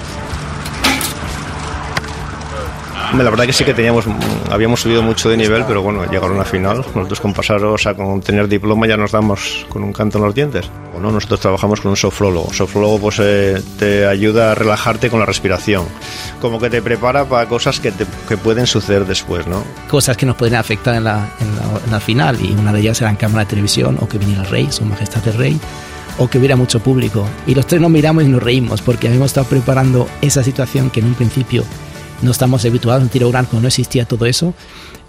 la 3.17 3.31
verdad 3.31 3.45
que 3.45 3.53
sí 3.53 3.65
que 3.65 3.75
teníamos, 3.75 4.05
habíamos 4.51 4.81
subido 4.81 5.03
mucho 5.03 5.29
de 5.29 5.37
nivel, 5.37 5.65
pero 5.67 5.83
bueno, 5.83 6.05
llegaron 6.05 6.33
a 6.33 6.35
una 6.37 6.45
final. 6.45 6.85
Nosotros 6.95 7.21
con 7.21 7.33
pasar, 7.33 7.63
o 7.65 7.77
sea, 7.77 7.95
con 7.95 8.21
tener 8.21 8.49
diploma 8.49 8.87
ya 8.87 8.97
nos 8.97 9.13
damos 9.13 9.67
con 9.69 9.83
un 9.83 9.93
canto 9.93 10.19
en 10.19 10.25
los 10.25 10.35
dientes. 10.35 10.71
Bueno, 10.93 11.11
nosotros 11.11 11.41
trabajamos 11.41 11.81
con 11.81 11.91
un 11.91 11.97
sofrólogo. 11.97 12.53
Sofrólogo 12.53 12.99
pues 13.01 13.19
eh, 13.21 13.61
te 13.79 14.07
ayuda 14.07 14.53
a 14.53 14.55
relajarte 14.55 15.11
con 15.11 15.21
la 15.21 15.27
respiración. 15.27 15.85
Como 16.41 16.59
que 16.61 16.71
te 16.71 16.83
prepara 16.83 17.25
para 17.25 17.49
cosas 17.49 17.81
que, 17.81 17.91
te, 17.91 18.07
que 18.29 18.37
pueden 18.37 18.67
suceder 18.67 19.05
después, 19.07 19.47
¿no? 19.47 19.63
Cosas 19.89 20.17
que 20.17 20.27
nos 20.27 20.37
pueden 20.37 20.55
afectar 20.55 20.95
en 20.95 21.05
la, 21.05 21.31
en 21.41 21.91
la, 21.91 22.01
final 22.01 22.39
y 22.43 22.53
una 22.53 22.73
de 22.73 22.81
ellas 22.81 23.01
era 23.01 23.11
en 23.11 23.17
cámara 23.17 23.45
de 23.45 23.51
televisión 23.51 23.99
o 24.01 24.09
que 24.09 24.19
viniera 24.19 24.43
el 24.43 24.49
rey, 24.49 24.69
su 24.71 24.85
majestad 24.85 25.27
el 25.29 25.35
rey 25.35 25.61
o 26.19 26.29
que 26.29 26.39
hubiera 26.39 26.57
mucho 26.57 26.81
público. 26.81 27.27
Y 27.47 27.55
los 27.55 27.67
tres 27.67 27.81
nos 27.81 27.91
miramos 27.91 28.25
y 28.25 28.29
nos 28.29 28.43
reímos 28.43 28.83
porque 28.83 29.09
habíamos 29.09 29.27
estado 29.27 29.47
preparando 29.47 30.09
esa 30.23 30.43
situación 30.43 30.91
que 30.91 31.01
en 31.01 31.07
un 31.07 31.15
principio 31.15 31.65
no 32.23 32.31
estamos 32.31 32.64
habituados 32.64 33.03
en 33.03 33.09
tiro 33.09 33.31
blanco, 33.31 33.61
no 33.61 33.68
existía 33.68 34.05
todo 34.05 34.27
eso 34.27 34.55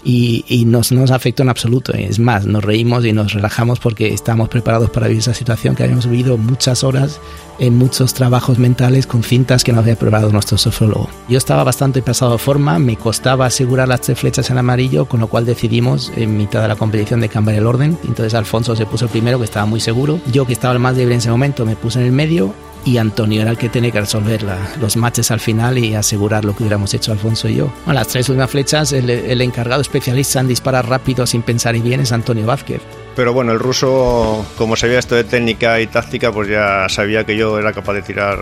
y, 0.04 0.44
y 0.48 0.64
nos, 0.64 0.92
nos 0.92 1.10
afectó 1.10 1.42
en 1.42 1.48
absoluto. 1.48 1.92
Es 1.92 2.18
más, 2.18 2.46
nos 2.46 2.64
reímos 2.64 3.04
y 3.04 3.12
nos 3.12 3.32
relajamos 3.32 3.78
porque 3.78 4.12
estábamos 4.12 4.48
preparados 4.48 4.90
para 4.90 5.06
vivir 5.06 5.20
esa 5.20 5.34
situación 5.34 5.74
que 5.74 5.84
habíamos 5.84 6.06
vivido 6.06 6.36
muchas 6.36 6.84
horas 6.84 7.20
en 7.58 7.76
muchos 7.76 8.14
trabajos 8.14 8.58
mentales 8.58 9.06
con 9.06 9.22
cintas 9.22 9.62
que 9.62 9.72
nos 9.72 9.82
había 9.82 9.96
preparado 9.96 10.32
nuestro 10.32 10.58
sofrólogo. 10.58 11.08
Yo 11.28 11.38
estaba 11.38 11.62
bastante 11.64 12.02
pasado 12.02 12.32
de 12.32 12.38
forma, 12.38 12.78
me 12.78 12.96
costaba 12.96 13.46
asegurar 13.46 13.88
las 13.88 14.00
tres 14.00 14.18
flechas 14.18 14.50
en 14.50 14.58
amarillo, 14.58 15.04
con 15.04 15.20
lo 15.20 15.28
cual 15.28 15.46
decidimos 15.46 16.10
en 16.16 16.36
mitad 16.36 16.62
de 16.62 16.68
la 16.68 16.76
competición 16.76 17.20
de 17.20 17.28
cambiar 17.28 17.58
el 17.58 17.66
orden. 17.66 17.96
Entonces 18.02 18.34
Alfonso 18.34 18.74
se 18.74 18.86
puso 18.86 19.04
el 19.04 19.10
primero, 19.10 19.38
que 19.38 19.44
estaba 19.44 19.66
muy 19.66 19.80
seguro. 19.80 20.18
Yo, 20.32 20.46
que 20.46 20.52
estaba 20.54 20.74
el 20.74 20.80
más 20.80 20.96
débil 20.96 21.12
en 21.12 21.18
ese 21.18 21.30
momento, 21.30 21.64
me 21.64 21.76
puse 21.76 22.00
en 22.00 22.06
el 22.06 22.12
medio 22.12 22.52
y 22.84 22.96
Antonio 22.96 23.42
era 23.42 23.50
el 23.50 23.58
que 23.58 23.68
tenía 23.68 23.90
que 23.90 24.00
resolver 24.00 24.44
los 24.80 24.96
matches 24.96 25.30
al 25.30 25.40
final 25.40 25.78
y 25.78 25.94
asegurar 25.94 26.44
lo 26.44 26.54
que 26.54 26.62
hubiéramos 26.62 26.92
hecho 26.94 27.12
Alfonso 27.12 27.48
y 27.48 27.56
yo. 27.56 27.72
A 27.86 27.94
las 27.94 28.08
tres 28.08 28.28
últimas 28.28 28.50
flechas, 28.50 28.92
el, 28.92 29.40
encargado 29.40 29.82
especialista 29.82 30.40
en 30.40 30.48
disparar 30.48 30.88
rápido 30.88 31.26
sin 31.26 31.42
pensar 31.42 31.76
y 31.76 31.80
bien 31.80 32.00
es 32.00 32.12
Antonio 32.12 32.46
Vázquez. 32.46 32.80
Pero 33.14 33.32
bueno, 33.32 33.52
el 33.52 33.58
ruso, 33.58 34.44
como 34.56 34.76
sabía 34.76 34.98
esto 34.98 35.14
de 35.14 35.24
técnica 35.24 35.80
y 35.80 35.86
táctica, 35.86 36.32
pues 36.32 36.48
ya 36.48 36.88
sabía 36.88 37.24
que 37.24 37.36
yo 37.36 37.58
era 37.58 37.72
capaz 37.72 37.94
de 37.94 38.02
tirar 38.02 38.38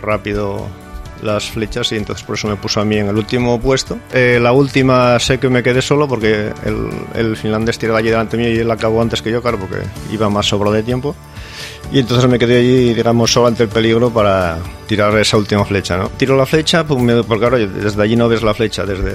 rápido 0.00 0.66
las 1.22 1.50
flechas 1.50 1.90
y 1.90 1.96
entonces 1.96 2.24
por 2.24 2.36
eso 2.36 2.46
me 2.46 2.54
puso 2.54 2.80
a 2.80 2.84
mí 2.84 2.96
en 2.96 3.08
el 3.08 3.16
último 3.16 3.60
puesto. 3.60 3.98
Eh, 4.12 4.38
la 4.40 4.52
última 4.52 5.18
sé 5.18 5.38
que 5.38 5.48
me 5.48 5.62
quedé 5.62 5.82
solo 5.82 6.06
porque 6.06 6.52
el, 6.64 6.88
el 7.14 7.36
finlandés 7.36 7.78
tiraba 7.78 7.98
allí 7.98 8.08
delante 8.08 8.36
mío 8.36 8.50
y 8.50 8.58
él 8.58 8.70
acabó 8.70 9.02
antes 9.02 9.20
que 9.20 9.32
yo, 9.32 9.42
claro, 9.42 9.58
porque 9.58 9.78
iba 10.12 10.28
más 10.30 10.46
sobro 10.46 10.70
de 10.70 10.82
tiempo. 10.82 11.16
Y 11.90 12.00
entonces 12.00 12.28
me 12.28 12.38
quedé 12.38 12.58
allí, 12.58 12.92
digamos, 12.92 13.32
solo 13.32 13.46
ante 13.46 13.62
el 13.62 13.68
peligro 13.70 14.10
para 14.10 14.58
tirar 14.86 15.16
esa 15.18 15.38
última 15.38 15.64
flecha, 15.64 15.96
¿no? 15.96 16.10
Tiro 16.10 16.36
la 16.36 16.44
flecha, 16.44 16.86
pues 16.86 17.00
porque 17.26 17.40
claro, 17.40 17.58
desde 17.58 18.02
allí 18.02 18.14
no 18.14 18.28
ves 18.28 18.42
la 18.42 18.52
flecha, 18.52 18.84
desde 18.84 19.14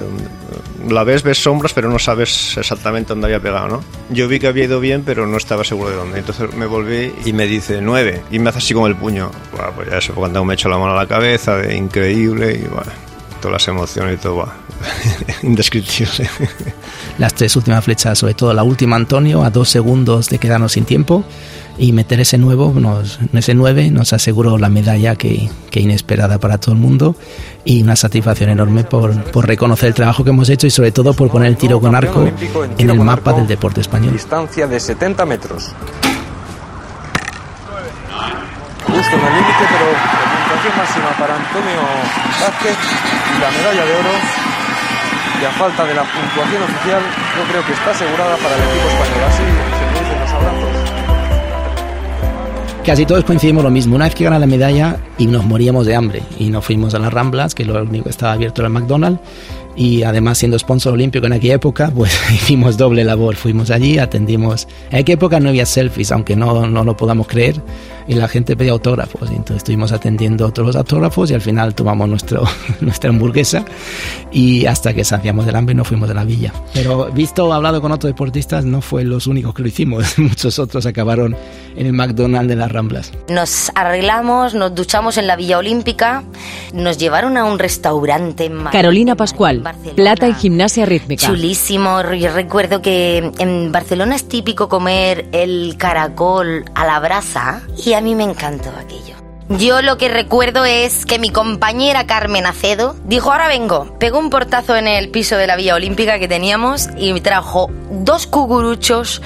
la 0.90 1.04
ves, 1.04 1.24
ves 1.24 1.42
sombras, 1.42 1.74
pero 1.74 1.90
no 1.90 2.00
sabes 2.00 2.58
exactamente 2.58 3.10
dónde 3.10 3.28
había 3.28 3.40
pegado, 3.40 3.68
¿no? 3.68 3.84
Yo 4.10 4.28
vi 4.28 4.40
que 4.40 4.48
había 4.48 4.66
ido 4.66 4.80
bien, 4.80 5.04
pero 5.06 5.28
no 5.28 5.38
estaba 5.38 5.64
seguro 5.64 5.92
de 5.92 5.96
dónde. 5.98 6.20
Entonces 6.20 6.54
me 6.56 6.66
volví 6.66 7.14
y 7.26 7.34
me 7.34 7.46
dice 7.46 7.80
nueve, 7.82 8.24
y 8.32 8.40
me 8.40 8.50
hace 8.50 8.58
así 8.58 8.74
con 8.74 8.90
el 8.90 8.96
puño. 8.96 9.30
Bueno, 9.52 9.72
pues 9.76 9.90
ya 9.90 9.98
eso, 10.00 10.14
cuando 10.14 10.44
me 10.44 10.56
echo 10.56 10.68
la 10.68 10.78
mano 10.78 10.94
a 10.94 10.96
la 10.96 11.08
cabeza, 11.08 11.58
de 11.58 11.76
increíble, 11.76 12.60
y 12.64 12.68
bueno, 12.68 12.92
todas 13.40 13.54
las 13.54 13.68
emociones 13.68 14.16
y 14.16 14.18
todo, 14.18 14.38
va. 14.38 14.56
indescriptible. 15.44 16.30
Las 17.18 17.34
tres 17.36 17.56
últimas 17.56 17.84
flechas, 17.84 18.18
sobre 18.18 18.34
todo 18.34 18.54
la 18.54 18.64
última 18.64 18.96
Antonio, 18.96 19.44
a 19.44 19.50
dos 19.50 19.70
segundos 19.70 20.30
de 20.30 20.40
quedarnos 20.40 20.74
sin 20.74 20.86
tiempo 20.86 21.24
y 21.78 21.92
meter 21.92 22.20
ese 22.20 22.38
nuevo, 22.38 22.74
nos, 22.76 23.20
ese 23.34 23.54
9 23.54 23.90
nos 23.92 24.14
aseguró 24.14 24.58
la 24.58 24.70
medalla 24.70 25.16
que, 25.16 25.50
que, 25.72 25.80
inesperada 25.80 26.40
para 26.40 26.58
todo 26.58 26.74
el 26.74 26.82
mundo 26.82 27.16
y 27.66 27.82
una 27.82 27.96
satisfacción 27.96 28.50
enorme 28.50 28.84
por, 28.84 29.24
por, 29.32 29.48
reconocer 29.48 29.88
el 29.88 29.94
trabajo 29.94 30.24
que 30.24 30.30
hemos 30.30 30.50
hecho 30.50 30.68
y 30.68 30.72
sobre 30.72 30.92
todo 30.92 31.14
por 31.14 31.30
poner 31.30 31.48
el 31.50 31.58
tiro 31.58 31.80
con 31.80 31.96
arco 31.96 32.30
en 32.78 32.90
el 32.90 33.00
mapa 33.00 33.34
del 33.34 33.48
deporte 33.48 33.82
español. 33.82 34.14
Distancia 34.14 34.68
de 34.68 34.80
70 34.80 35.26
metros. 35.26 35.72
Justo 38.86 39.16
en 39.16 39.22
el 39.22 39.34
límite, 39.34 39.64
pero 39.70 39.86
puntuación 40.54 40.78
máxima 40.78 41.10
para 41.18 41.36
Antonio 41.36 41.82
Vázquez 42.42 42.78
y 43.36 43.42
la 43.42 43.52
medalla 43.52 43.86
de 43.86 43.92
oro. 43.94 44.14
Y 45.42 45.46
a 45.46 45.52
falta 45.52 45.84
de 45.84 45.94
la 45.94 46.04
puntuación 46.04 46.64
oficial, 46.64 47.02
yo 47.36 47.44
creo 47.50 47.66
que 47.66 47.74
está 47.74 47.92
asegurada 47.92 48.38
para 48.38 48.56
el 48.56 48.62
equipo 48.64 48.88
español. 48.88 49.24
Así 49.28 49.44
se 49.44 49.86
producen 49.92 50.20
los 50.20 50.32
abrazos 50.32 50.73
Casi 52.86 53.06
todos 53.06 53.24
coincidimos 53.24 53.64
lo 53.64 53.72
mismo. 53.72 53.96
Una 53.96 54.06
vez 54.06 54.14
que 54.14 54.26
gana 54.26 54.38
la 54.38 54.46
medalla 54.46 54.98
y 55.18 55.26
nos 55.26 55.46
moríamos 55.46 55.86
de 55.86 55.96
hambre 55.96 56.22
y 56.38 56.50
nos 56.50 56.66
fuimos 56.66 56.94
a 56.94 57.00
las 57.00 57.14
Ramblas, 57.14 57.56
que 57.56 57.64
lo 57.64 57.82
único 57.82 58.04
que 58.04 58.10
estaba 58.10 58.34
abierto 58.34 58.62
era 58.62 58.68
el 58.68 58.74
McDonald's, 58.74 59.22
y 59.76 60.04
además 60.04 60.38
siendo 60.38 60.58
sponsor 60.60 60.94
olímpico 60.94 61.26
en 61.26 61.34
aquella 61.34 61.56
época, 61.56 61.92
pues 61.94 62.12
hicimos 62.32 62.78
doble 62.78 63.04
labor. 63.04 63.36
Fuimos 63.36 63.72
allí, 63.72 63.98
atendimos. 63.98 64.68
En 64.92 65.00
aquella 65.00 65.16
época 65.16 65.40
no 65.40 65.50
había 65.50 65.66
selfies, 65.66 66.12
aunque 66.12 66.36
no, 66.36 66.68
no 66.68 66.84
lo 66.84 66.96
podamos 66.96 67.28
creer, 67.28 67.62
y 68.08 68.14
la 68.16 68.28
gente 68.28 68.56
pedía 68.56 68.72
autógrafos. 68.72 69.30
Y 69.32 69.36
entonces 69.36 69.58
estuvimos 69.58 69.92
atendiendo 69.92 70.52
todos 70.52 70.68
los 70.68 70.76
autógrafos 70.76 71.32
y 71.32 71.34
al 71.34 71.42
final 71.42 71.74
tomamos 71.74 72.08
nuestro, 72.08 72.44
nuestra 72.82 73.10
hamburguesa 73.10 73.66
y 74.32 74.66
hasta 74.66 74.94
que 74.94 75.04
saciamos 75.04 75.46
del 75.46 75.56
hambre 75.56 75.76
nos 75.76 75.88
fuimos 75.88 76.08
de 76.08 76.16
la 76.16 76.24
villa. 76.24 76.54
Pero 76.74 77.12
visto, 77.12 77.52
hablado 77.52 77.82
con 77.82 77.92
otros 77.92 78.12
deportistas, 78.12 78.66
no 78.66 78.82
fue 78.82 79.04
los 79.04 79.28
únicos 79.28 79.54
que 79.54 79.62
lo 79.64 79.68
hicimos. 79.68 80.18
Muchos 80.20 80.60
otros 80.60 80.86
acabaron 80.86 81.36
en 81.76 81.88
el 81.88 81.94
McDonald's 81.94 82.50
de 82.50 82.56
las 82.56 82.72
Ramblas. 82.72 83.12
Nos 83.30 83.72
arreglamos, 83.76 84.54
nos 84.54 84.76
duchamos 84.76 85.18
en 85.18 85.28
la 85.28 85.36
Villa 85.36 85.58
Olímpica, 85.58 86.24
nos 86.74 86.98
llevaron 86.98 87.38
a 87.38 87.46
un 87.46 87.58
restaurante 87.58 88.46
en 88.46 88.64
Carolina 88.66 89.16
Pascual 89.16 89.63
plata 89.96 90.28
en 90.28 90.36
gimnasia 90.36 90.86
rítmica. 90.86 91.28
Chulísimo. 91.28 92.02
Yo 92.14 92.34
recuerdo 92.34 92.82
que 92.82 93.32
en 93.40 93.72
Barcelona 93.72 94.16
es 94.16 94.28
típico 94.28 94.70
comer 94.70 95.28
el 95.32 95.76
caracol 95.78 96.66
a 96.76 96.86
la 96.86 97.00
brasa 97.00 97.62
y 97.86 97.94
a 97.94 98.02
mí 98.02 98.16
me 98.16 98.24
encantó 98.24 98.70
aquello. 98.70 99.16
Yo 99.50 99.82
lo 99.82 99.98
que 99.98 100.08
recuerdo 100.08 100.66
es 100.66 101.06
que 101.06 101.20
mi 101.20 101.30
compañera 101.30 102.08
Carmen 102.08 102.46
Acedo 102.46 102.96
dijo, 103.06 103.32
ahora 103.32 103.48
vengo, 103.48 103.94
pegó 104.00 104.18
un 104.18 104.30
portazo 104.30 104.76
en 104.76 104.88
el 104.88 105.10
piso 105.10 105.38
de 105.38 105.48
la 105.48 105.56
Villa 105.56 105.76
Olímpica 105.76 106.18
que 106.18 106.28
teníamos 106.28 106.90
y 106.98 107.14
me 107.14 107.22
trajo 107.22 107.70
dos 107.92 108.26
cucuruchos 108.26 109.22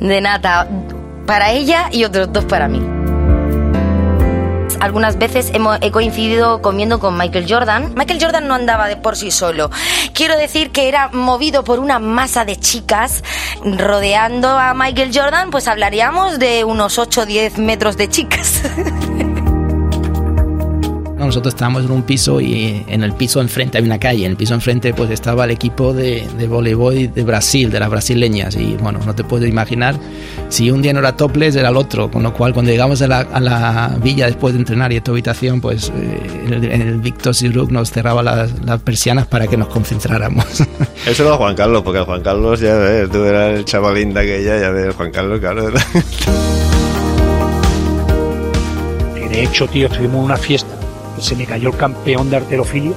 de 0.00 0.20
nata 0.20 0.68
para 1.26 1.52
ella 1.52 1.88
y 1.92 2.04
otros 2.04 2.32
dos 2.32 2.44
para 2.44 2.68
mí. 2.68 2.97
Algunas 4.80 5.18
veces 5.18 5.52
he 5.80 5.90
coincidido 5.90 6.62
comiendo 6.62 7.00
con 7.00 7.16
Michael 7.18 7.46
Jordan. 7.48 7.94
Michael 7.96 8.22
Jordan 8.22 8.46
no 8.46 8.54
andaba 8.54 8.88
de 8.88 8.96
por 8.96 9.16
sí 9.16 9.30
solo. 9.30 9.70
Quiero 10.14 10.36
decir 10.36 10.70
que 10.70 10.88
era 10.88 11.08
movido 11.08 11.64
por 11.64 11.78
una 11.80 11.98
masa 11.98 12.44
de 12.44 12.56
chicas 12.56 13.22
rodeando 13.62 14.48
a 14.48 14.74
Michael 14.74 15.10
Jordan, 15.12 15.50
pues 15.50 15.68
hablaríamos 15.68 16.38
de 16.38 16.64
unos 16.64 16.98
8 16.98 17.22
o 17.22 17.26
10 17.26 17.58
metros 17.58 17.96
de 17.96 18.08
chicas. 18.08 18.62
Nosotros 21.18 21.54
estábamos 21.54 21.84
en 21.84 21.90
un 21.90 22.02
piso 22.02 22.40
y 22.40 22.84
en 22.86 23.02
el 23.02 23.12
piso 23.12 23.40
enfrente 23.40 23.78
hay 23.78 23.84
una 23.84 23.98
calle. 23.98 24.24
En 24.24 24.30
el 24.32 24.36
piso 24.36 24.54
enfrente 24.54 24.94
pues 24.94 25.10
estaba 25.10 25.44
el 25.44 25.50
equipo 25.50 25.92
de, 25.92 26.26
de 26.38 26.46
voleibol 26.46 27.12
de 27.12 27.24
Brasil, 27.24 27.70
de 27.70 27.80
las 27.80 27.90
brasileñas. 27.90 28.56
Y 28.56 28.76
bueno, 28.76 29.00
no 29.04 29.14
te 29.14 29.24
puedes 29.24 29.48
imaginar, 29.48 29.96
si 30.48 30.70
un 30.70 30.80
día 30.80 30.92
no 30.92 31.00
era 31.00 31.16
topless 31.16 31.56
era 31.56 31.70
el 31.70 31.76
otro. 31.76 32.10
Con 32.10 32.22
lo 32.22 32.32
cual 32.32 32.54
cuando 32.54 32.70
llegamos 32.70 33.02
a 33.02 33.08
la, 33.08 33.20
a 33.20 33.40
la 33.40 33.98
villa 34.02 34.26
después 34.26 34.54
de 34.54 34.60
entrenar 34.60 34.92
y 34.92 34.96
a 34.96 35.02
tu 35.02 35.10
habitación, 35.10 35.60
pues 35.60 35.92
eh, 35.94 36.20
en, 36.46 36.52
el, 36.54 36.64
el 36.64 37.00
Victor 37.00 37.34
Siruc 37.34 37.70
nos 37.70 37.90
cerraba 37.90 38.22
las, 38.22 38.52
las 38.64 38.80
persianas 38.80 39.26
para 39.26 39.46
que 39.48 39.56
nos 39.56 39.68
concentráramos. 39.68 40.46
Eso 41.06 41.26
era 41.26 41.36
Juan 41.36 41.56
Carlos, 41.56 41.82
porque 41.82 42.00
Juan 42.00 42.22
Carlos, 42.22 42.60
ya 42.60 42.74
ves, 42.74 43.10
tú 43.10 43.24
eras 43.24 43.58
el 43.58 43.64
chavalín 43.64 44.14
de 44.14 44.20
aquella, 44.20 44.60
ya 44.60 44.70
ves, 44.70 44.94
Juan 44.94 45.10
Carlos, 45.10 45.40
claro. 45.40 45.70
De 49.30 49.44
hecho, 49.44 49.66
tío, 49.68 49.86
estuvimos 49.86 50.16
en 50.16 50.24
una 50.24 50.36
fiesta 50.36 50.87
se 51.20 51.36
me 51.36 51.46
cayó 51.46 51.70
el 51.70 51.76
campeón 51.76 52.30
de 52.30 52.36
arterofilia, 52.36 52.92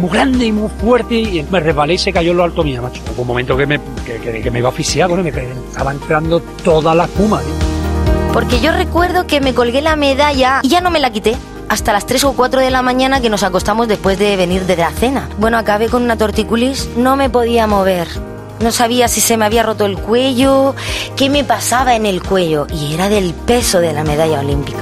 muy 0.00 0.10
grande 0.10 0.46
y 0.46 0.52
muy 0.52 0.70
fuerte, 0.80 1.14
y 1.14 1.46
me 1.50 1.60
resbalé 1.60 1.94
y 1.94 1.98
se 1.98 2.12
cayó 2.12 2.32
en 2.32 2.38
lo 2.38 2.44
alto 2.44 2.64
mía, 2.64 2.80
macho. 2.80 3.02
Hubo 3.14 3.22
un 3.22 3.28
momento 3.28 3.56
que 3.56 3.66
me, 3.66 3.80
que, 4.04 4.18
que, 4.18 4.40
que 4.42 4.50
me 4.50 4.58
iba 4.58 4.68
a 4.68 4.70
asfixiar, 4.70 5.08
bueno, 5.08 5.22
me 5.22 5.30
estaba 5.30 5.92
entrando 5.92 6.40
toda 6.64 6.94
la 6.94 7.04
espuma. 7.04 7.40
Tío. 7.40 7.72
Porque 8.32 8.60
yo 8.60 8.72
recuerdo 8.72 9.26
que 9.26 9.42
me 9.42 9.52
colgué 9.52 9.82
la 9.82 9.94
medalla 9.94 10.60
y 10.62 10.68
ya 10.68 10.80
no 10.80 10.90
me 10.90 11.00
la 11.00 11.10
quité. 11.10 11.36
Hasta 11.68 11.92
las 11.92 12.06
3 12.06 12.24
o 12.24 12.32
4 12.32 12.60
de 12.60 12.70
la 12.70 12.82
mañana 12.82 13.20
que 13.20 13.28
nos 13.30 13.42
acostamos 13.42 13.88
después 13.88 14.18
de 14.18 14.36
venir 14.36 14.64
de 14.64 14.76
la 14.76 14.90
cena. 14.90 15.28
Bueno, 15.38 15.58
acabé 15.58 15.88
con 15.88 16.02
una 16.02 16.16
torticulis, 16.16 16.88
no 16.96 17.16
me 17.16 17.28
podía 17.28 17.66
mover. 17.66 18.08
No 18.60 18.72
sabía 18.72 19.08
si 19.08 19.20
se 19.20 19.36
me 19.36 19.44
había 19.44 19.62
roto 19.62 19.84
el 19.84 19.98
cuello, 19.98 20.74
qué 21.16 21.28
me 21.28 21.44
pasaba 21.44 21.94
en 21.94 22.06
el 22.06 22.22
cuello. 22.22 22.66
Y 22.72 22.94
era 22.94 23.08
del 23.08 23.34
peso 23.34 23.80
de 23.80 23.92
la 23.92 24.04
medalla 24.04 24.40
olímpica. 24.40 24.78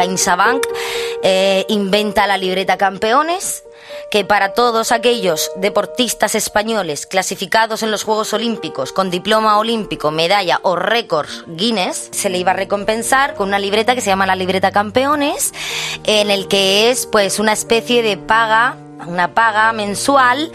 CaixaBank 0.00 0.66
eh, 1.22 1.66
inventa 1.68 2.26
la 2.26 2.38
libreta 2.38 2.78
campeones, 2.78 3.64
que 4.10 4.24
para 4.24 4.54
todos 4.54 4.92
aquellos 4.92 5.50
deportistas 5.56 6.34
españoles 6.34 7.04
clasificados 7.04 7.82
en 7.82 7.90
los 7.90 8.04
Juegos 8.04 8.32
Olímpicos 8.32 8.92
con 8.92 9.10
diploma 9.10 9.58
olímpico, 9.58 10.10
medalla 10.10 10.60
o 10.62 10.74
récords 10.74 11.44
Guinness, 11.48 12.08
se 12.12 12.30
le 12.30 12.38
iba 12.38 12.52
a 12.52 12.54
recompensar 12.54 13.34
con 13.34 13.48
una 13.48 13.58
libreta 13.58 13.94
que 13.94 14.00
se 14.00 14.08
llama 14.08 14.26
la 14.26 14.36
libreta 14.36 14.72
campeones, 14.72 15.52
en 16.04 16.30
el 16.30 16.48
que 16.48 16.90
es 16.90 17.06
pues 17.06 17.38
una 17.38 17.52
especie 17.52 18.02
de 18.02 18.16
paga, 18.16 18.76
una 19.06 19.34
paga 19.34 19.72
mensual 19.74 20.50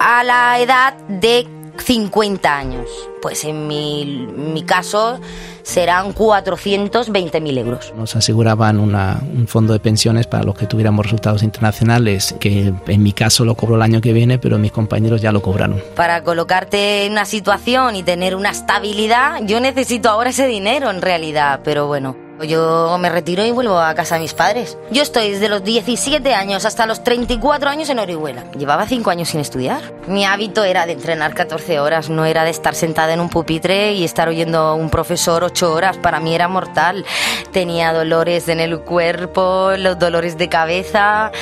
a 0.00 0.24
la 0.24 0.58
edad 0.58 0.94
de 1.06 1.46
50 1.78 2.56
años. 2.56 2.88
Pues 3.22 3.44
en 3.44 3.68
mi, 3.68 4.04
mi 4.04 4.64
caso 4.64 5.20
serán 5.66 6.14
420.000 6.14 7.58
euros. 7.58 7.92
Nos 7.96 8.14
aseguraban 8.14 8.78
una, 8.78 9.20
un 9.34 9.48
fondo 9.48 9.72
de 9.72 9.80
pensiones 9.80 10.28
para 10.28 10.44
los 10.44 10.54
que 10.54 10.66
tuviéramos 10.66 11.04
resultados 11.04 11.42
internacionales, 11.42 12.36
que 12.38 12.72
en 12.86 13.02
mi 13.02 13.12
caso 13.12 13.44
lo 13.44 13.56
cobro 13.56 13.74
el 13.74 13.82
año 13.82 14.00
que 14.00 14.12
viene, 14.12 14.38
pero 14.38 14.58
mis 14.58 14.70
compañeros 14.70 15.20
ya 15.20 15.32
lo 15.32 15.42
cobraron. 15.42 15.82
Para 15.96 16.22
colocarte 16.22 17.04
en 17.04 17.12
una 17.12 17.24
situación 17.24 17.96
y 17.96 18.04
tener 18.04 18.36
una 18.36 18.50
estabilidad, 18.50 19.40
yo 19.44 19.58
necesito 19.58 20.08
ahora 20.08 20.30
ese 20.30 20.46
dinero 20.46 20.88
en 20.88 21.02
realidad, 21.02 21.60
pero 21.64 21.88
bueno. 21.88 22.25
Yo 22.42 22.98
me 22.98 23.08
retiro 23.08 23.44
y 23.44 23.50
vuelvo 23.50 23.78
a 23.78 23.94
casa 23.94 24.16
de 24.16 24.22
mis 24.22 24.34
padres. 24.34 24.76
Yo 24.90 25.02
estoy 25.02 25.30
desde 25.30 25.48
los 25.48 25.64
17 25.64 26.34
años 26.34 26.66
hasta 26.66 26.86
los 26.86 27.02
34 27.02 27.70
años 27.70 27.88
en 27.88 27.98
Orihuela. 27.98 28.44
Llevaba 28.52 28.86
5 28.86 29.10
años 29.10 29.30
sin 29.30 29.40
estudiar. 29.40 29.80
Mi 30.06 30.26
hábito 30.26 30.62
era 30.64 30.84
de 30.84 30.92
entrenar 30.92 31.34
14 31.34 31.80
horas, 31.80 32.10
no 32.10 32.26
era 32.26 32.44
de 32.44 32.50
estar 32.50 32.74
sentada 32.74 33.14
en 33.14 33.20
un 33.20 33.30
pupitre 33.30 33.92
y 33.92 34.04
estar 34.04 34.28
oyendo 34.28 34.58
a 34.58 34.74
un 34.74 34.90
profesor 34.90 35.44
8 35.44 35.72
horas. 35.72 35.96
Para 35.96 36.20
mí 36.20 36.34
era 36.34 36.46
mortal. 36.46 37.06
Tenía 37.52 37.92
dolores 37.94 38.48
en 38.48 38.60
el 38.60 38.80
cuerpo, 38.80 39.70
los 39.78 39.98
dolores 39.98 40.36
de 40.36 40.48
cabeza, 40.48 41.32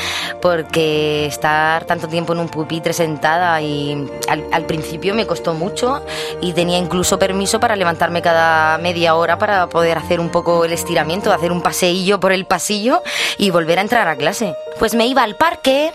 porque 0.41 1.27
estar 1.27 1.85
tanto 1.85 2.07
tiempo 2.07 2.35
en 2.35 2.39
un 2.39 2.49
pupitre 2.49 2.93
sentada 2.93 3.61
y 3.61 4.09
al, 4.29 4.45
al 4.53 4.65
principio 4.67 5.15
me 5.15 5.27
costó 5.27 5.55
mucho 5.55 6.05
y 6.41 6.53
tenía 6.53 6.79
incluso 6.79 7.19
permiso 7.19 7.59
para 7.59 7.75
levantarme 7.75 8.23
cada 8.23 8.79
media 8.79 9.17
hora 9.17 9.39
para 9.39 9.69
poder 9.69 9.99
hacer 9.99 10.21
un 10.21 10.29
poco 10.29 10.65
el 10.65 10.73
estiramiento, 10.85 11.33
hacer 11.33 11.51
un 11.51 11.63
paseillo 11.63 12.21
por 12.21 12.33
el 12.33 12.45
pasillo 12.45 13.03
y 13.39 13.51
volver 13.51 13.79
a 13.79 13.83
entrar 13.83 14.07
a 14.09 14.17
clase. 14.17 14.55
Pues 14.79 14.95
me 14.95 15.07
iba 15.07 15.23
al 15.23 15.37
parque 15.37 15.93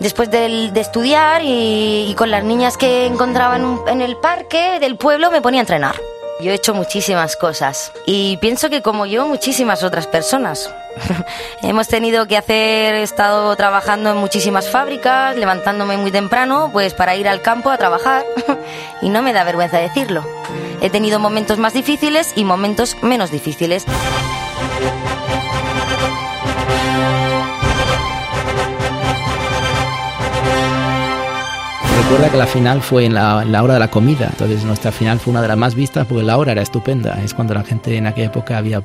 después 0.00 0.30
de, 0.30 0.70
estudiar 0.74 1.42
y, 1.44 2.14
con 2.16 2.30
las 2.30 2.44
niñas 2.44 2.76
que 2.76 3.06
encontraba 3.06 3.56
en, 3.56 3.78
en 3.88 4.00
el 4.00 4.16
parque 4.16 4.78
del 4.80 4.96
pueblo 4.96 5.30
me 5.30 5.42
ponía 5.42 5.60
a 5.60 5.62
entrenar. 5.62 5.96
Yo 6.40 6.50
he 6.50 6.54
hecho 6.54 6.74
muchísimas 6.74 7.36
cosas 7.36 7.92
y 8.06 8.36
pienso 8.38 8.68
que 8.68 8.82
como 8.82 9.06
yo 9.06 9.26
muchísimas 9.26 9.82
otras 9.84 10.06
personas. 10.06 10.74
Hemos 11.62 11.88
tenido 11.88 12.26
que 12.26 12.36
hacer, 12.36 12.94
he 12.94 13.02
estado 13.02 13.54
trabajando 13.56 14.10
en 14.10 14.16
muchísimas 14.16 14.68
fábricas, 14.68 15.36
levantándome 15.36 15.96
muy 15.96 16.10
temprano, 16.10 16.70
pues 16.72 16.94
para 16.94 17.16
ir 17.16 17.28
al 17.28 17.42
campo 17.42 17.70
a 17.70 17.78
trabajar. 17.78 18.24
y 19.02 19.08
no 19.08 19.22
me 19.22 19.32
da 19.32 19.44
vergüenza 19.44 19.78
decirlo. 19.78 20.24
He 20.82 20.90
tenido 20.90 21.20
momentos 21.20 21.58
más 21.58 21.74
difíciles 21.74 22.32
y 22.34 22.44
momentos 22.44 22.96
menos 23.02 23.30
difíciles. 23.30 23.86
Recuerda 32.02 32.30
que 32.32 32.36
la 32.36 32.46
final 32.46 32.82
fue 32.82 33.04
en 33.04 33.14
la, 33.14 33.44
la, 33.44 33.62
hora 33.62 33.74
de 33.74 33.80
la 33.80 33.92
comida, 33.92 34.26
entonces 34.30 34.64
nuestra 34.64 34.90
final 34.90 35.20
fue 35.20 35.30
una 35.30 35.40
de 35.40 35.46
las 35.46 35.56
más 35.56 35.76
vistas 35.76 36.04
porque 36.04 36.24
la 36.24 36.36
hora 36.36 36.50
era 36.50 36.62
estupenda. 36.62 37.22
Es 37.22 37.32
cuando 37.32 37.54
la 37.54 37.62
gente 37.62 37.96
en 37.96 38.08
aquella 38.08 38.26
época 38.26 38.58
había 38.58 38.82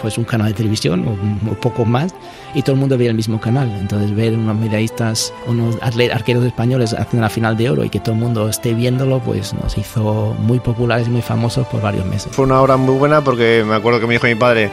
pues 0.00 0.18
un 0.18 0.24
canal 0.24 0.48
de 0.48 0.54
televisión 0.54 1.06
o, 1.06 1.50
o 1.50 1.54
poco 1.54 1.84
más 1.84 2.14
y 2.54 2.62
todo 2.62 2.72
el 2.74 2.80
mundo 2.80 2.96
veía 2.96 3.10
el 3.10 3.16
mismo 3.16 3.40
canal. 3.40 3.70
Entonces 3.80 4.14
ver 4.14 4.34
unos 4.34 4.56
medallistas, 4.56 5.32
unos 5.46 5.76
arqueros 5.82 6.44
españoles 6.44 6.94
haciendo 6.94 7.22
la 7.22 7.30
final 7.30 7.56
de 7.56 7.70
oro 7.70 7.84
y 7.84 7.90
que 7.90 8.00
todo 8.00 8.14
el 8.14 8.20
mundo 8.20 8.48
esté 8.48 8.74
viéndolo, 8.74 9.20
pues 9.20 9.54
nos 9.54 9.76
hizo 9.76 10.34
muy 10.38 10.58
populares 10.60 11.08
y 11.08 11.10
muy 11.10 11.22
famosos 11.22 11.66
por 11.66 11.80
varios 11.80 12.06
meses. 12.06 12.32
Fue 12.32 12.44
una 12.44 12.60
hora 12.60 12.76
muy 12.76 12.96
buena 12.96 13.22
porque 13.22 13.64
me 13.66 13.74
acuerdo 13.74 14.00
que 14.00 14.06
me 14.06 14.14
dijo 14.14 14.26
mi 14.26 14.34
padre 14.34 14.70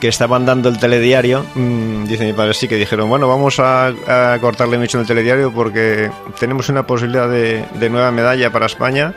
que 0.00 0.08
estaban 0.08 0.46
dando 0.46 0.68
el 0.68 0.78
telediario. 0.78 1.44
Mmm, 1.54 2.04
dice 2.04 2.24
mi 2.24 2.32
padre 2.32 2.54
sí 2.54 2.68
que 2.68 2.76
dijeron, 2.76 3.08
bueno, 3.08 3.28
vamos 3.28 3.60
a, 3.60 3.88
a 3.88 4.38
cortarle 4.40 4.78
mucho 4.78 4.98
en 4.98 5.02
el 5.02 5.06
telediario 5.06 5.52
porque 5.52 6.10
tenemos 6.38 6.68
una 6.68 6.86
posibilidad 6.86 7.28
de, 7.28 7.64
de 7.78 7.90
nueva 7.90 8.10
medalla 8.10 8.50
para 8.50 8.66
España 8.66 9.14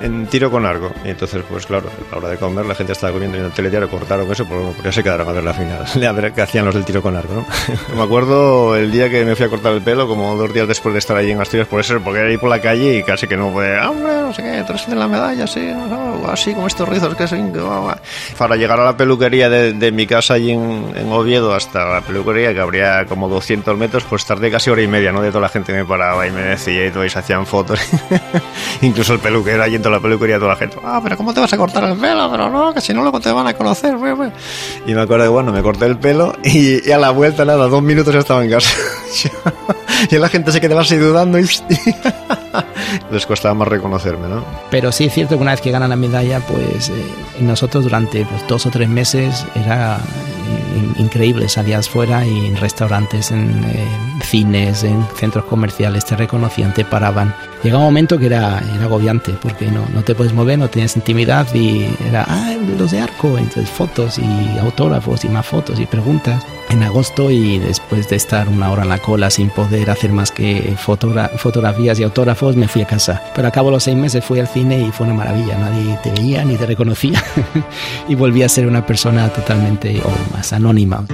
en 0.00 0.26
tiro 0.26 0.50
con 0.50 0.66
arco. 0.66 0.92
Y 1.04 1.10
entonces, 1.10 1.42
pues 1.48 1.66
claro, 1.66 1.88
a 1.88 2.14
la 2.14 2.18
hora 2.18 2.28
de 2.30 2.36
comer 2.36 2.66
la 2.66 2.74
gente 2.74 2.92
estaba 2.92 3.12
comiendo 3.12 3.36
y 3.36 3.40
en 3.40 3.46
el 3.46 3.52
telediario 3.52 3.88
cortaron 3.88 4.30
eso, 4.30 4.44
porque 4.46 4.82
ya 4.84 4.92
se 4.92 5.02
quedaron 5.02 5.28
a 5.28 5.32
ver 5.32 5.44
la 5.44 5.54
final, 5.54 5.86
a 6.06 6.12
ver 6.12 6.32
qué 6.32 6.42
hacían 6.42 6.64
los 6.64 6.74
del 6.74 6.84
tiro 6.84 7.02
con 7.02 7.16
arco, 7.16 7.34
¿no? 7.34 7.46
me 7.96 8.02
acuerdo 8.02 8.76
el 8.76 8.90
día 8.90 9.08
que 9.08 9.24
me 9.24 9.34
fui 9.36 9.46
a 9.46 9.48
cortar 9.48 9.72
el 9.72 9.82
pelo, 9.82 10.06
como 10.06 10.36
dos 10.36 10.52
días 10.52 10.68
después 10.68 10.92
de 10.92 10.98
estar 10.98 11.16
allí 11.16 11.30
en 11.30 11.40
Asturias, 11.40 11.68
por 11.68 11.80
eso, 11.80 12.00
porque 12.02 12.20
era 12.20 12.28
ahí 12.28 12.38
por 12.38 12.50
la 12.50 12.60
calle 12.60 12.98
y 12.98 13.02
casi 13.02 13.26
que 13.26 13.36
no 13.36 13.50
fue, 13.52 13.78
ah, 13.78 13.90
hombre, 13.90 14.12
no 14.12 14.32
sé 14.32 14.42
qué, 14.42 14.64
tres 14.66 14.86
de 14.88 14.96
la 14.96 15.08
medalla, 15.08 15.46
sí, 15.46 15.60
no, 15.60 16.22
así, 16.28 16.54
con 16.54 16.66
estos 16.66 16.88
rizos 16.88 17.14
que 17.14 17.26
son... 17.26 17.46
Para 18.36 18.56
llegar 18.56 18.80
a 18.80 18.84
la 18.84 18.96
peluquería 18.96 19.48
de, 19.48 19.72
de 19.72 19.92
mi 19.92 20.06
casa 20.06 20.34
allí 20.34 20.50
en, 20.50 20.92
en, 20.94 21.12
Oviedo 21.12 21.54
hasta 21.54 21.84
la 21.86 22.00
peluquería, 22.00 22.52
que 22.52 22.60
habría 22.60 23.06
como 23.06 23.28
200 23.28 23.76
metros, 23.78 24.04
pues 24.04 24.26
tardé 24.26 24.50
casi 24.50 24.70
hora 24.70 24.82
y 24.82 24.88
media, 24.88 25.12
¿no? 25.12 25.22
De 25.22 25.28
toda 25.28 25.42
la 25.42 25.48
gente 25.48 25.72
me 25.72 25.84
paraba 25.84 26.26
y 26.26 26.30
me 26.30 26.42
decía 26.42 26.86
y 26.86 26.90
todo, 26.90 27.04
y 27.04 27.10
se 27.10 27.18
hacían 27.18 27.46
fotos. 27.46 27.80
Incluso 28.82 29.14
el 29.14 29.20
peluquero 29.20 29.62
allí 29.62 29.76
en 29.76 29.82
la 29.90 30.00
peluquería 30.00 30.36
toda 30.36 30.50
la 30.50 30.56
gente, 30.56 30.76
ah, 30.84 31.00
pero 31.02 31.16
¿cómo 31.16 31.32
te 31.32 31.40
vas 31.40 31.52
a 31.52 31.56
cortar 31.56 31.84
el 31.84 31.96
pelo? 31.96 32.30
Pero 32.30 32.50
no, 32.50 32.74
que 32.74 32.80
si 32.80 32.92
no 32.92 33.02
luego 33.02 33.20
te 33.20 33.30
van 33.32 33.46
a 33.46 33.54
conocer. 33.54 33.96
Y 34.86 34.94
me 34.94 35.00
acuerdo 35.00 35.24
que, 35.24 35.30
bueno, 35.30 35.52
me 35.52 35.62
corté 35.62 35.86
el 35.86 35.98
pelo 35.98 36.34
y, 36.42 36.88
y 36.88 36.92
a 36.92 36.98
la 36.98 37.10
vuelta, 37.10 37.44
nada, 37.44 37.66
dos 37.68 37.82
minutos 37.82 38.12
ya 38.12 38.20
estaba 38.20 38.44
en 38.44 38.50
casa. 38.50 38.70
y 40.10 40.16
la 40.16 40.28
gente 40.28 40.52
se 40.52 40.60
quedaba 40.60 40.82
así 40.82 40.96
dudando 40.96 41.38
y 41.38 41.42
les 43.10 43.26
costaba 43.26 43.54
más 43.54 43.68
reconocerme, 43.68 44.28
¿no? 44.28 44.44
Pero 44.70 44.92
sí 44.92 45.04
es 45.04 45.14
cierto 45.14 45.36
que 45.36 45.42
una 45.42 45.52
vez 45.52 45.60
que 45.60 45.70
ganan 45.70 45.90
la 45.90 45.96
medalla, 45.96 46.40
pues 46.40 46.88
eh, 46.88 46.92
nosotros 47.40 47.84
durante 47.84 48.24
pues, 48.24 48.46
dos 48.48 48.66
o 48.66 48.70
tres 48.70 48.88
meses 48.88 49.44
era 49.54 49.98
increíble. 50.98 51.48
Salías 51.48 51.88
fuera 51.88 52.26
y 52.26 52.46
en 52.46 52.56
restaurantes, 52.56 53.30
en 53.30 53.64
eh, 53.64 53.86
cines, 54.22 54.84
en 54.84 55.04
centros 55.16 55.44
comerciales 55.44 56.04
te 56.04 56.16
reconocían, 56.16 56.74
te 56.74 56.84
paraban. 56.84 57.34
Llegaba 57.62 57.84
un 57.84 57.88
momento 57.88 58.18
que 58.18 58.26
era, 58.26 58.62
era 58.74 58.84
agobiante 58.84 59.32
porque 59.42 59.66
no, 59.66 59.86
no 59.92 60.02
te 60.02 60.14
puedes 60.14 60.32
mover, 60.32 60.58
no 60.58 60.68
tienes 60.68 60.96
intimidad 60.96 61.52
y 61.54 61.86
era, 62.08 62.24
ah, 62.28 62.54
los 62.78 62.90
de 62.90 63.00
arco, 63.00 63.38
entonces 63.38 63.68
fotos 63.68 64.18
y 64.18 64.58
autógrafos 64.58 65.24
y 65.24 65.28
más 65.28 65.46
fotos 65.46 65.80
y 65.80 65.86
preguntas. 65.86 66.44
En 66.68 66.82
agosto 66.82 67.30
y 67.30 67.58
después 67.58 68.08
de 68.08 68.16
estar 68.16 68.48
una 68.48 68.70
hora 68.70 68.82
en 68.82 68.88
la 68.88 68.98
cola 68.98 69.30
sin 69.30 69.50
poder 69.50 69.75
hacer 69.84 70.12
más 70.12 70.30
que 70.30 70.74
fotogra 70.78 71.28
fotografías 71.36 71.98
y 72.00 72.02
autógrafos, 72.02 72.56
me 72.56 72.68
fui 72.68 72.82
a 72.82 72.86
casa. 72.86 73.22
Pero 73.34 73.48
a 73.48 73.50
cabo 73.50 73.68
de 73.68 73.76
los 73.76 73.84
seis 73.84 73.96
meses 73.96 74.24
fui 74.24 74.40
al 74.40 74.48
cine 74.48 74.80
y 74.80 74.90
fue 74.90 75.06
una 75.06 75.14
maravilla. 75.14 75.56
Nadie 75.58 75.98
te 76.02 76.10
veía 76.10 76.44
ni 76.44 76.56
te 76.56 76.66
reconocía 76.66 77.22
y 78.08 78.14
volví 78.14 78.42
a 78.42 78.48
ser 78.48 78.66
una 78.66 78.84
persona 78.86 79.28
totalmente 79.28 80.00
o 80.04 80.36
más 80.36 80.52
anónima. 80.52 81.04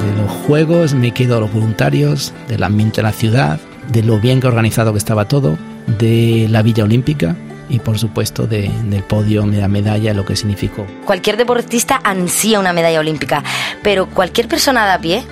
De 0.00 0.22
los 0.22 0.30
juegos 0.46 0.94
me 0.94 1.12
quedo 1.12 1.36
a 1.36 1.40
los 1.40 1.52
voluntarios, 1.52 2.32
del 2.48 2.62
ambiente 2.62 2.96
de 2.96 3.02
la 3.02 3.12
ciudad, 3.12 3.60
de 3.92 4.02
lo 4.02 4.20
bien 4.20 4.40
que 4.40 4.46
organizado 4.46 4.92
que 4.92 4.98
estaba 4.98 5.28
todo, 5.28 5.56
de 5.98 6.46
la 6.50 6.62
Villa 6.62 6.84
Olímpica, 6.84 7.36
y 7.68 7.78
por 7.78 7.98
supuesto 7.98 8.46
de, 8.46 8.70
del 8.84 9.02
podio, 9.02 9.42
de 9.42 9.58
la 9.58 9.68
medalla, 9.68 10.14
lo 10.14 10.24
que 10.24 10.36
significó. 10.36 10.86
Cualquier 11.04 11.36
deportista 11.36 12.00
ansía 12.04 12.60
una 12.60 12.72
medalla 12.72 13.00
olímpica, 13.00 13.42
pero 13.82 14.06
cualquier 14.06 14.48
persona 14.48 14.86
de 14.86 14.92
a 14.92 14.98
pie 14.98 15.24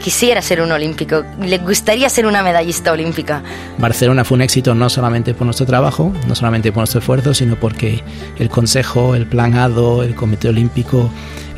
quisiera 0.00 0.40
ser 0.42 0.60
un 0.62 0.72
olímpico, 0.72 1.24
le 1.40 1.58
gustaría 1.58 2.08
ser 2.08 2.26
una 2.26 2.42
medallista 2.42 2.90
olímpica. 2.90 3.42
Barcelona 3.78 4.24
fue 4.24 4.36
un 4.36 4.42
éxito 4.42 4.74
no 4.74 4.88
solamente 4.88 5.34
por 5.34 5.44
nuestro 5.44 5.66
trabajo, 5.66 6.12
no 6.26 6.34
solamente 6.34 6.72
por 6.72 6.80
nuestro 6.80 7.00
esfuerzo, 7.00 7.34
sino 7.34 7.56
porque 7.56 8.02
el 8.38 8.48
Consejo, 8.48 9.14
el 9.14 9.26
Plan 9.26 9.54
ADO, 9.54 10.02
el 10.02 10.14
Comité 10.14 10.48
Olímpico, 10.48 11.10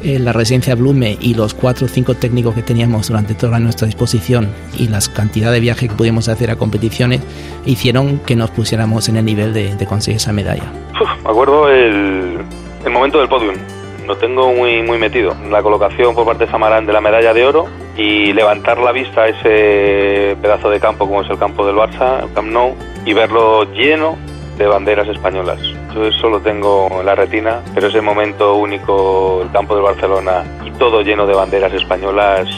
eh, 0.03 0.19
la 0.19 0.33
residencia 0.33 0.75
Blume 0.75 1.17
y 1.21 1.35
los 1.35 1.55
cuatro 1.55 1.87
o 1.87 1.89
cinco 1.89 2.15
técnicos 2.15 2.55
que 2.55 2.63
teníamos 2.63 3.09
durante 3.09 3.35
toda 3.35 3.59
nuestra 3.59 3.87
disposición 3.87 4.49
y 4.79 4.89
las 4.89 5.09
cantidad 5.09 5.53
de 5.53 5.61
viajes 5.61 5.89
que 5.89 5.95
pudimos 5.95 6.29
hacer 6.29 6.51
a 6.51 6.57
competiciones 6.57 7.21
hicieron 7.65 8.19
que 8.19 8.37
nos 8.37 8.51
pusiéramos 8.51 9.09
en 9.09 9.17
el 9.17 9.25
nivel 9.25 9.53
de, 9.53 9.75
de 9.77 9.87
conseguir 9.87 10.17
esa 10.17 10.33
medalla. 10.33 10.65
Uf, 11.01 11.25
me 11.25 11.31
acuerdo 11.31 11.69
el, 11.69 12.39
el 12.85 12.91
momento 12.91 13.19
del 13.19 13.29
podium. 13.29 13.55
Lo 14.07 14.17
tengo 14.17 14.53
muy, 14.53 14.83
muy 14.83 14.99
metido. 14.99 15.35
La 15.49 15.63
colocación 15.63 16.15
por 16.15 16.27
parte 16.27 16.47
de 16.47 16.51
Samarán 16.51 16.87
de 16.87 16.93
la 16.93 17.01
medalla 17.01 17.33
de 17.33 17.47
oro 17.47 17.67
y 17.97 18.33
levantar 18.33 18.79
la 18.79 18.91
vista 18.91 19.23
a 19.23 19.29
ese 19.29 20.37
pedazo 20.43 20.71
de 20.71 20.81
campo 20.81 21.07
como 21.07 21.23
es 21.23 21.31
el 21.31 21.39
campo 21.39 21.65
del 21.65 21.77
Barça, 21.77 22.25
el 22.25 22.33
Camp 22.33 22.49
Nou, 22.49 22.75
y 23.05 23.13
verlo 23.13 23.65
lleno 23.73 24.19
de 24.59 24.67
banderas 24.67 25.07
españolas. 25.09 25.61
Yo 25.95 26.07
eso 26.07 26.29
lo 26.29 26.41
tengo 26.41 26.89
en 27.01 27.07
la 27.07 27.15
retina, 27.15 27.61
pero 27.75 27.89
ese 27.89 28.01
momento 28.01 28.55
único, 28.55 29.43
el 29.43 29.51
campo 29.51 29.75
del 29.75 29.85
Barcelona 29.85 30.45
y 30.65 30.71
todo 30.73 31.03
lleno 31.03 31.27
de 31.27 31.35
banderas 31.35 31.73
españolas, 31.75 32.49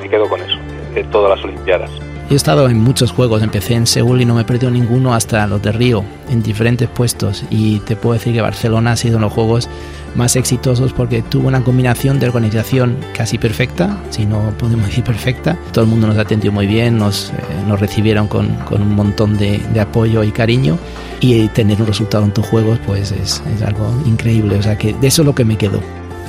me 0.00 0.08
quedo 0.08 0.28
con 0.28 0.40
eso, 0.40 0.58
de 0.94 1.02
todas 1.04 1.36
las 1.36 1.44
Olimpiadas. 1.44 1.90
He 2.32 2.34
estado 2.34 2.70
en 2.70 2.80
muchos 2.80 3.12
juegos, 3.12 3.42
empecé 3.42 3.74
en 3.74 3.86
Seúl 3.86 4.22
y 4.22 4.24
no 4.24 4.34
me 4.34 4.40
he 4.40 4.44
perdido 4.46 4.70
ninguno 4.70 5.12
hasta 5.12 5.46
los 5.46 5.60
de 5.60 5.70
Río, 5.70 6.02
en 6.30 6.42
diferentes 6.42 6.88
puestos. 6.88 7.44
Y 7.50 7.80
te 7.80 7.94
puedo 7.94 8.14
decir 8.14 8.32
que 8.32 8.40
Barcelona 8.40 8.92
ha 8.92 8.96
sido 8.96 9.18
uno 9.18 9.26
de 9.26 9.28
los 9.28 9.34
juegos 9.34 9.68
más 10.14 10.34
exitosos 10.34 10.94
porque 10.94 11.20
tuvo 11.20 11.48
una 11.48 11.62
combinación 11.62 12.18
de 12.18 12.28
organización 12.28 12.96
casi 13.14 13.36
perfecta, 13.36 13.98
si 14.08 14.24
no 14.24 14.50
podemos 14.58 14.86
decir 14.88 15.04
perfecta. 15.04 15.58
Todo 15.72 15.84
el 15.84 15.90
mundo 15.90 16.06
nos 16.06 16.16
atendió 16.16 16.50
muy 16.52 16.66
bien, 16.66 16.96
nos, 16.96 17.28
eh, 17.28 17.34
nos 17.68 17.78
recibieron 17.78 18.28
con, 18.28 18.48
con, 18.64 18.80
un 18.80 18.94
montón 18.94 19.36
de, 19.36 19.58
de, 19.58 19.80
apoyo 19.80 20.24
y 20.24 20.32
cariño. 20.32 20.78
Y 21.20 21.48
tener 21.48 21.82
un 21.82 21.86
resultado 21.86 22.24
en 22.24 22.32
tus 22.32 22.46
juegos, 22.46 22.78
pues 22.86 23.12
es, 23.12 23.42
es 23.54 23.60
algo 23.62 23.94
increíble. 24.06 24.56
O 24.56 24.62
sea 24.62 24.78
que 24.78 24.94
de 24.94 25.06
eso 25.06 25.20
es 25.20 25.26
lo 25.26 25.34
que 25.34 25.44
me 25.44 25.58
quedo. 25.58 25.82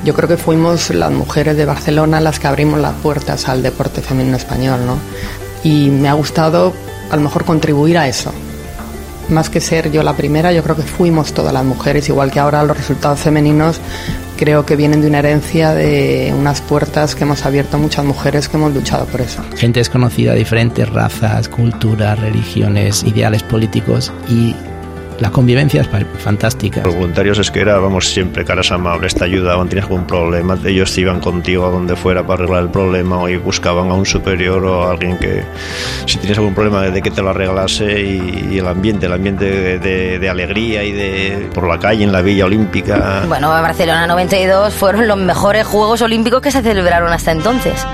Yo 0.03 0.13
creo 0.13 0.27
que 0.27 0.35
fuimos 0.35 0.89
las 0.89 1.13
mujeres 1.13 1.55
de 1.55 1.63
Barcelona 1.63 2.19
las 2.19 2.37
que 2.37 2.47
abrimos 2.47 2.81
las 2.81 2.93
puertas 2.95 3.47
al 3.47 3.63
deporte 3.63 4.01
femenino 4.01 4.35
español, 4.35 4.81
¿no? 4.85 4.97
Y 5.63 5.89
me 5.89 6.09
ha 6.09 6.13
gustado 6.13 6.73
a 7.09 7.15
lo 7.15 7.21
mejor 7.21 7.45
contribuir 7.45 7.97
a 7.97 8.07
eso. 8.07 8.33
Más 9.29 9.49
que 9.49 9.61
ser 9.61 9.89
yo 9.91 10.03
la 10.03 10.17
primera, 10.17 10.51
yo 10.51 10.63
creo 10.63 10.75
que 10.75 10.81
fuimos 10.81 11.33
todas 11.33 11.53
las 11.53 11.63
mujeres, 11.63 12.09
igual 12.09 12.29
que 12.29 12.39
ahora 12.39 12.63
los 12.63 12.75
resultados 12.75 13.21
femeninos 13.21 13.79
creo 14.37 14.65
que 14.65 14.75
vienen 14.75 15.01
de 15.01 15.07
una 15.07 15.19
herencia 15.19 15.73
de 15.73 16.33
unas 16.37 16.59
puertas 16.59 17.15
que 17.15 17.23
hemos 17.23 17.45
abierto 17.45 17.77
muchas 17.77 18.03
mujeres 18.03 18.49
que 18.49 18.57
hemos 18.57 18.73
luchado 18.73 19.05
por 19.05 19.21
eso. 19.21 19.41
Gente 19.55 19.79
desconocida, 19.79 20.33
diferentes 20.33 20.89
razas, 20.89 21.47
culturas, 21.47 22.19
religiones, 22.19 23.03
ideales 23.03 23.43
políticos 23.43 24.11
y 24.27 24.55
la 25.19 25.29
convivencia 25.31 25.81
es 25.81 25.89
fantástica. 26.19 26.81
Los 26.83 26.95
voluntarios 26.95 27.39
es 27.39 27.51
que 27.51 27.61
era, 27.61 27.77
vamos, 27.77 28.07
siempre 28.07 28.45
caras 28.45 28.71
amables, 28.71 29.15
te 29.15 29.23
ayudaban, 29.23 29.67
tienes 29.67 29.85
algún 29.85 30.05
problema, 30.05 30.57
ellos 30.65 30.97
iban 30.97 31.19
contigo 31.19 31.65
a 31.65 31.69
donde 31.69 31.95
fuera 31.95 32.25
para 32.25 32.43
arreglar 32.43 32.63
el 32.63 32.69
problema 32.69 33.17
o 33.17 33.29
y 33.29 33.37
buscaban 33.37 33.89
a 33.89 33.93
un 33.93 34.05
superior 34.05 34.63
o 34.65 34.83
a 34.83 34.91
alguien 34.91 35.17
que, 35.17 35.43
si 36.05 36.17
tienes 36.17 36.37
algún 36.37 36.53
problema, 36.53 36.83
de 36.83 37.01
que 37.01 37.11
te 37.11 37.21
lo 37.21 37.29
arreglase 37.29 38.01
y, 38.01 38.49
y 38.51 38.57
el 38.57 38.67
ambiente, 38.67 39.05
el 39.05 39.13
ambiente 39.13 39.45
de, 39.45 39.79
de, 39.79 40.19
de, 40.19 40.29
alegría 40.29 40.83
y 40.83 40.91
de 40.91 41.49
por 41.53 41.67
la 41.67 41.79
calle 41.79 42.03
en 42.03 42.11
la 42.11 42.21
Villa 42.21 42.45
Olímpica. 42.45 43.23
Bueno, 43.27 43.49
Barcelona 43.49 44.07
92 44.07 44.73
fueron 44.73 45.07
los 45.07 45.17
mejores 45.17 45.65
Juegos 45.65 46.01
Olímpicos 46.01 46.41
que 46.41 46.51
se 46.51 46.61
celebraron 46.61 47.11
hasta 47.11 47.31
entonces. 47.31 47.85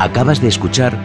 Acabas 0.00 0.40
de 0.40 0.48
escuchar 0.48 0.98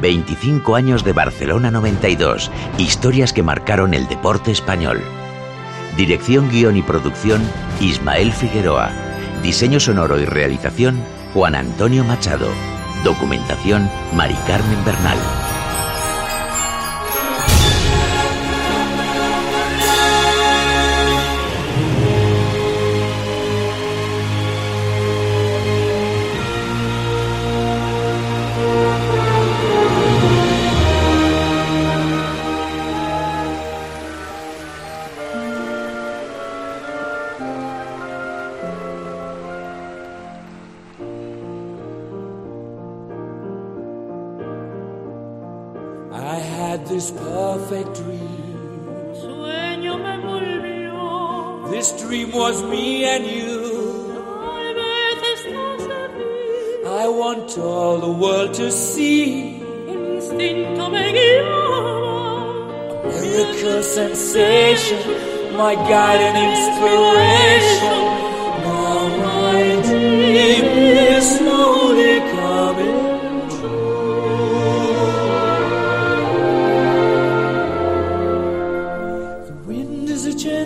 25 0.00 0.74
años 0.74 1.04
de 1.04 1.12
Barcelona 1.12 1.70
92, 1.70 2.50
historias 2.78 3.34
que 3.34 3.42
marcaron 3.42 3.92
el 3.92 4.08
deporte 4.08 4.50
español. 4.50 5.02
Dirección, 5.98 6.48
guion 6.48 6.78
y 6.78 6.82
producción, 6.82 7.42
Ismael 7.78 8.32
Figueroa. 8.32 8.88
Diseño 9.42 9.80
sonoro 9.80 10.18
y 10.18 10.24
realización, 10.24 10.96
Juan 11.34 11.56
Antonio 11.56 12.04
Machado. 12.04 12.48
Documentación, 13.04 13.90
Mari 14.14 14.36
Carmen 14.46 14.82
Bernal. 14.82 15.47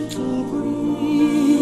gently 0.08 0.42
breeze. 0.50 1.61